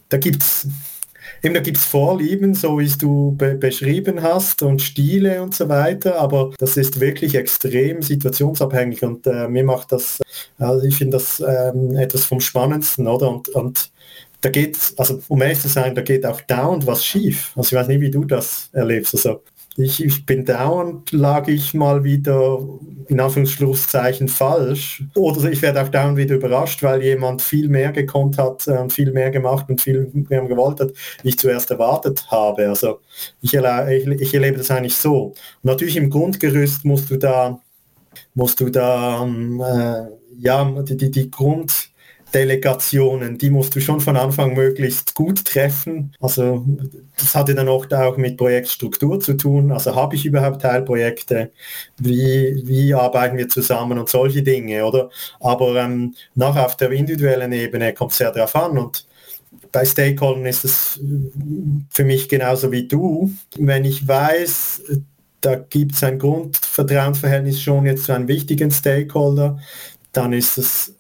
da 0.08 0.18
gibt 0.18 0.42
es 0.42 0.68
eben 1.44 1.54
da 1.54 1.60
gibt 1.60 1.78
es 1.78 1.86
Vorlieben, 1.86 2.54
so 2.54 2.80
wie 2.80 2.90
du 2.90 3.36
be 3.38 3.56
beschrieben 3.56 4.22
hast 4.22 4.62
und 4.64 4.82
Stile 4.82 5.42
und 5.42 5.56
so 5.56 5.70
weiter, 5.70 6.20
aber 6.20 6.52
das 6.58 6.78
ist 6.78 7.00
wirklich 7.00 7.36
extrem 7.36 8.02
situationsabhängig 8.02 9.04
und 9.04 9.28
äh, 9.28 9.48
mir 9.48 9.64
macht 9.64 9.92
das, 9.92 10.20
also 10.58 10.86
ich 10.86 10.96
finde 10.96 11.18
das 11.18 11.40
ähm, 11.40 11.96
etwas 11.96 12.26
vom 12.26 12.40
Spannendsten, 12.40 13.08
oder? 13.08 13.30
Und, 13.30 13.50
und 13.50 13.92
da 14.42 14.50
geht, 14.50 14.78
also 14.98 15.22
um 15.28 15.42
ehrlich 15.42 15.60
zu 15.60 15.68
sein, 15.68 15.96
da 15.96 16.02
geht 16.02 16.26
auch 16.26 16.42
dauernd 16.42 16.88
was 16.88 17.06
schief. 17.06 17.52
Also 17.56 17.76
ich 17.76 17.82
weiß 17.82 17.88
nicht, 17.90 18.02
wie 18.02 18.12
du 18.12 18.24
das 18.24 18.70
erlebst. 18.72 19.14
Also 19.14 19.44
ich, 19.80 20.04
ich 20.04 20.26
bin 20.26 20.44
dauernd, 20.44 21.12
lag 21.14 21.48
ich 21.48 21.74
mal 21.74 22.04
wieder 22.04 22.60
in 23.08 23.20
Anführungszeichen 23.20 24.28
falsch. 24.28 25.04
Oder 25.16 25.50
ich 25.50 25.62
werde 25.62 25.82
auch 25.82 25.88
dauernd 25.88 26.18
wieder 26.18 26.36
überrascht, 26.36 26.84
weil 26.84 27.02
jemand 27.02 27.42
viel 27.42 27.70
mehr 27.70 27.92
gekonnt 27.92 28.38
hat, 28.38 28.68
äh, 28.68 28.90
viel 28.90 29.12
mehr 29.14 29.32
gemacht 29.32 29.70
und 29.70 29.82
viel 29.82 30.12
mehr 30.14 30.42
gewollt 30.46 30.82
hat, 30.82 30.92
wie 31.24 31.30
ich 31.30 31.40
zuerst 31.40 31.72
erwartet 31.72 32.26
habe. 32.30 32.68
Also 32.68 33.00
ich, 33.42 33.54
erle 33.54 33.96
ich, 33.96 34.06
ich 34.08 34.34
erlebe 34.34 34.58
das 34.58 34.70
eigentlich 34.70 34.96
so. 34.96 35.28
Und 35.28 35.36
natürlich 35.64 35.96
im 35.96 36.10
Grundgerüst 36.10 36.84
musst 36.84 37.10
du 37.10 37.18
da, 37.18 37.60
musst 38.34 38.60
du 38.60 38.70
da, 38.70 39.24
ähm, 39.24 39.62
äh, 39.62 40.08
ja, 40.40 40.66
die, 40.82 40.98
die, 40.98 41.12
die 41.12 41.32
Grund, 41.32 41.90
Delegationen, 42.34 43.38
die 43.38 43.50
musst 43.50 43.76
du 43.76 43.82
schon 43.82 44.00
von 44.00 44.16
Anfang 44.16 44.54
möglichst 44.54 45.16
gut 45.16 45.46
treffen. 45.46 46.14
Also 46.20 46.66
das 47.18 47.36
hatte 47.36 47.56
dann 47.56 47.68
oft 47.68 47.94
auch 47.94 48.18
mit 48.18 48.38
Projektstruktur 48.38 49.20
zu 49.20 49.36
tun. 49.36 49.72
Also 49.72 49.96
habe 49.96 50.16
ich 50.16 50.26
überhaupt 50.26 50.62
Teilprojekte? 50.62 51.52
Wie, 51.98 52.62
wie 52.66 52.94
arbeiten 52.94 53.38
wir 53.38 53.50
zusammen 53.50 53.98
und 53.98 54.10
solche 54.10 54.44
Dinge, 54.44 54.86
oder? 54.86 55.10
Aber 55.40 55.76
ähm, 55.76 56.16
nach 56.36 56.56
auf 56.56 56.78
der 56.78 56.92
individuellen 56.92 57.52
Ebene 57.52 57.94
kommt 57.94 58.12
es 58.12 58.18
sehr 58.18 58.32
darauf 58.32 58.56
an 58.56 58.78
und 58.78 59.08
bei 59.72 59.86
Stakeholdern 59.86 60.46
ist 60.46 60.66
es 60.66 61.00
für 61.90 62.04
mich 62.04 62.30
genauso 62.30 62.72
wie 62.72 62.88
du. 62.88 63.32
Wenn 63.58 63.86
ich 63.86 64.08
weiß, 64.08 64.82
da 65.42 65.56
gibt 65.56 65.94
es 65.96 66.04
ein 66.04 66.20
Grundvertrauensverhältnis 66.20 67.62
schon 67.62 67.86
jetzt 67.86 68.06
zu 68.06 68.14
einem 68.14 68.28
wichtigen 68.28 68.72
Stakeholder, 68.72 69.60
dann 70.12 70.34
ist 70.34 70.58
es 70.58 70.94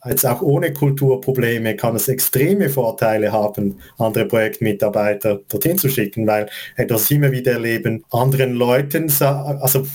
als 0.00 0.24
auch 0.24 0.40
ohne 0.40 0.72
Kulturprobleme 0.72 1.76
kann 1.76 1.94
es 1.94 2.08
extreme 2.08 2.70
Vorteile 2.70 3.32
haben, 3.32 3.80
andere 3.98 4.24
Projektmitarbeiter 4.24 5.40
dorthin 5.48 5.78
zu 5.78 5.88
schicken, 5.88 6.26
weil 6.26 6.48
das 6.88 7.10
immer 7.10 7.30
wieder 7.32 7.52
erleben, 7.52 8.04
anderen 8.10 8.54
Leuten, 8.54 9.12
also 9.20 9.86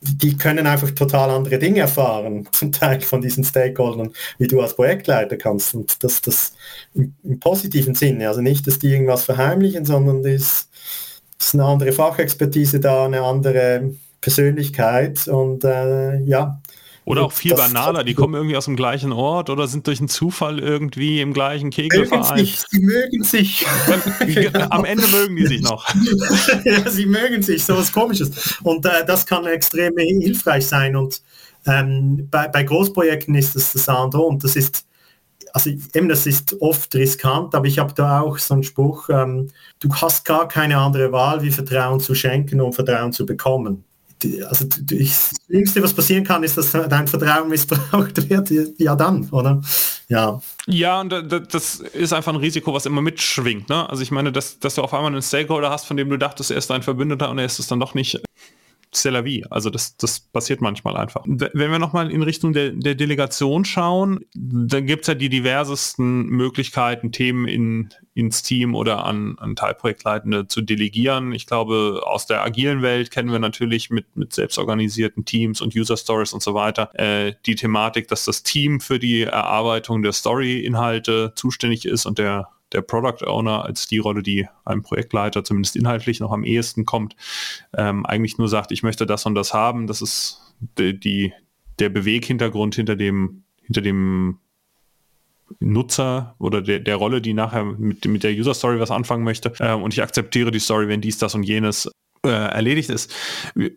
die 0.00 0.36
können 0.36 0.66
einfach 0.66 0.90
total 0.90 1.30
andere 1.30 1.58
Dinge 1.58 1.80
erfahren, 1.80 2.48
zum 2.52 2.72
Teil 2.72 3.00
von 3.00 3.20
diesen 3.20 3.44
Stakeholdern, 3.44 4.12
wie 4.38 4.46
du 4.46 4.60
als 4.60 4.76
Projektleiter 4.76 5.36
kannst. 5.36 5.74
Und 5.74 6.02
das, 6.04 6.20
das 6.20 6.52
im, 6.94 7.14
im 7.24 7.40
positiven 7.40 7.94
Sinne, 7.94 8.28
also 8.28 8.40
nicht, 8.40 8.66
dass 8.66 8.78
die 8.78 8.88
irgendwas 8.88 9.24
verheimlichen, 9.24 9.84
sondern 9.84 10.22
das 10.22 10.68
ist 11.40 11.54
eine 11.54 11.64
andere 11.64 11.92
Fachexpertise 11.92 12.80
da, 12.80 13.06
eine 13.06 13.22
andere 13.22 13.92
Persönlichkeit 14.20 15.28
und 15.28 15.64
äh, 15.64 16.20
ja, 16.24 16.60
oder 17.08 17.24
auch 17.24 17.32
viel 17.32 17.52
das 17.52 17.60
banaler, 17.72 18.04
die 18.04 18.12
kommen 18.12 18.34
irgendwie 18.34 18.56
aus 18.56 18.66
dem 18.66 18.76
gleichen 18.76 19.12
Ort 19.12 19.48
oder 19.48 19.66
sind 19.66 19.86
durch 19.86 19.98
einen 19.98 20.08
Zufall 20.08 20.58
irgendwie 20.58 21.22
im 21.22 21.32
gleichen 21.32 21.70
Kegelverein. 21.70 22.38
Sich, 22.38 22.60
sie 22.68 22.80
mögen 22.80 23.22
sich. 23.22 23.66
Am 24.70 24.84
Ende 24.84 25.06
mögen 25.08 25.34
die 25.36 25.46
sich 25.46 25.62
noch. 25.62 25.88
ja, 26.64 26.90
sie 26.90 27.06
mögen 27.06 27.42
sich, 27.42 27.64
so 27.64 27.76
was 27.78 27.90
komisches. 27.90 28.58
Und 28.62 28.84
äh, 28.84 29.06
das 29.06 29.24
kann 29.24 29.46
extrem 29.46 29.96
hilfreich 29.96 30.66
sein. 30.66 30.96
Und 30.96 31.22
ähm, 31.66 32.28
bei, 32.30 32.46
bei 32.48 32.62
Großprojekten 32.62 33.34
ist 33.34 33.56
das 33.56 33.72
das 33.72 33.88
andere 33.88 34.22
und 34.22 34.44
das 34.44 34.54
ist 34.54 34.84
also 35.54 35.70
eben 35.70 36.10
das 36.10 36.26
ist 36.26 36.60
oft 36.60 36.94
riskant, 36.94 37.54
aber 37.54 37.66
ich 37.66 37.78
habe 37.78 37.94
da 37.94 38.20
auch 38.20 38.36
so 38.36 38.52
einen 38.52 38.64
Spruch, 38.64 39.08
ähm, 39.08 39.48
du 39.78 39.92
hast 39.94 40.26
gar 40.26 40.46
keine 40.46 40.76
andere 40.76 41.10
Wahl, 41.10 41.40
wie 41.40 41.50
Vertrauen 41.50 42.00
zu 42.00 42.14
schenken, 42.14 42.60
um 42.60 42.74
Vertrauen 42.74 43.14
zu 43.14 43.24
bekommen 43.24 43.84
also 44.48 44.66
das 44.66 45.30
Schlimmste, 45.46 45.82
was 45.82 45.92
passieren 45.92 46.24
kann, 46.24 46.42
ist, 46.42 46.56
dass 46.56 46.72
dein 46.72 47.06
Vertrauen 47.06 47.48
missbraucht 47.48 48.28
wird. 48.30 48.50
Ja, 48.78 48.96
dann, 48.96 49.28
oder? 49.30 49.60
Ja. 50.08 50.40
Ja, 50.66 51.00
und 51.00 51.10
das 51.10 51.80
ist 51.80 52.12
einfach 52.12 52.32
ein 52.32 52.40
Risiko, 52.40 52.72
was 52.74 52.86
immer 52.86 53.02
mitschwingt. 53.02 53.68
Ne? 53.68 53.88
Also 53.88 54.02
ich 54.02 54.10
meine, 54.10 54.32
dass, 54.32 54.58
dass 54.58 54.74
du 54.74 54.82
auf 54.82 54.92
einmal 54.94 55.12
einen 55.12 55.22
Stakeholder 55.22 55.70
hast, 55.70 55.86
von 55.86 55.96
dem 55.96 56.08
du 56.08 56.16
dachtest, 56.16 56.50
er 56.50 56.58
ist 56.58 56.70
dein 56.70 56.82
Verbündeter 56.82 57.30
und 57.30 57.38
er 57.38 57.44
ist 57.44 57.58
es 57.58 57.66
dann 57.66 57.80
doch 57.80 57.94
nicht. 57.94 58.20
C'est 58.90 59.10
la 59.10 59.22
vie. 59.22 59.44
Also 59.50 59.68
das, 59.68 59.96
das 59.96 60.20
passiert 60.20 60.62
manchmal 60.62 60.96
einfach. 60.96 61.22
Wenn 61.26 61.70
wir 61.70 61.78
nochmal 61.78 62.10
in 62.10 62.22
Richtung 62.22 62.54
der, 62.54 62.70
der 62.70 62.94
Delegation 62.94 63.64
schauen, 63.66 64.20
dann 64.34 64.86
gibt 64.86 65.02
es 65.02 65.08
ja 65.08 65.14
die 65.14 65.28
diversesten 65.28 66.26
Möglichkeiten, 66.26 67.12
Themen 67.12 67.46
in, 67.46 67.90
ins 68.14 68.42
Team 68.42 68.74
oder 68.74 69.04
an, 69.04 69.36
an 69.38 69.56
Teilprojektleitende 69.56 70.48
zu 70.48 70.62
delegieren. 70.62 71.32
Ich 71.32 71.46
glaube, 71.46 72.00
aus 72.04 72.26
der 72.26 72.42
agilen 72.42 72.80
Welt 72.80 73.10
kennen 73.10 73.30
wir 73.30 73.38
natürlich 73.38 73.90
mit, 73.90 74.16
mit 74.16 74.32
selbstorganisierten 74.32 75.26
Teams 75.26 75.60
und 75.60 75.76
User 75.76 75.96
Stories 75.96 76.32
und 76.32 76.42
so 76.42 76.54
weiter 76.54 76.90
äh, 76.98 77.34
die 77.44 77.56
Thematik, 77.56 78.08
dass 78.08 78.24
das 78.24 78.42
Team 78.42 78.80
für 78.80 78.98
die 78.98 79.22
Erarbeitung 79.22 80.02
der 80.02 80.12
Story-Inhalte 80.12 81.32
zuständig 81.34 81.84
ist 81.84 82.06
und 82.06 82.18
der 82.18 82.48
der 82.72 82.82
Product 82.82 83.26
Owner 83.26 83.64
als 83.64 83.86
die 83.86 83.98
Rolle, 83.98 84.22
die 84.22 84.46
einem 84.64 84.82
Projektleiter 84.82 85.44
zumindest 85.44 85.76
inhaltlich 85.76 86.20
noch 86.20 86.32
am 86.32 86.44
ehesten 86.44 86.84
kommt, 86.84 87.16
ähm, 87.76 88.04
eigentlich 88.06 88.38
nur 88.38 88.48
sagt, 88.48 88.72
ich 88.72 88.82
möchte 88.82 89.06
das 89.06 89.26
und 89.26 89.34
das 89.34 89.54
haben. 89.54 89.86
Das 89.86 90.02
ist 90.02 90.54
die, 90.78 90.98
die 90.98 91.32
der 91.78 91.88
Beweghintergrund 91.88 92.74
hinter 92.74 92.96
dem, 92.96 93.44
hinter 93.62 93.80
dem 93.80 94.38
Nutzer 95.60 96.34
oder 96.38 96.60
der, 96.60 96.80
der 96.80 96.96
Rolle, 96.96 97.20
die 97.20 97.32
nachher 97.32 97.64
mit, 97.64 98.04
mit 98.04 98.22
der 98.22 98.32
User 98.32 98.54
Story 98.54 98.80
was 98.80 98.90
anfangen 98.90 99.24
möchte. 99.24 99.52
Äh, 99.58 99.74
und 99.74 99.94
ich 99.94 100.02
akzeptiere 100.02 100.50
die 100.50 100.58
Story, 100.58 100.88
wenn 100.88 101.00
dies, 101.00 101.18
das 101.18 101.34
und 101.34 101.44
jenes 101.44 101.90
äh, 102.24 102.28
erledigt 102.28 102.90
ist. 102.90 103.14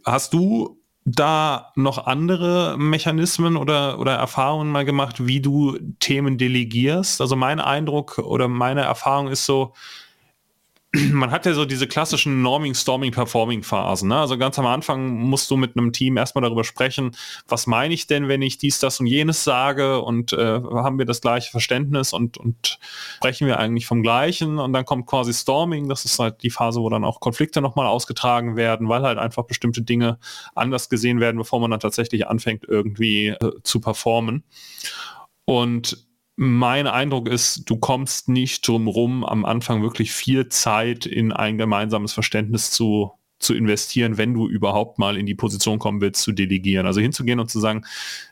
Hast 0.06 0.34
du 0.34 0.81
da 1.06 1.72
noch 1.76 2.06
andere 2.06 2.76
Mechanismen 2.78 3.58
oder, 3.58 4.00
oder 4.00 4.14
Erfahrungen 4.14 4.72
mal 4.72 4.86
gemacht, 4.86 5.26
wie 5.26 5.42
du 5.42 5.78
Themen 6.00 6.38
delegierst? 6.38 7.22
Also 7.22 7.36
mein 7.36 7.60
Eindruck 7.60 8.20
oder 8.20 8.48
meine 8.48 8.82
Erfahrung 8.82 9.28
ist 9.28 9.46
so, 9.46 9.74
man 11.12 11.32
hat 11.32 11.46
ja 11.46 11.54
so 11.54 11.64
diese 11.64 11.88
klassischen 11.88 12.42
Norming, 12.42 12.74
Storming, 12.74 13.12
Performing 13.12 13.64
Phasen. 13.64 14.10
Ne? 14.10 14.18
Also 14.18 14.38
ganz 14.38 14.60
am 14.60 14.66
Anfang 14.66 15.14
musst 15.14 15.50
du 15.50 15.56
mit 15.56 15.78
einem 15.78 15.94
Team 15.94 16.18
erstmal 16.18 16.42
darüber 16.42 16.66
sprechen, 16.66 17.16
was 17.48 17.66
meine 17.66 17.94
ich 17.94 18.08
denn, 18.08 18.28
wenn 18.28 18.42
ich 18.42 18.58
dies, 18.58 18.80
das 18.80 19.00
und 19.00 19.08
jenes 19.08 19.44
sage 19.44 20.02
und 20.02 20.34
äh, 20.34 20.60
haben 20.62 20.98
wir 20.98 21.06
das 21.06 21.22
gleiche 21.22 21.52
Verständnis 21.52 22.12
und, 22.12 22.38
und 22.38 22.80
sprechen 23.16 23.48
wir 23.48 23.60
eigentlich 23.60 23.86
vom 23.86 24.04
Gleichen 24.04 24.60
und 24.60 24.74
dann 24.74 24.84
kommt 24.84 25.06
quasi 25.08 25.34
Storming, 25.34 25.88
das 25.88 26.04
ist 26.04 26.20
halt 26.20 26.44
die 26.44 26.50
Phase, 26.50 26.82
wo 26.82 26.90
dann 26.90 27.06
auch 27.06 27.22
Konflikte 27.22 27.62
nochmal 27.62 27.88
ausgetragen 27.88 28.58
werden, 28.58 28.90
weil 28.90 29.04
halt 29.04 29.18
einfach 29.18 29.46
bestimmte 29.46 29.84
Dinge 29.84 30.20
anders 30.56 30.90
gesehen 30.90 31.22
werden, 31.22 31.38
bevor 31.38 31.62
man 31.62 31.72
dann 31.72 31.80
tatsächlich 31.80 32.28
anfängt 32.28 32.66
irgendwie 32.68 33.30
äh, 33.30 33.52
zu 33.64 33.80
performen. 33.80 34.44
Und 35.46 36.11
mein 36.36 36.88
Eindruck 36.88 37.30
ist, 37.30 37.70
du 37.70 37.78
kommst 37.78 38.30
nicht 38.30 38.68
drum 38.68 38.88
rum, 38.88 39.24
am 39.24 39.46
Anfang 39.46 39.82
wirklich 39.82 40.12
viel 40.12 40.48
Zeit 40.50 41.06
in 41.06 41.32
ein 41.32 41.58
gemeinsames 41.58 42.14
Verständnis 42.14 42.72
zu, 42.72 43.12
zu 43.40 43.54
investieren, 43.54 44.18
wenn 44.18 44.34
du 44.34 44.48
überhaupt 44.48 44.98
mal 44.98 45.18
in 45.18 45.26
die 45.26 45.36
Position 45.36 45.80
kommen 45.80 46.02
willst, 46.02 46.22
zu 46.22 46.32
delegieren. 46.32 46.86
Also 46.86 47.02
hinzugehen 47.02 47.40
und 47.40 47.50
zu 47.50 47.60
sagen, 47.60 47.86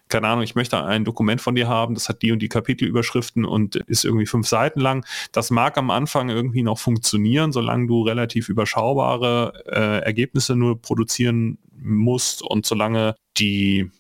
keine 0.08 0.28
Ahnung, 0.28 0.44
ich 0.44 0.56
möchte 0.56 0.84
ein 0.84 1.06
Dokument 1.06 1.42
von 1.42 1.56
dir 1.56 1.68
haben, 1.68 1.94
das 1.94 2.10
hat 2.10 2.22
die 2.22 2.32
und 2.32 2.42
die 2.42 2.50
Kapitelüberschriften 2.50 3.46
und 3.46 3.76
ist 3.76 4.06
irgendwie 4.06 4.26
fünf 4.26 4.48
Seiten 4.48 4.80
lang. 4.80 5.06
Das 5.32 5.52
mag 5.52 5.78
am 5.78 5.92
Anfang 5.92 6.30
irgendwie 6.30 6.64
noch 6.64 6.80
funktionieren, 6.80 7.52
solange 7.52 7.88
du 7.88 8.02
relativ 8.02 8.50
überschaubare 8.50 9.54
äh, 9.68 10.04
Ergebnisse 10.06 10.56
nur 10.56 10.82
produzieren 10.82 11.60
musst 11.78 12.42
und 12.42 12.66
solange 12.66 13.16
die 13.38 13.92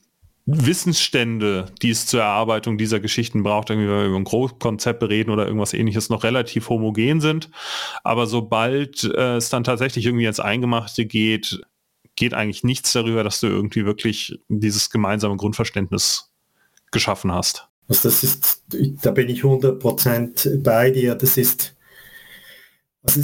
Wissensstände, 0.51 1.67
die 1.81 1.91
es 1.91 2.05
zur 2.05 2.21
Erarbeitung 2.21 2.77
dieser 2.77 2.99
Geschichten 2.99 3.43
braucht, 3.43 3.69
irgendwie 3.69 3.89
wenn 3.89 3.97
wir 3.97 4.05
über 4.07 4.15
ein 4.17 4.23
Großkonzept 4.23 5.03
reden 5.03 5.29
oder 5.29 5.45
irgendwas 5.45 5.73
ähnliches, 5.73 6.09
noch 6.09 6.23
relativ 6.23 6.69
homogen 6.69 7.21
sind. 7.21 7.49
Aber 8.03 8.25
sobald 8.25 9.03
äh, 9.03 9.35
es 9.35 9.49
dann 9.49 9.63
tatsächlich 9.63 10.05
irgendwie 10.05 10.25
ins 10.25 10.39
Eingemachte 10.39 11.05
geht, 11.05 11.61
geht 12.15 12.33
eigentlich 12.33 12.63
nichts 12.63 12.93
darüber, 12.93 13.23
dass 13.23 13.39
du 13.39 13.47
irgendwie 13.47 13.85
wirklich 13.85 14.39
dieses 14.47 14.89
gemeinsame 14.89 15.37
Grundverständnis 15.37 16.31
geschaffen 16.91 17.31
hast. 17.31 17.67
Also 17.87 18.09
das 18.09 18.23
ist, 18.23 18.63
da 19.01 19.11
bin 19.11 19.29
ich 19.29 19.41
100% 19.41 20.61
bei 20.63 20.91
dir. 20.91 21.15
Das 21.15 21.37
ist 21.37 21.75
also, 23.03 23.21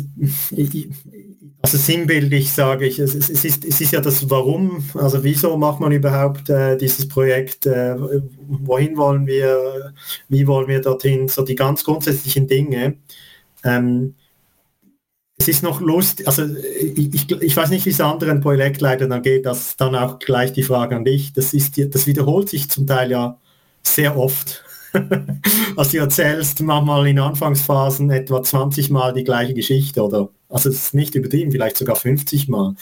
also 1.65 1.79
sinnbildlich 1.79 2.53
sage 2.53 2.85
ich, 2.85 2.99
es, 2.99 3.15
ist, 3.15 3.65
es 3.65 3.81
ist 3.81 3.91
ja 3.91 3.99
das 3.99 4.29
Warum, 4.29 4.87
also 4.93 5.23
wieso 5.23 5.57
macht 5.57 5.79
man 5.79 5.91
überhaupt 5.91 6.47
äh, 6.47 6.77
dieses 6.77 7.07
Projekt, 7.07 7.65
äh, 7.65 7.95
wohin 8.47 8.95
wollen 8.97 9.25
wir, 9.25 9.91
wie 10.29 10.45
wollen 10.45 10.67
wir 10.67 10.79
dorthin, 10.79 11.27
so 11.27 11.41
die 11.41 11.55
ganz 11.55 11.83
grundsätzlichen 11.83 12.45
Dinge. 12.45 12.97
Ähm, 13.63 14.13
es 15.39 15.47
ist 15.47 15.63
noch 15.63 15.81
lustig, 15.81 16.27
also 16.27 16.43
ich, 16.45 17.31
ich 17.31 17.57
weiß 17.57 17.71
nicht, 17.71 17.87
wie 17.87 17.89
es 17.89 17.99
anderen 17.99 18.41
Projektleitern 18.41 19.09
dann 19.09 19.23
geht, 19.23 19.47
das 19.47 19.75
dann 19.75 19.95
auch 19.95 20.19
gleich 20.19 20.53
die 20.53 20.61
Frage 20.61 20.95
an 20.95 21.03
dich, 21.03 21.33
das, 21.33 21.55
ist, 21.55 21.79
das 21.95 22.05
wiederholt 22.05 22.47
sich 22.47 22.69
zum 22.69 22.85
Teil 22.85 23.09
ja 23.09 23.39
sehr 23.81 24.15
oft. 24.15 24.63
also 25.75 25.91
du 25.93 25.97
erzählst 25.97 26.61
manchmal 26.61 27.07
in 27.07 27.17
Anfangsphasen 27.17 28.11
etwa 28.11 28.43
20 28.43 28.91
Mal 28.91 29.13
die 29.13 29.23
gleiche 29.23 29.55
Geschichte 29.55 30.03
oder 30.03 30.29
also 30.55 30.69
es 30.69 30.77
ist 30.77 30.93
nicht 30.93 31.15
übertrieben, 31.15 31.51
vielleicht 31.51 31.75
sogar 31.75 31.97
50 31.97 32.47
Mal. 32.47 32.75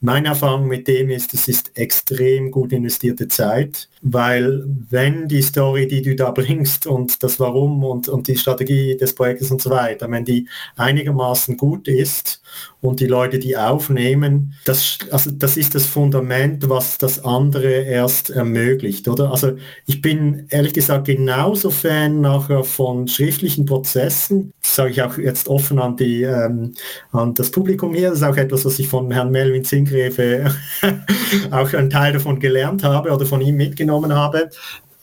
Meine 0.00 0.28
Erfahrung 0.28 0.68
mit 0.68 0.86
dem 0.86 1.10
ist, 1.10 1.34
es 1.34 1.48
ist 1.48 1.76
extrem 1.76 2.52
gut 2.52 2.72
investierte 2.72 3.26
Zeit, 3.26 3.88
weil 4.00 4.64
wenn 4.90 5.26
die 5.26 5.42
Story, 5.42 5.88
die 5.88 6.02
du 6.02 6.14
da 6.14 6.30
bringst 6.38 6.86
und 6.86 7.20
das 7.24 7.40
Warum 7.40 7.82
und, 7.82 8.08
und 8.08 8.28
die 8.28 8.36
Strategie 8.36 8.96
des 8.96 9.14
Projektes 9.14 9.50
und 9.50 9.60
so 9.60 9.70
weiter, 9.70 10.08
wenn 10.08 10.24
die 10.24 10.48
einigermaßen 10.76 11.56
gut 11.56 11.88
ist 11.88 12.40
und 12.80 13.00
die 13.00 13.06
Leute, 13.06 13.40
die 13.40 13.56
aufnehmen, 13.56 14.54
das, 14.64 14.98
also 15.10 15.32
das 15.32 15.56
ist 15.56 15.74
das 15.74 15.86
Fundament, 15.86 16.68
was 16.68 16.98
das 16.98 17.24
andere 17.24 17.82
erst 17.82 18.30
ermöglicht, 18.30 19.08
oder? 19.08 19.32
Also 19.32 19.56
ich 19.86 20.00
bin 20.00 20.46
ehrlich 20.50 20.74
gesagt 20.74 21.06
genauso 21.06 21.70
Fan 21.70 22.20
nachher 22.20 22.62
von 22.62 23.08
schriftlichen 23.08 23.66
Prozessen, 23.66 24.52
das 24.62 24.76
sage 24.76 24.90
ich 24.90 25.02
auch 25.02 25.18
jetzt 25.18 25.48
offen 25.48 25.80
an 25.80 25.96
die 25.96 26.22
ähm, 26.22 26.74
an 27.10 27.34
das 27.34 27.50
Publikum 27.50 27.94
hier. 27.94 28.10
Das 28.10 28.18
ist 28.18 28.24
auch 28.24 28.36
etwas, 28.36 28.64
was 28.64 28.78
ich 28.78 28.86
von 28.86 29.10
Herrn 29.10 29.30
Melvin 29.30 29.64
Zingreve 29.88 30.54
auch 31.50 31.72
einen 31.72 31.90
Teil 31.90 32.12
davon 32.12 32.38
gelernt 32.40 32.84
habe 32.84 33.10
oder 33.10 33.26
von 33.26 33.40
ihm 33.40 33.56
mitgenommen 33.56 34.14
habe. 34.14 34.50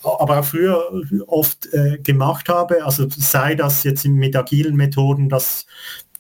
aber 0.04 0.39
auch 0.39 0.45
früher 0.45 0.91
oft 1.28 1.74
äh, 1.74 1.98
gemacht 1.98 2.50
habe. 2.50 2.86
Also 2.86 3.08
sei 3.10 3.56
das 3.56 3.84
jetzt 3.84 4.06
mit 4.06 4.36
agilen 4.36 4.76
Methoden, 4.76 5.30
dass 5.30 5.65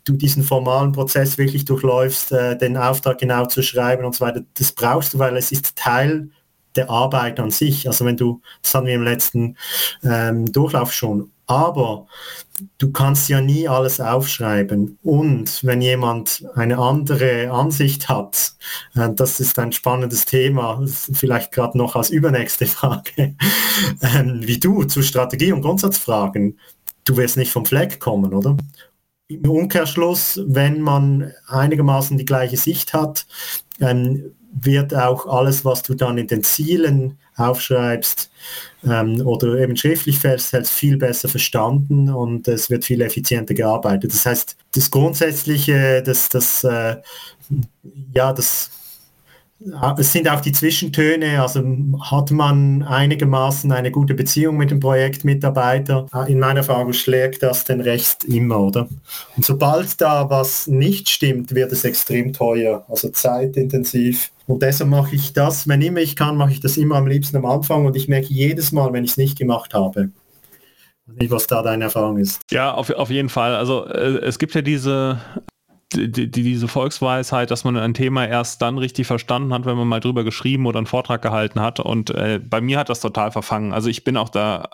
du 0.03 0.13
diesen 0.13 0.43
formalen 0.43 0.91
Prozess 0.91 1.37
wirklich 1.37 1.65
durchläufst, 1.65 2.31
äh, 2.31 2.57
den 2.57 2.77
Auftrag 2.77 3.17
genau 3.19 3.45
zu 3.45 3.61
schreiben 3.61 4.05
und 4.05 4.15
so 4.15 4.25
weiter. 4.25 4.41
Das 4.55 4.71
brauchst 4.71 5.13
du, 5.13 5.19
weil 5.19 5.35
es 5.37 5.51
ist 5.51 5.75
Teil 5.75 6.29
der 6.75 6.89
Arbeit 6.89 7.39
an 7.39 7.51
sich. 7.51 7.87
Also 7.87 8.05
wenn 8.05 8.17
du, 8.17 8.41
das 8.61 8.73
hatten 8.73 8.87
wir 8.87 8.95
im 8.95 9.03
letzten 9.03 9.57
ähm, 10.03 10.51
Durchlauf 10.51 10.91
schon, 10.93 11.31
aber 11.47 12.07
du 12.77 12.91
kannst 12.91 13.29
ja 13.29 13.41
nie 13.41 13.67
alles 13.67 13.99
aufschreiben. 13.99 14.97
Und 15.03 15.63
wenn 15.63 15.81
jemand 15.81 16.45
eine 16.55 16.77
andere 16.77 17.51
Ansicht 17.51 18.09
hat, 18.09 18.53
äh, 18.95 19.09
das 19.13 19.39
ist 19.39 19.59
ein 19.59 19.71
spannendes 19.71 20.25
Thema, 20.25 20.81
vielleicht 20.85 21.51
gerade 21.51 21.77
noch 21.77 21.95
als 21.95 22.09
übernächste 22.09 22.65
Frage, 22.65 23.35
äh, 24.01 24.23
wie 24.23 24.59
du 24.59 24.83
zu 24.83 25.01
Strategie- 25.01 25.51
und 25.51 25.61
Grundsatzfragen, 25.61 26.59
du 27.03 27.17
wirst 27.17 27.37
nicht 27.37 27.51
vom 27.51 27.65
Fleck 27.65 27.99
kommen, 27.99 28.33
oder? 28.33 28.57
Im 29.27 29.49
Umkehrschluss, 29.49 30.39
wenn 30.45 30.81
man 30.81 31.31
einigermaßen 31.47 32.17
die 32.17 32.25
gleiche 32.25 32.57
Sicht 32.57 32.93
hat, 32.93 33.25
ähm, 33.79 34.35
wird 34.61 34.95
auch 34.95 35.27
alles, 35.27 35.65
was 35.65 35.83
du 35.83 35.93
dann 35.93 36.17
in 36.17 36.27
den 36.27 36.43
Zielen 36.43 37.17
aufschreibst 37.35 38.31
ähm, 38.85 39.21
oder 39.25 39.55
eben 39.55 39.75
schriftlich 39.75 40.17
festhältst, 40.19 40.71
viel 40.71 40.97
besser 40.97 41.27
verstanden 41.27 42.09
und 42.09 42.47
es 42.47 42.69
wird 42.69 42.85
viel 42.85 43.01
effizienter 43.01 43.53
gearbeitet. 43.53 44.13
Das 44.13 44.25
heißt, 44.25 44.55
das 44.73 44.89
Grundsätzliche, 44.89 46.01
das, 46.01 46.29
das, 46.29 46.63
äh, 46.63 46.95
ja, 48.13 48.31
das 48.31 48.69
es 49.97 50.11
sind 50.11 50.29
auch 50.29 50.41
die 50.41 50.51
Zwischentöne, 50.51 51.41
also 51.41 51.63
hat 52.01 52.31
man 52.31 52.83
einigermaßen 52.83 53.71
eine 53.71 53.91
gute 53.91 54.13
Beziehung 54.13 54.57
mit 54.57 54.71
dem 54.71 54.79
Projektmitarbeiter. 54.79 56.05
In 56.27 56.39
meiner 56.39 56.59
Erfahrung 56.59 56.93
schlägt 56.93 57.41
das 57.41 57.63
den 57.63 57.81
Rest 57.81 58.25
immer, 58.25 58.59
oder? 58.59 58.87
Und 59.35 59.45
sobald 59.45 59.99
da 59.99 60.29
was 60.29 60.67
nicht 60.67 61.09
stimmt, 61.09 61.55
wird 61.55 61.71
es 61.71 61.83
extrem 61.83 62.33
teuer, 62.33 62.85
also 62.87 63.09
zeitintensiv. 63.09 64.31
Und 64.47 64.61
deshalb 64.61 64.91
mache 64.91 65.15
ich 65.15 65.33
das, 65.33 65.67
wenn 65.67 65.81
immer 65.81 65.99
ich 65.99 66.15
kann, 66.15 66.37
mache 66.37 66.51
ich 66.51 66.59
das 66.59 66.77
immer 66.77 66.97
am 66.97 67.07
liebsten 67.07 67.37
am 67.37 67.45
Anfang 67.45 67.85
und 67.85 67.95
ich 67.95 68.07
merke 68.07 68.27
jedes 68.27 68.71
Mal, 68.71 68.93
wenn 68.93 69.03
ich 69.03 69.11
es 69.11 69.17
nicht 69.17 69.37
gemacht 69.37 69.73
habe. 69.73 70.09
Nicht, 71.07 71.31
was 71.31 71.47
da 71.47 71.61
deine 71.61 71.85
Erfahrung 71.85 72.17
ist. 72.17 72.41
Ja, 72.51 72.73
auf, 72.73 72.89
auf 72.91 73.09
jeden 73.09 73.29
Fall. 73.29 73.55
Also 73.55 73.85
äh, 73.85 74.19
es 74.19 74.39
gibt 74.39 74.53
ja 74.53 74.61
diese 74.61 75.19
die, 75.95 76.29
diese 76.29 76.67
Volksweisheit, 76.67 77.51
dass 77.51 77.63
man 77.63 77.77
ein 77.77 77.93
Thema 77.93 78.25
erst 78.27 78.61
dann 78.61 78.77
richtig 78.77 79.07
verstanden 79.07 79.53
hat, 79.53 79.65
wenn 79.65 79.77
man 79.77 79.87
mal 79.87 79.99
drüber 79.99 80.23
geschrieben 80.23 80.65
oder 80.65 80.77
einen 80.77 80.87
Vortrag 80.87 81.21
gehalten 81.21 81.59
hat. 81.59 81.79
Und 81.79 82.09
äh, 82.09 82.39
bei 82.43 82.61
mir 82.61 82.79
hat 82.79 82.89
das 82.89 82.99
total 82.99 83.31
verfangen. 83.31 83.73
Also 83.73 83.89
ich 83.89 84.03
bin 84.03 84.17
auch 84.17 84.29
da 84.29 84.69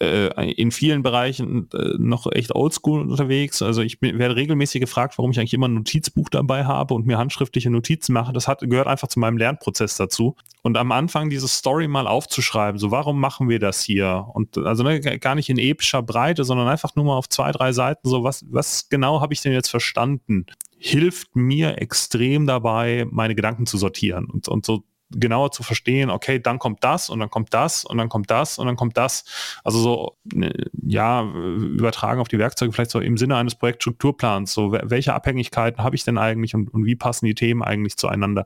äh, 0.00 0.52
in 0.52 0.70
vielen 0.70 1.02
Bereichen 1.02 1.68
äh, 1.72 1.94
noch 1.98 2.30
echt 2.30 2.54
oldschool 2.54 3.02
unterwegs. 3.02 3.62
Also 3.62 3.82
ich 3.82 4.00
bin, 4.00 4.18
werde 4.18 4.36
regelmäßig 4.36 4.80
gefragt, 4.80 5.18
warum 5.18 5.30
ich 5.30 5.38
eigentlich 5.38 5.54
immer 5.54 5.68
ein 5.68 5.74
Notizbuch 5.74 6.28
dabei 6.28 6.64
habe 6.64 6.94
und 6.94 7.06
mir 7.06 7.18
handschriftliche 7.18 7.70
Notizen 7.70 8.12
mache. 8.12 8.32
Das 8.32 8.48
hat, 8.48 8.60
gehört 8.60 8.86
einfach 8.86 9.08
zu 9.08 9.18
meinem 9.18 9.38
Lernprozess 9.38 9.96
dazu. 9.96 10.36
Und 10.62 10.76
am 10.76 10.92
Anfang 10.92 11.30
diese 11.30 11.48
Story 11.48 11.88
mal 11.88 12.06
aufzuschreiben, 12.06 12.78
so 12.78 12.90
warum 12.90 13.20
machen 13.20 13.48
wir 13.48 13.58
das 13.58 13.82
hier? 13.82 14.26
Und 14.34 14.58
also 14.58 14.82
ne, 14.82 15.00
gar 15.00 15.34
nicht 15.34 15.48
in 15.48 15.58
epischer 15.58 16.02
Breite, 16.02 16.44
sondern 16.44 16.68
einfach 16.68 16.94
nur 16.96 17.04
mal 17.06 17.16
auf 17.16 17.28
zwei, 17.28 17.52
drei 17.52 17.72
Seiten, 17.72 18.08
so 18.08 18.24
was, 18.24 18.44
was 18.50 18.88
genau 18.88 19.20
habe 19.20 19.32
ich 19.32 19.42
denn 19.42 19.52
jetzt 19.52 19.70
verstanden? 19.70 20.46
hilft 20.82 21.36
mir 21.36 21.76
extrem 21.76 22.46
dabei, 22.46 23.06
meine 23.10 23.34
Gedanken 23.34 23.66
zu 23.66 23.76
sortieren 23.76 24.24
und, 24.24 24.48
und 24.48 24.64
so 24.64 24.82
genauer 25.10 25.50
zu 25.52 25.62
verstehen, 25.62 26.10
okay, 26.10 26.38
dann 26.38 26.58
kommt 26.58 26.84
das 26.84 27.10
und 27.10 27.20
dann 27.20 27.30
kommt 27.30 27.52
das 27.52 27.84
und 27.84 27.98
dann 27.98 28.08
kommt 28.08 28.30
das 28.30 28.58
und 28.58 28.66
dann 28.66 28.76
kommt 28.76 28.96
das. 28.96 29.24
Also 29.64 29.78
so, 29.80 30.16
ne, 30.32 30.52
ja, 30.82 31.22
übertragen 31.22 32.20
auf 32.20 32.28
die 32.28 32.38
Werkzeuge 32.38 32.72
vielleicht 32.72 32.90
so 32.90 33.00
im 33.00 33.16
Sinne 33.16 33.36
eines 33.36 33.54
Projektstrukturplans. 33.54 34.52
So, 34.52 34.72
welche 34.72 35.14
Abhängigkeiten 35.14 35.82
habe 35.82 35.96
ich 35.96 36.04
denn 36.04 36.18
eigentlich 36.18 36.54
und, 36.54 36.72
und 36.72 36.84
wie 36.84 36.96
passen 36.96 37.26
die 37.26 37.34
Themen 37.34 37.62
eigentlich 37.62 37.96
zueinander? 37.96 38.44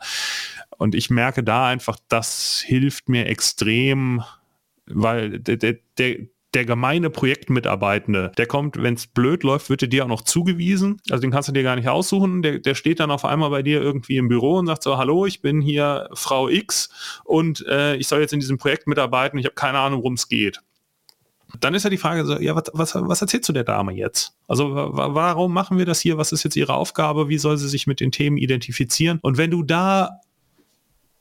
Und 0.78 0.94
ich 0.94 1.10
merke 1.10 1.42
da 1.42 1.66
einfach, 1.66 1.98
das 2.08 2.62
hilft 2.64 3.08
mir 3.08 3.26
extrem, 3.26 4.22
weil 4.86 5.38
der, 5.38 5.56
der, 5.56 5.76
der, 5.98 6.16
der 6.54 6.64
gemeine 6.64 7.10
Projektmitarbeitende, 7.10 8.32
der 8.38 8.46
kommt, 8.46 8.80
wenn 8.80 8.94
es 8.94 9.06
blöd 9.06 9.42
läuft, 9.42 9.70
wird 9.70 9.82
er 9.82 9.88
dir 9.88 10.04
auch 10.04 10.08
noch 10.08 10.22
zugewiesen. 10.22 11.00
Also 11.10 11.20
den 11.20 11.30
kannst 11.30 11.48
du 11.48 11.52
dir 11.52 11.64
gar 11.64 11.76
nicht 11.76 11.88
aussuchen. 11.88 12.42
Der, 12.42 12.60
der 12.60 12.74
steht 12.74 13.00
dann 13.00 13.10
auf 13.10 13.24
einmal 13.24 13.50
bei 13.50 13.62
dir 13.62 13.82
irgendwie 13.82 14.16
im 14.16 14.28
Büro 14.28 14.58
und 14.58 14.66
sagt 14.66 14.84
so, 14.84 14.96
hallo, 14.96 15.26
ich 15.26 15.42
bin 15.42 15.60
hier 15.60 16.08
Frau 16.14 16.48
X 16.48 16.90
und 17.24 17.66
äh, 17.66 17.96
ich 17.96 18.06
soll 18.06 18.20
jetzt 18.20 18.32
in 18.32 18.40
diesem 18.40 18.56
Projekt 18.56 18.86
mitarbeiten. 18.86 19.38
Ich 19.38 19.46
habe 19.46 19.54
keine 19.54 19.78
Ahnung, 19.78 20.00
worum 20.00 20.14
es 20.14 20.28
geht. 20.28 20.60
Dann 21.60 21.74
ist 21.74 21.84
ja 21.84 21.90
die 21.90 21.98
Frage 21.98 22.24
so, 22.24 22.38
ja, 22.38 22.54
was, 22.56 22.64
was, 22.72 22.94
was 22.94 23.20
erzählst 23.20 23.48
du 23.48 23.52
der 23.52 23.64
Dame 23.64 23.92
jetzt? 23.92 24.32
Also 24.48 24.74
warum 24.74 25.52
machen 25.52 25.78
wir 25.78 25.86
das 25.86 26.00
hier? 26.00 26.18
Was 26.18 26.32
ist 26.32 26.42
jetzt 26.42 26.56
ihre 26.56 26.74
Aufgabe? 26.74 27.28
Wie 27.28 27.38
soll 27.38 27.56
sie 27.58 27.68
sich 27.68 27.86
mit 27.86 28.00
den 28.00 28.10
Themen 28.10 28.36
identifizieren? 28.36 29.18
Und 29.22 29.38
wenn 29.38 29.50
du 29.50 29.62
da 29.62 30.20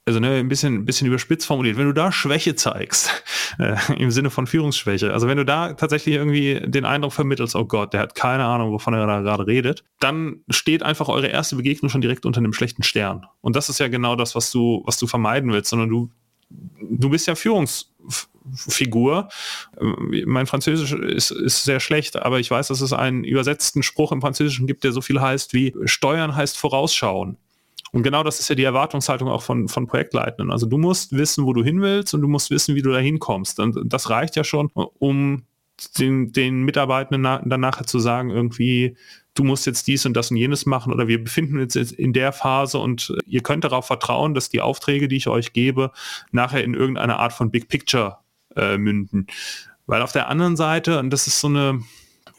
also 0.05 0.19
ne, 0.19 0.35
ein 0.35 0.49
bisschen, 0.49 0.85
bisschen 0.85 1.07
überspitzt 1.07 1.47
formuliert, 1.47 1.77
wenn 1.77 1.85
du 1.85 1.93
da 1.93 2.11
Schwäche 2.11 2.55
zeigst, 2.55 3.23
äh, 3.59 3.75
im 3.97 4.11
Sinne 4.11 4.29
von 4.29 4.47
Führungsschwäche, 4.47 5.13
also 5.13 5.27
wenn 5.27 5.37
du 5.37 5.45
da 5.45 5.73
tatsächlich 5.73 6.15
irgendwie 6.15 6.59
den 6.65 6.85
Eindruck 6.85 7.13
vermittelst, 7.13 7.55
oh 7.55 7.65
Gott, 7.65 7.93
der 7.93 8.01
hat 8.01 8.15
keine 8.15 8.43
Ahnung, 8.43 8.71
wovon 8.71 8.93
er 8.93 9.07
da 9.07 9.21
gerade 9.21 9.47
redet, 9.47 9.83
dann 9.99 10.41
steht 10.49 10.83
einfach 10.83 11.07
eure 11.07 11.27
erste 11.27 11.55
Begegnung 11.55 11.89
schon 11.89 12.01
direkt 12.01 12.25
unter 12.25 12.39
einem 12.39 12.53
schlechten 12.53 12.83
Stern. 12.83 13.25
Und 13.41 13.55
das 13.55 13.69
ist 13.69 13.79
ja 13.79 13.87
genau 13.87 14.15
das, 14.15 14.35
was 14.35 14.51
du, 14.51 14.83
was 14.85 14.97
du 14.97 15.07
vermeiden 15.07 15.53
willst, 15.53 15.69
sondern 15.69 15.89
du, 15.89 16.11
du 16.49 17.09
bist 17.09 17.27
ja 17.27 17.35
Führungsfigur. 17.35 19.29
Mein 20.25 20.47
Französisch 20.47 20.91
ist, 20.91 21.31
ist 21.31 21.63
sehr 21.63 21.79
schlecht, 21.79 22.17
aber 22.17 22.41
ich 22.41 22.51
weiß, 22.51 22.67
dass 22.67 22.81
es 22.81 22.91
einen 22.91 23.23
übersetzten 23.23 23.83
Spruch 23.83 24.11
im 24.11 24.19
Französischen 24.19 24.67
gibt, 24.67 24.83
der 24.83 24.91
so 24.91 24.99
viel 24.99 25.21
heißt 25.21 25.53
wie 25.53 25.73
Steuern 25.85 26.35
heißt 26.35 26.57
vorausschauen. 26.57 27.37
Und 27.93 28.01
genau 28.01 28.23
das 28.23 28.39
ist 28.39 28.49
ja 28.49 28.55
die 28.55 28.63
Erwartungshaltung 28.63 29.29
auch 29.29 29.43
von, 29.43 29.67
von 29.67 29.85
Projektleitenden. 29.85 30.51
Also 30.51 30.65
du 30.65 30.79
musst 30.79 31.11
wissen, 31.11 31.45
wo 31.45 31.53
du 31.53 31.63
hin 31.63 31.79
willst 31.81 32.13
und 32.15 32.21
du 32.21 32.27
musst 32.27 32.49
wissen, 32.49 32.73
wie 32.73 32.81
du 32.81 32.91
da 32.91 32.97
hinkommst. 32.97 33.59
Und 33.59 33.79
das 33.85 34.09
reicht 34.09 34.35
ja 34.35 34.43
schon, 34.43 34.71
um 34.73 35.43
den, 35.99 36.31
den 36.31 36.63
Mitarbeitenden 36.63 37.23
dann 37.23 37.61
nachher 37.61 37.85
zu 37.85 37.99
sagen, 37.99 38.31
irgendwie, 38.31 38.97
du 39.35 39.43
musst 39.43 39.67
jetzt 39.67 39.87
dies 39.87 40.07
und 40.07 40.15
das 40.15 40.31
und 40.31 40.37
jenes 40.37 40.65
machen 40.65 40.91
oder 40.91 41.07
wir 41.07 41.23
befinden 41.23 41.59
uns 41.59 41.75
jetzt 41.75 41.91
in 41.91 42.13
der 42.13 42.31
Phase 42.31 42.79
und 42.79 43.15
ihr 43.27 43.41
könnt 43.41 43.63
darauf 43.63 43.85
vertrauen, 43.85 44.33
dass 44.33 44.49
die 44.49 44.61
Aufträge, 44.61 45.07
die 45.07 45.17
ich 45.17 45.27
euch 45.27 45.53
gebe, 45.53 45.91
nachher 46.31 46.63
in 46.63 46.73
irgendeine 46.73 47.19
Art 47.19 47.33
von 47.33 47.51
Big 47.51 47.67
Picture 47.67 48.17
äh, 48.55 48.77
münden. 48.77 49.27
Weil 49.85 50.01
auf 50.01 50.11
der 50.11 50.29
anderen 50.29 50.55
Seite, 50.55 50.99
und 50.99 51.11
das 51.11 51.27
ist 51.27 51.39
so 51.39 51.47
eine, 51.47 51.81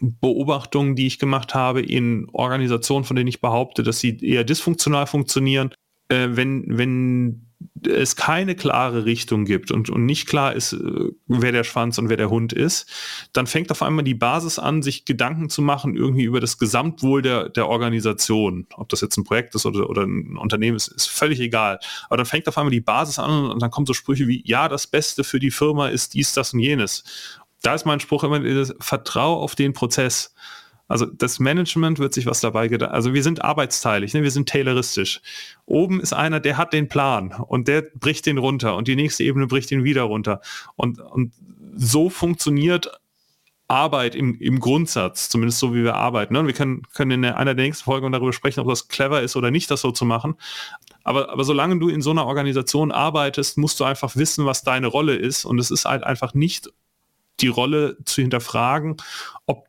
Beobachtungen, 0.00 0.96
die 0.96 1.06
ich 1.06 1.18
gemacht 1.18 1.54
habe 1.54 1.82
in 1.82 2.28
Organisationen, 2.32 3.04
von 3.04 3.16
denen 3.16 3.28
ich 3.28 3.40
behaupte, 3.40 3.82
dass 3.82 4.00
sie 4.00 4.18
eher 4.18 4.44
dysfunktional 4.44 5.06
funktionieren, 5.06 5.72
äh, 6.08 6.28
wenn, 6.30 6.64
wenn 6.78 7.44
es 7.86 8.16
keine 8.16 8.54
klare 8.54 9.04
Richtung 9.04 9.44
gibt 9.44 9.70
und, 9.70 9.90
und 9.90 10.06
nicht 10.06 10.26
klar 10.26 10.54
ist, 10.54 10.72
äh, 10.72 11.10
wer 11.26 11.52
der 11.52 11.64
Schwanz 11.64 11.98
und 11.98 12.08
wer 12.08 12.16
der 12.16 12.30
Hund 12.30 12.52
ist, 12.52 12.90
dann 13.32 13.46
fängt 13.46 13.70
auf 13.70 13.82
einmal 13.82 14.04
die 14.04 14.14
Basis 14.14 14.58
an, 14.58 14.82
sich 14.82 15.04
Gedanken 15.04 15.50
zu 15.50 15.62
machen, 15.62 15.96
irgendwie 15.96 16.24
über 16.24 16.40
das 16.40 16.58
Gesamtwohl 16.58 17.22
der, 17.22 17.48
der 17.48 17.68
Organisation. 17.68 18.66
Ob 18.74 18.88
das 18.88 19.00
jetzt 19.00 19.16
ein 19.16 19.24
Projekt 19.24 19.54
ist 19.54 19.66
oder, 19.66 19.88
oder 19.88 20.02
ein 20.02 20.36
Unternehmen 20.36 20.76
ist, 20.76 20.88
ist 20.88 21.08
völlig 21.08 21.40
egal. 21.40 21.78
Aber 22.06 22.16
dann 22.16 22.26
fängt 22.26 22.48
auf 22.48 22.58
einmal 22.58 22.72
die 22.72 22.80
Basis 22.80 23.18
an 23.18 23.50
und 23.50 23.62
dann 23.62 23.70
kommen 23.70 23.86
so 23.86 23.94
Sprüche 23.94 24.26
wie, 24.28 24.42
ja, 24.44 24.68
das 24.68 24.86
Beste 24.86 25.24
für 25.24 25.38
die 25.38 25.50
Firma 25.50 25.88
ist 25.88 26.14
dies, 26.14 26.32
das 26.32 26.52
und 26.52 26.60
jenes 26.60 27.04
da 27.64 27.74
ist 27.74 27.86
mein 27.86 28.00
Spruch 28.00 28.24
immer, 28.24 28.40
vertrau 28.80 29.40
auf 29.40 29.54
den 29.54 29.72
Prozess. 29.72 30.34
Also 30.86 31.06
das 31.06 31.40
Management 31.40 31.98
wird 31.98 32.12
sich 32.12 32.26
was 32.26 32.40
dabei 32.40 32.68
gedacht. 32.68 32.92
Also 32.92 33.14
wir 33.14 33.22
sind 33.22 33.42
arbeitsteilig, 33.42 34.12
ne? 34.12 34.22
wir 34.22 34.30
sind 34.30 34.48
tayloristisch. 34.48 35.22
Oben 35.64 36.00
ist 36.00 36.12
einer, 36.12 36.40
der 36.40 36.58
hat 36.58 36.74
den 36.74 36.88
Plan 36.88 37.32
und 37.32 37.68
der 37.68 37.82
bricht 37.94 38.26
den 38.26 38.36
runter 38.36 38.76
und 38.76 38.86
die 38.86 38.96
nächste 38.96 39.24
Ebene 39.24 39.46
bricht 39.46 39.70
ihn 39.72 39.82
wieder 39.82 40.02
runter. 40.02 40.42
Und, 40.76 41.00
und 41.00 41.32
so 41.74 42.10
funktioniert 42.10 42.90
Arbeit 43.66 44.14
im, 44.14 44.38
im 44.40 44.60
Grundsatz, 44.60 45.30
zumindest 45.30 45.58
so 45.58 45.74
wie 45.74 45.84
wir 45.84 45.94
arbeiten. 45.94 46.34
Ne? 46.34 46.46
Wir 46.46 46.52
können, 46.52 46.82
können 46.92 47.24
in 47.24 47.24
einer 47.24 47.54
der 47.54 47.64
nächsten 47.64 47.84
Folgen 47.84 48.12
darüber 48.12 48.34
sprechen, 48.34 48.60
ob 48.60 48.68
das 48.68 48.88
clever 48.88 49.22
ist 49.22 49.36
oder 49.36 49.50
nicht, 49.50 49.70
das 49.70 49.80
so 49.80 49.90
zu 49.90 50.04
machen. 50.04 50.34
Aber, 51.02 51.30
aber 51.30 51.44
solange 51.44 51.78
du 51.78 51.88
in 51.88 52.02
so 52.02 52.10
einer 52.10 52.26
Organisation 52.26 52.92
arbeitest, 52.92 53.56
musst 53.56 53.80
du 53.80 53.84
einfach 53.84 54.16
wissen, 54.16 54.44
was 54.44 54.64
deine 54.64 54.86
Rolle 54.86 55.16
ist. 55.16 55.46
Und 55.46 55.58
es 55.58 55.70
ist 55.70 55.86
halt 55.86 56.04
einfach 56.04 56.34
nicht 56.34 56.70
die 57.40 57.48
Rolle 57.48 57.96
zu 58.04 58.22
hinterfragen, 58.22 58.96
ob 59.46 59.66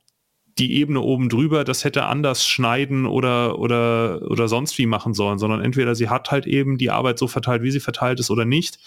die 0.58 0.76
Ebene 0.76 1.02
oben 1.02 1.28
drüber 1.30 1.64
das 1.64 1.84
hätte 1.84 2.06
anders 2.06 2.48
schneiden 2.48 3.06
oder, 3.06 3.60
oder, 3.60 4.22
oder 4.30 4.48
sonst 4.48 4.78
wie 4.78 4.86
machen 4.86 5.14
sollen, 5.14 5.38
sondern 5.38 5.62
entweder 5.62 5.96
sie 5.96 6.10
hat 6.10 6.32
halt 6.32 6.48
eben 6.48 6.78
die 6.78 6.92
Arbeit 6.92 7.20
so 7.20 7.28
verteilt, 7.28 7.62
wie 7.62 7.72
sie 7.72 7.82
verteilt 7.82 8.20
ist 8.20 8.32
oder 8.32 8.46
nicht. 8.46 8.80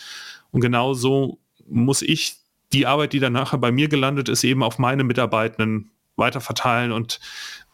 Und 0.50 0.62
genau 0.62 0.94
so 0.94 1.38
muss 1.66 2.00
ich 2.00 2.36
die 2.72 2.86
Arbeit, 2.86 3.12
die 3.12 3.20
dann 3.20 3.34
nachher 3.34 3.58
bei 3.58 3.70
mir 3.70 3.88
gelandet 3.88 4.28
ist, 4.28 4.44
eben 4.44 4.62
auf 4.62 4.78
meine 4.78 5.04
Mitarbeitenden 5.04 5.90
weiter 6.16 6.40
verteilen. 6.40 6.90
Und 6.90 7.20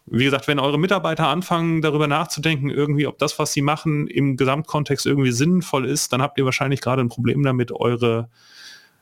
wie 0.07 0.25
gesagt, 0.25 0.49
wenn 0.49 0.59
eure 0.59 0.79
Mitarbeiter 0.79 1.29
anfangen, 1.29 1.81
darüber 1.81 2.09
nachzudenken, 2.09 2.71
irgendwie, 2.71 3.07
ob 3.07 3.19
das, 3.19 3.39
was 3.39 3.53
sie 3.53 3.63
machen, 3.63 4.09
im 4.09 4.37
Gesamtkontext 4.37 5.07
irgendwie 5.07 5.33
sinnvoll 5.33 5.87
ist, 5.87 6.13
dann 6.13 6.21
habt 6.21 6.37
ihr 6.39 6.45
wahrscheinlich 6.45 6.81
gerade 6.81 7.01
ein 7.01 7.09
Problem 7.09 7.43
damit, 7.45 7.71
eure 7.73 8.29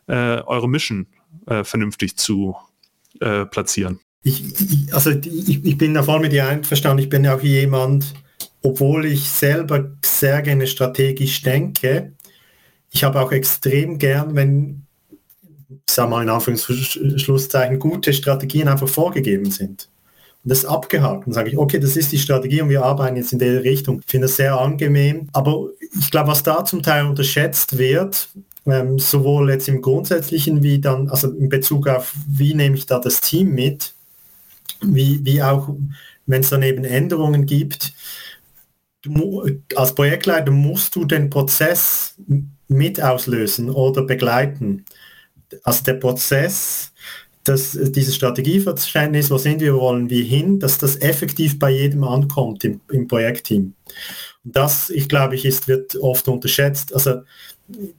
äh, 0.09 0.43
eure 0.43 0.69
Mission 0.69 1.07
äh, 1.47 1.65
vernünftig 1.65 2.17
zu 2.17 2.57
äh, 3.21 3.47
platzieren. 3.47 4.01
Ich, 4.23 4.45
ich, 4.61 4.95
also 4.95 5.11
ich, 5.11 5.65
ich 5.65 5.79
bin 5.79 5.95
da 5.95 6.03
voll 6.03 6.21
mit 6.21 6.33
dir 6.33 6.47
einverstanden. 6.47 7.03
Ich 7.03 7.09
bin 7.09 7.25
ja 7.25 7.35
auch 7.35 7.43
jemand, 7.43 8.15
obwohl 8.63 9.07
ich 9.07 9.29
selber 9.29 9.91
sehr 10.05 10.43
gerne 10.43 10.67
strategisch 10.67 11.43
denke, 11.43 12.13
ich 12.93 13.05
habe 13.05 13.21
auch 13.21 13.33
extrem 13.33 13.99
gern, 13.99 14.37
wenn, 14.37 14.87
sag 15.89 16.11
mal 16.11 16.23
in 16.23 16.29
Anführungszeichen, 16.29 17.79
gute 17.79 18.13
Strategien 18.13 18.69
einfach 18.69 18.89
vorgegeben 18.89 19.51
sind. 19.51 19.89
Und 20.45 20.51
das 20.51 20.65
abgehakt. 20.65 21.27
Und 21.27 21.33
sage 21.33 21.51
ich, 21.51 21.57
okay, 21.57 21.79
das 21.79 21.97
ist 21.97 22.13
die 22.13 22.19
Strategie 22.19 22.61
und 22.61 22.69
wir 22.69 22.85
arbeiten 22.85 23.17
jetzt 23.17 23.33
in 23.33 23.39
der 23.39 23.65
Richtung. 23.65 24.01
Ich 24.01 24.11
finde 24.11 24.27
das 24.27 24.37
sehr 24.37 24.59
angenehm. 24.59 25.29
Aber 25.33 25.69
ich 25.99 26.11
glaube, 26.11 26.29
was 26.29 26.43
da 26.43 26.65
zum 26.65 26.83
Teil 26.83 27.07
unterschätzt 27.07 27.79
wird, 27.79 28.29
ähm, 28.67 28.99
sowohl 28.99 29.51
jetzt 29.51 29.69
im 29.69 29.83
Grundsätzlichen 29.83 30.63
wie 30.63 30.81
dann, 30.81 31.09
also 31.09 31.31
in 31.31 31.49
Bezug 31.49 31.89
auf, 31.89 32.15
wie 32.29 32.55
nehme 32.55 32.77
ich 32.77 32.87
da 32.87 32.99
das 32.99 33.21
Team 33.21 33.55
mit, 33.55 33.95
wie, 34.81 35.25
wie 35.25 35.43
auch, 35.43 35.75
wenn 36.27 36.43
es 36.43 36.51
dann 36.51 36.63
eben 36.63 36.85
Änderungen 36.85 37.47
gibt, 37.47 37.93
du, 39.03 39.45
als 39.75 39.95
Projektleiter 39.95 40.53
musst 40.53 40.95
du 40.95 41.05
den 41.05 41.31
Prozess 41.31 42.15
mit 42.69 43.03
auslösen 43.03 43.71
oder 43.71 44.03
begleiten. 44.03 44.85
Also 45.65 45.85
der 45.85 45.95
Prozess, 45.95 46.93
dass 47.45 47.73
dieses 47.73 48.15
Strategieverständnis, 48.15 49.31
wo 49.31 49.39
sind 49.39 49.61
wir, 49.61 49.75
wo 49.75 49.81
wollen 49.81 50.09
wir 50.09 50.23
hin, 50.23 50.61
dass 50.61 50.79
das 50.79 50.97
effektiv 50.97 51.59
bei 51.59 51.71
jedem 51.71 52.05
ankommt 52.05 52.65
im, 52.65 52.81
im 52.91 53.09
Projektteam. 53.09 53.75
Das, 54.45 54.91
ich 54.91 55.09
glaube, 55.09 55.35
ich, 55.35 55.45
ist, 55.45 55.69
wird 55.69 55.97
oft 55.97 56.29
unterschätzt. 56.29 56.95
Also 56.95 57.23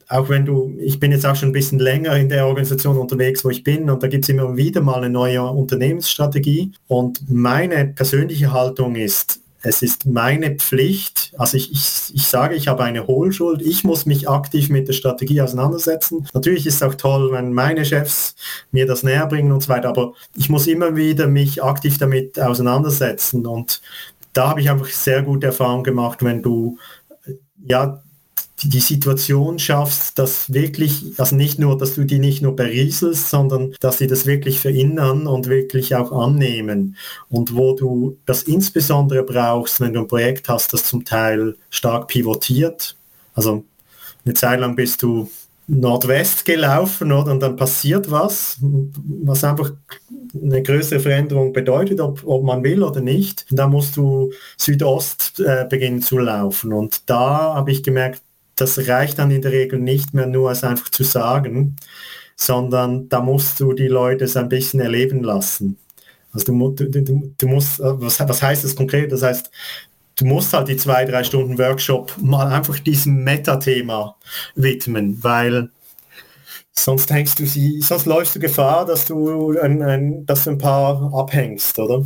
auch 0.08 0.30
wenn 0.30 0.46
du, 0.46 0.76
ich 0.80 1.00
bin 1.00 1.12
jetzt 1.12 1.26
auch 1.26 1.36
schon 1.36 1.50
ein 1.50 1.54
bisschen 1.54 1.80
länger 1.80 2.16
in 2.18 2.30
der 2.30 2.48
Organisation 2.48 2.98
unterwegs, 2.98 3.44
wo 3.44 3.50
ich 3.50 3.64
bin, 3.64 3.90
und 3.90 4.04
da 4.04 4.08
gibt 4.08 4.26
es 4.26 4.30
immer 4.30 4.56
wieder 4.56 4.82
mal 4.82 4.98
eine 4.98 5.10
neue 5.10 5.44
Unternehmensstrategie. 5.44 6.72
Und 6.88 7.30
meine 7.30 7.86
persönliche 7.86 8.52
Haltung 8.52 8.96
ist, 8.96 9.40
es 9.66 9.82
ist 9.82 10.06
meine 10.06 10.56
Pflicht, 10.56 11.34
also 11.38 11.56
ich, 11.56 11.72
ich, 11.72 12.14
ich 12.14 12.28
sage, 12.28 12.54
ich 12.56 12.68
habe 12.68 12.84
eine 12.84 13.08
Hohlschuld, 13.08 13.62
ich 13.62 13.86
muss 13.86 14.06
mich 14.06 14.28
aktiv 14.28 14.70
mit 14.70 14.90
der 14.90 14.94
Strategie 14.94 15.40
auseinandersetzen. 15.40 16.28
Natürlich 16.34 16.68
ist 16.68 16.76
es 16.76 16.84
auch 16.84 16.96
toll, 16.96 17.32
wenn 17.32 17.54
meine 17.54 17.86
Chefs 17.86 18.36
mir 18.72 18.86
das 18.86 19.04
näher 19.04 19.26
bringen 19.26 19.54
und 19.54 19.64
so 19.64 19.70
weiter, 19.70 19.88
aber 19.88 20.14
ich 20.36 20.50
muss 20.50 20.68
immer 20.68 20.98
wieder 20.98 21.28
mich 21.28 21.64
aktiv 21.64 21.98
damit 21.98 22.38
auseinandersetzen 22.40 23.46
und 23.46 23.82
da 24.34 24.50
habe 24.50 24.60
ich 24.60 24.70
einfach 24.70 24.88
sehr 24.88 25.22
gute 25.22 25.48
Erfahrungen 25.48 25.84
gemacht, 25.84 26.24
wenn 26.24 26.42
du 26.42 26.78
ja 27.66 28.04
die 28.70 28.80
Situation 28.80 29.60
schaffst, 29.60 30.18
dass 30.20 30.54
wirklich, 30.54 31.14
also 31.18 31.36
nicht 31.36 31.60
nur, 31.60 31.78
dass 31.78 31.96
du 31.96 32.04
die 32.04 32.20
nicht 32.20 32.42
nur 32.42 32.56
berieselst, 32.56 33.30
sondern 33.30 33.76
dass 33.80 33.98
sie 33.98 34.08
das 34.08 34.26
wirklich 34.26 34.60
verinnern 34.60 35.28
und 35.28 35.48
wirklich 35.48 35.96
auch 35.96 36.12
annehmen. 36.12 36.96
Und 37.30 37.56
wo 37.56 37.76
du 37.76 38.18
das 38.26 38.44
insbesondere 38.44 39.24
brauchst, 39.24 39.80
wenn 39.82 39.94
du 39.94 40.02
ein 40.02 40.08
Projekt 40.08 40.50
hast, 40.50 40.74
das 40.74 40.86
zum 40.86 41.06
Teil 41.06 41.56
stark 41.70 42.08
pivotiert, 42.08 42.96
also 43.36 43.64
eine 44.26 44.34
Zeit 44.34 44.60
lang 44.60 44.76
bist 44.76 45.02
du 45.02 45.30
Nordwest 45.68 46.44
gelaufen 46.46 47.12
oder 47.12 47.32
und 47.32 47.40
dann 47.42 47.56
passiert 47.56 48.12
was, 48.12 48.58
was 48.60 49.44
einfach 49.44 49.72
eine 50.34 50.62
größere 50.62 51.00
Veränderung 51.00 51.54
bedeutet, 51.54 52.02
ob, 52.02 52.22
ob 52.26 52.44
man 52.44 52.64
will 52.64 52.84
oder 52.84 53.02
nicht. 53.02 53.46
Da 53.50 53.68
musst 53.68 53.96
du 53.96 54.32
Südost 54.58 55.40
äh, 55.40 55.66
beginnen 55.70 56.02
zu 56.02 56.18
laufen. 56.18 56.74
Und 56.74 57.10
da 57.10 57.56
habe 57.56 57.72
ich 57.72 57.84
gemerkt, 57.84 58.22
das 58.56 58.88
reicht 58.88 59.20
dann 59.20 59.32
in 59.32 59.42
der 59.42 59.52
Regel 59.52 59.80
nicht 59.80 60.14
mehr 60.14 60.28
nur 60.28 60.52
es 60.52 60.64
einfach 60.64 60.90
zu 60.90 61.04
sagen, 61.04 61.76
sondern 62.36 63.10
da 63.10 63.22
musst 63.22 63.60
du 63.60 63.74
die 63.74 63.88
Leute 63.88 64.26
es 64.26 64.38
ein 64.38 64.50
bisschen 64.50 64.80
erleben 64.80 65.24
lassen. 65.24 65.78
Also 66.34 66.48
du, 66.52 66.70
du, 66.72 67.02
du, 67.04 67.34
du 67.38 67.48
musst, 67.48 67.80
äh, 67.80 68.02
was, 68.02 68.20
was 68.20 68.42
heißt 68.42 68.64
das 68.64 68.76
konkret? 68.76 69.12
Das 69.12 69.22
heißt, 69.22 69.52
du 70.16 70.26
musst 70.26 70.54
halt 70.54 70.68
die 70.68 70.78
zwei, 70.78 71.06
drei 71.06 71.24
Stunden 71.24 71.58
Workshop 71.58 72.14
mal 72.20 72.48
einfach 72.48 72.80
diesem 72.80 73.24
Metathema 73.24 74.16
widmen, 74.56 75.24
weil 75.24 75.70
sonst 76.72 77.12
hängst 77.12 77.40
du 77.40 77.46
sie, 77.46 77.82
sonst 77.82 78.06
läufst 78.06 78.36
du 78.36 78.40
Gefahr, 78.40 78.86
dass 78.86 79.06
du 79.06 79.58
ein, 79.60 79.82
ein, 79.84 80.26
dass 80.26 80.46
du 80.46 80.52
ein 80.52 80.58
paar 80.58 81.14
abhängst, 81.14 81.78
oder? 81.80 82.04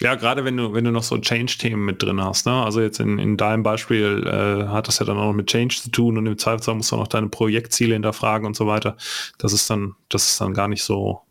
Ja, 0.00 0.14
gerade 0.14 0.44
wenn 0.44 0.56
du, 0.56 0.72
wenn 0.74 0.84
du 0.84 0.92
noch 0.92 1.02
so 1.02 1.18
Change-Themen 1.18 1.84
mit 1.84 2.02
drin 2.02 2.22
hast, 2.22 2.46
ne? 2.46 2.52
Also 2.52 2.80
jetzt 2.80 3.00
in, 3.00 3.18
in 3.18 3.36
deinem 3.36 3.64
Beispiel 3.64 4.24
äh, 4.26 4.68
hat 4.68 4.86
das 4.86 5.00
ja 5.00 5.06
dann 5.06 5.18
auch 5.18 5.26
noch 5.26 5.32
mit 5.32 5.48
Change 5.48 5.74
zu 5.74 5.90
tun 5.90 6.16
und 6.16 6.26
im 6.26 6.38
Zweifelsfall 6.38 6.76
musst 6.76 6.92
du 6.92 6.96
auch 6.96 7.00
noch 7.00 7.08
deine 7.08 7.28
Projektziele 7.28 7.94
hinterfragen 7.94 8.46
und 8.46 8.54
so 8.54 8.66
weiter. 8.66 8.96
Das 9.38 9.52
ist 9.52 9.68
dann, 9.70 9.96
das 10.08 10.28
ist 10.28 10.40
dann 10.40 10.54
gar 10.54 10.68
nicht 10.68 10.84
so, 10.84 11.22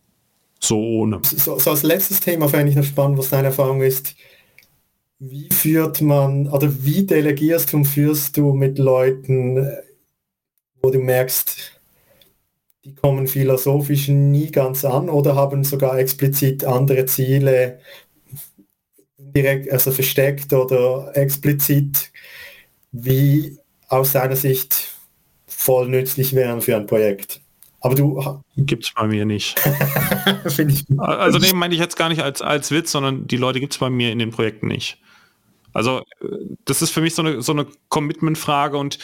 so 0.59 0.79
ohne. 0.79 1.21
So, 1.23 1.57
so 1.57 1.71
als 1.71 1.83
letztes 1.83 2.19
Thema 2.19 2.49
fände 2.49 2.69
ich 2.69 2.75
noch 2.75 2.83
spannend, 2.83 3.17
was 3.17 3.29
deine 3.29 3.47
Erfahrung 3.47 3.81
ist. 3.81 4.15
Wie 5.19 5.49
führt 5.49 6.01
man, 6.01 6.47
oder 6.47 6.69
wie 6.83 7.05
delegierst 7.05 7.73
und 7.73 7.85
führst 7.85 8.35
du 8.35 8.53
mit 8.53 8.77
Leuten, 8.79 9.65
wo 10.81 10.91
du 10.91 10.99
merkst, 10.99 11.79
die 12.83 12.95
kommen 12.95 13.27
philosophisch 13.27 14.09
nie 14.09 14.51
ganz 14.51 14.85
an 14.85 15.09
oder 15.09 15.35
haben 15.35 15.63
sogar 15.63 15.97
explizit 15.97 16.63
andere 16.65 17.05
Ziele, 17.05 17.79
direkt, 19.41 19.71
also 19.71 19.91
versteckt 19.91 20.51
oder 20.53 21.11
explizit, 21.15 22.11
wie 22.91 23.57
aus 23.87 24.11
seiner 24.13 24.35
Sicht 24.35 24.95
voll 25.47 25.87
nützlich 25.87 26.33
wären 26.33 26.61
für 26.61 26.75
ein 26.75 26.87
Projekt. 26.87 27.41
Aber 27.79 27.95
du. 27.95 28.41
Gibt 28.57 28.85
es 28.85 28.93
bei 28.93 29.07
mir 29.07 29.25
nicht. 29.25 29.59
ich 30.45 30.85
also 30.97 31.39
den 31.39 31.57
meine 31.57 31.73
ich 31.73 31.79
jetzt 31.79 31.95
gar 31.95 32.09
nicht 32.09 32.21
als, 32.21 32.41
als 32.41 32.71
Witz, 32.71 32.91
sondern 32.91 33.27
die 33.27 33.37
Leute 33.37 33.59
gibt 33.59 33.73
es 33.73 33.79
bei 33.79 33.89
mir 33.89 34.11
in 34.11 34.19
den 34.19 34.31
Projekten 34.31 34.67
nicht. 34.67 34.97
Also 35.73 36.01
das 36.65 36.81
ist 36.81 36.89
für 36.89 37.01
mich 37.01 37.13
so 37.13 37.21
eine, 37.21 37.41
so 37.43 37.51
eine 37.51 37.67
Commitment-Frage 37.89 38.77
und 38.77 38.97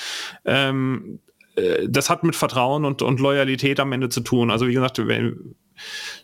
ähm, 0.45 1.19
äh, 1.55 1.87
das 1.87 2.09
hat 2.09 2.23
mit 2.23 2.35
Vertrauen 2.35 2.85
und, 2.85 3.03
und 3.03 3.19
Loyalität 3.19 3.79
am 3.79 3.91
Ende 3.91 4.09
zu 4.09 4.21
tun. 4.21 4.49
Also 4.49 4.67
wie 4.67 4.73
gesagt, 4.73 4.97
wenn, 5.05 5.55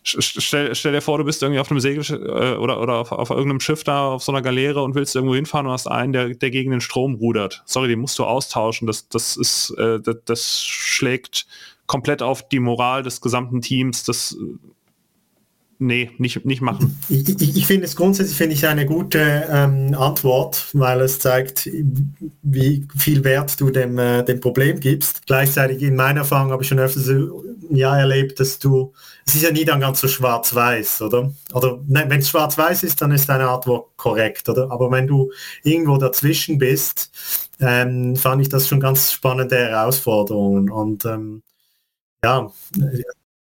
stell, 0.02 0.74
stell 0.74 0.92
dir 0.92 1.00
vor, 1.00 1.18
du 1.18 1.24
bist 1.24 1.42
irgendwie 1.42 1.60
auf 1.60 1.70
einem 1.70 1.80
Segel 1.80 2.04
äh, 2.10 2.56
oder, 2.56 2.80
oder 2.80 2.96
auf, 2.96 3.12
auf 3.12 3.30
irgendeinem 3.30 3.60
Schiff 3.60 3.84
da, 3.84 4.08
auf 4.08 4.22
so 4.22 4.32
einer 4.32 4.42
Galeere 4.42 4.82
und 4.82 4.94
willst 4.94 5.14
irgendwo 5.14 5.34
hinfahren 5.34 5.66
und 5.66 5.72
hast 5.72 5.86
einen, 5.86 6.12
der, 6.12 6.30
der 6.30 6.50
gegen 6.50 6.70
den 6.70 6.80
Strom 6.80 7.14
rudert. 7.14 7.62
Sorry, 7.66 7.88
den 7.88 8.00
musst 8.00 8.18
du 8.18 8.24
austauschen. 8.24 8.86
Das, 8.86 9.08
das 9.08 9.36
ist, 9.36 9.70
äh, 9.78 10.00
das, 10.00 10.16
das 10.24 10.62
schlägt 10.62 11.46
komplett 11.86 12.22
auf 12.22 12.48
die 12.48 12.60
Moral 12.60 13.02
des 13.02 13.20
gesamten 13.20 13.60
Teams. 13.60 14.04
Das 14.04 14.36
nee, 15.80 16.10
nicht, 16.18 16.44
nicht 16.44 16.60
machen. 16.60 16.98
Ich, 17.08 17.28
ich, 17.28 17.56
ich 17.56 17.66
finde 17.66 17.86
es 17.86 17.96
grundsätzlich 17.96 18.36
finde 18.36 18.54
ich 18.54 18.66
eine 18.66 18.86
gute 18.86 19.48
ähm, 19.50 19.94
Antwort, 19.94 20.68
weil 20.72 21.00
es 21.00 21.18
zeigt, 21.18 21.68
wie 22.42 22.86
viel 22.96 23.24
Wert 23.24 23.60
du 23.60 23.70
dem, 23.70 23.98
äh, 23.98 24.22
dem 24.22 24.40
Problem 24.40 24.78
gibst. 24.78 25.26
Gleichzeitig 25.26 25.82
in 25.82 25.96
meiner 25.96 26.20
Erfahrung 26.20 26.52
habe 26.52 26.62
ich 26.62 26.68
schon 26.68 26.78
öfters 26.78 27.10
ja 27.70 27.98
erlebt, 27.98 28.38
dass 28.38 28.58
du, 28.58 28.92
es 29.30 29.36
ist 29.36 29.42
ja 29.42 29.52
nie 29.52 29.64
dann 29.64 29.78
ganz 29.78 30.00
so 30.00 30.08
schwarz-weiß, 30.08 31.02
oder? 31.02 31.32
Oder 31.52 31.78
wenn 31.86 32.18
es 32.18 32.28
schwarz-weiß 32.30 32.82
ist, 32.82 33.00
dann 33.00 33.12
ist 33.12 33.28
deine 33.28 33.48
Antwort 33.48 33.96
korrekt, 33.96 34.48
oder? 34.48 34.72
Aber 34.72 34.90
wenn 34.90 35.06
du 35.06 35.30
irgendwo 35.62 35.98
dazwischen 35.98 36.58
bist, 36.58 37.12
ähm, 37.60 38.16
fand 38.16 38.42
ich 38.42 38.48
das 38.48 38.66
schon 38.66 38.80
ganz 38.80 39.12
spannende 39.12 39.56
Herausforderungen 39.56 40.68
und 40.68 41.04
ähm, 41.04 41.42
ja, 42.24 42.50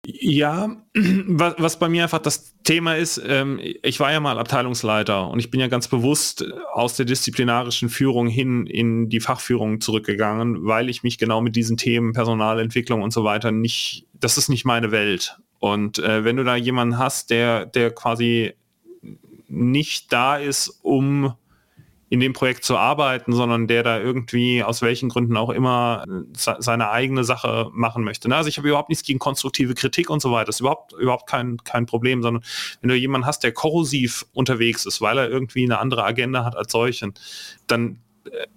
ja, 0.06 0.74
was, 0.94 1.54
was 1.58 1.78
bei 1.78 1.90
mir 1.90 2.04
einfach 2.04 2.18
das 2.18 2.54
Thema 2.64 2.96
ist, 2.96 3.20
ähm, 3.26 3.60
ich 3.60 4.00
war 4.00 4.10
ja 4.10 4.20
mal 4.20 4.38
Abteilungsleiter 4.38 5.28
und 5.28 5.38
ich 5.38 5.50
bin 5.50 5.60
ja 5.60 5.68
ganz 5.68 5.88
bewusst 5.88 6.46
aus 6.72 6.96
der 6.96 7.04
disziplinarischen 7.04 7.90
Führung 7.90 8.26
hin 8.26 8.66
in 8.66 9.10
die 9.10 9.20
Fachführung 9.20 9.82
zurückgegangen, 9.82 10.64
weil 10.66 10.88
ich 10.88 11.02
mich 11.02 11.18
genau 11.18 11.42
mit 11.42 11.56
diesen 11.56 11.76
Themen 11.76 12.14
Personalentwicklung 12.14 13.02
und 13.02 13.12
so 13.12 13.22
weiter 13.22 13.52
nicht, 13.52 14.06
das 14.14 14.38
ist 14.38 14.48
nicht 14.48 14.64
meine 14.64 14.90
Welt. 14.90 15.38
Und 15.64 15.98
äh, 15.98 16.24
wenn 16.24 16.36
du 16.36 16.44
da 16.44 16.56
jemanden 16.56 16.98
hast, 16.98 17.30
der, 17.30 17.64
der 17.64 17.90
quasi 17.90 18.52
nicht 19.48 20.12
da 20.12 20.36
ist, 20.36 20.80
um 20.82 21.32
in 22.10 22.20
dem 22.20 22.34
Projekt 22.34 22.64
zu 22.64 22.76
arbeiten, 22.76 23.32
sondern 23.32 23.66
der 23.66 23.82
da 23.82 23.98
irgendwie 23.98 24.62
aus 24.62 24.82
welchen 24.82 25.08
Gründen 25.08 25.38
auch 25.38 25.48
immer 25.48 26.04
seine 26.34 26.90
eigene 26.90 27.24
Sache 27.24 27.70
machen 27.72 28.04
möchte. 28.04 28.30
Also 28.36 28.50
ich 28.50 28.58
habe 28.58 28.68
überhaupt 28.68 28.90
nichts 28.90 29.06
gegen 29.06 29.18
konstruktive 29.18 29.72
Kritik 29.72 30.10
und 30.10 30.20
so 30.20 30.30
weiter. 30.32 30.44
Das 30.44 30.56
ist 30.56 30.60
überhaupt, 30.60 30.92
überhaupt 30.92 31.26
kein, 31.26 31.56
kein 31.64 31.86
Problem, 31.86 32.22
sondern 32.22 32.44
wenn 32.82 32.90
du 32.90 32.94
jemanden 32.94 33.26
hast, 33.26 33.42
der 33.42 33.52
korrosiv 33.52 34.26
unterwegs 34.34 34.84
ist, 34.84 35.00
weil 35.00 35.16
er 35.16 35.30
irgendwie 35.30 35.64
eine 35.64 35.78
andere 35.78 36.04
Agenda 36.04 36.44
hat 36.44 36.56
als 36.56 36.72
solchen, 36.72 37.14
dann 37.66 38.00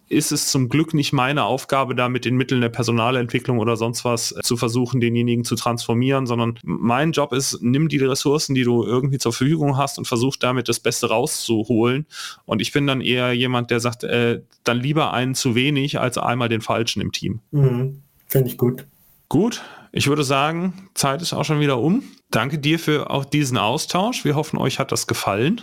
ist 0.10 0.32
es 0.32 0.48
zum 0.48 0.70
Glück 0.70 0.94
nicht 0.94 1.14
meine 1.14 1.44
Aufgabe, 1.44 1.96
da 1.96 2.10
mit 2.10 2.26
den 2.26 2.38
Mitteln 2.38 2.62
der 2.62 2.70
Personalentwicklung 2.70 3.60
oder 3.60 3.76
sonst 3.76 4.06
was 4.06 4.36
zu 4.42 4.58
versuchen, 4.58 5.02
denjenigen 5.02 5.44
zu 5.44 5.56
transformieren, 5.56 6.26
sondern 6.26 6.58
mein 6.64 7.12
Job 7.12 7.34
ist, 7.34 7.62
nimm 7.62 7.90
die 7.90 7.98
Ressourcen, 7.98 8.56
die 8.56 8.64
du 8.64 8.84
irgendwie 8.84 9.18
zur 9.18 9.34
Verfügung 9.34 9.78
hast 9.78 9.98
und 9.98 10.06
versuch 10.06 10.38
damit 10.38 10.70
das 10.70 10.80
Beste 10.80 11.10
rauszuholen. 11.10 12.06
Und 12.46 12.62
ich 12.62 12.72
bin 12.72 12.88
dann 12.88 13.02
eher 13.02 13.34
jemand, 13.34 13.72
der 13.72 13.80
sagt, 13.80 14.04
äh, 14.04 14.42
dann 14.64 14.80
lieber 14.80 15.14
einen 15.14 15.36
zu 15.36 15.56
wenig 15.56 16.00
als 16.00 16.18
einmal 16.18 16.50
den 16.50 16.62
falschen 16.62 17.02
im 17.02 17.12
Team. 17.12 17.42
Mhm. 17.52 18.02
Finde 18.28 18.50
ich 18.50 18.58
gut. 18.58 18.86
Gut, 19.30 19.62
Ich 19.98 20.06
würde 20.06 20.24
sagen, 20.24 20.74
Zeit 20.94 21.24
ist 21.24 21.34
auch 21.34 21.44
schon 21.44 21.60
wieder 21.60 21.80
um. 21.80 22.04
Danke 22.30 22.60
dir 22.60 22.78
für 22.78 23.10
auch 23.10 23.26
diesen 23.26 23.58
Austausch. 23.58 24.26
Wir 24.26 24.36
hoffen, 24.36 24.60
euch 24.60 24.78
hat 24.78 24.92
das 24.92 25.08
gefallen. 25.08 25.62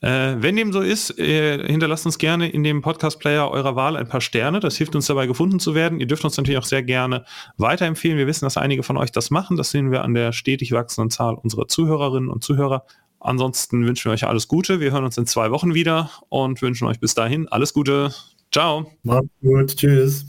Äh, 0.00 0.36
wenn 0.38 0.54
dem 0.54 0.72
so 0.72 0.80
ist, 0.80 1.18
äh, 1.18 1.66
hinterlasst 1.66 2.06
uns 2.06 2.18
gerne 2.18 2.48
in 2.48 2.62
dem 2.62 2.82
Podcast-Player 2.82 3.50
eurer 3.50 3.74
Wahl 3.74 3.96
ein 3.96 4.06
paar 4.06 4.20
Sterne. 4.20 4.60
Das 4.60 4.76
hilft 4.76 4.94
uns 4.94 5.06
dabei, 5.06 5.26
gefunden 5.26 5.58
zu 5.58 5.74
werden. 5.74 5.98
Ihr 5.98 6.06
dürft 6.06 6.24
uns 6.24 6.36
natürlich 6.36 6.58
auch 6.58 6.64
sehr 6.64 6.84
gerne 6.84 7.24
weiterempfehlen. 7.56 8.16
Wir 8.16 8.28
wissen, 8.28 8.44
dass 8.44 8.56
einige 8.56 8.84
von 8.84 8.96
euch 8.96 9.10
das 9.10 9.32
machen. 9.32 9.56
Das 9.56 9.72
sehen 9.72 9.90
wir 9.90 10.04
an 10.04 10.14
der 10.14 10.32
stetig 10.32 10.70
wachsenden 10.70 11.10
Zahl 11.10 11.34
unserer 11.34 11.66
Zuhörerinnen 11.66 12.30
und 12.30 12.44
Zuhörer. 12.44 12.84
Ansonsten 13.18 13.84
wünschen 13.88 14.04
wir 14.04 14.12
euch 14.12 14.24
alles 14.24 14.46
Gute. 14.46 14.78
Wir 14.78 14.92
hören 14.92 15.04
uns 15.04 15.18
in 15.18 15.26
zwei 15.26 15.50
Wochen 15.50 15.74
wieder 15.74 16.10
und 16.28 16.62
wünschen 16.62 16.86
euch 16.86 17.00
bis 17.00 17.14
dahin 17.14 17.48
alles 17.48 17.74
Gute. 17.74 18.14
Ciao. 18.52 18.92
Macht's 19.02 19.30
gut. 19.42 19.76
Tschüss. 19.76 20.26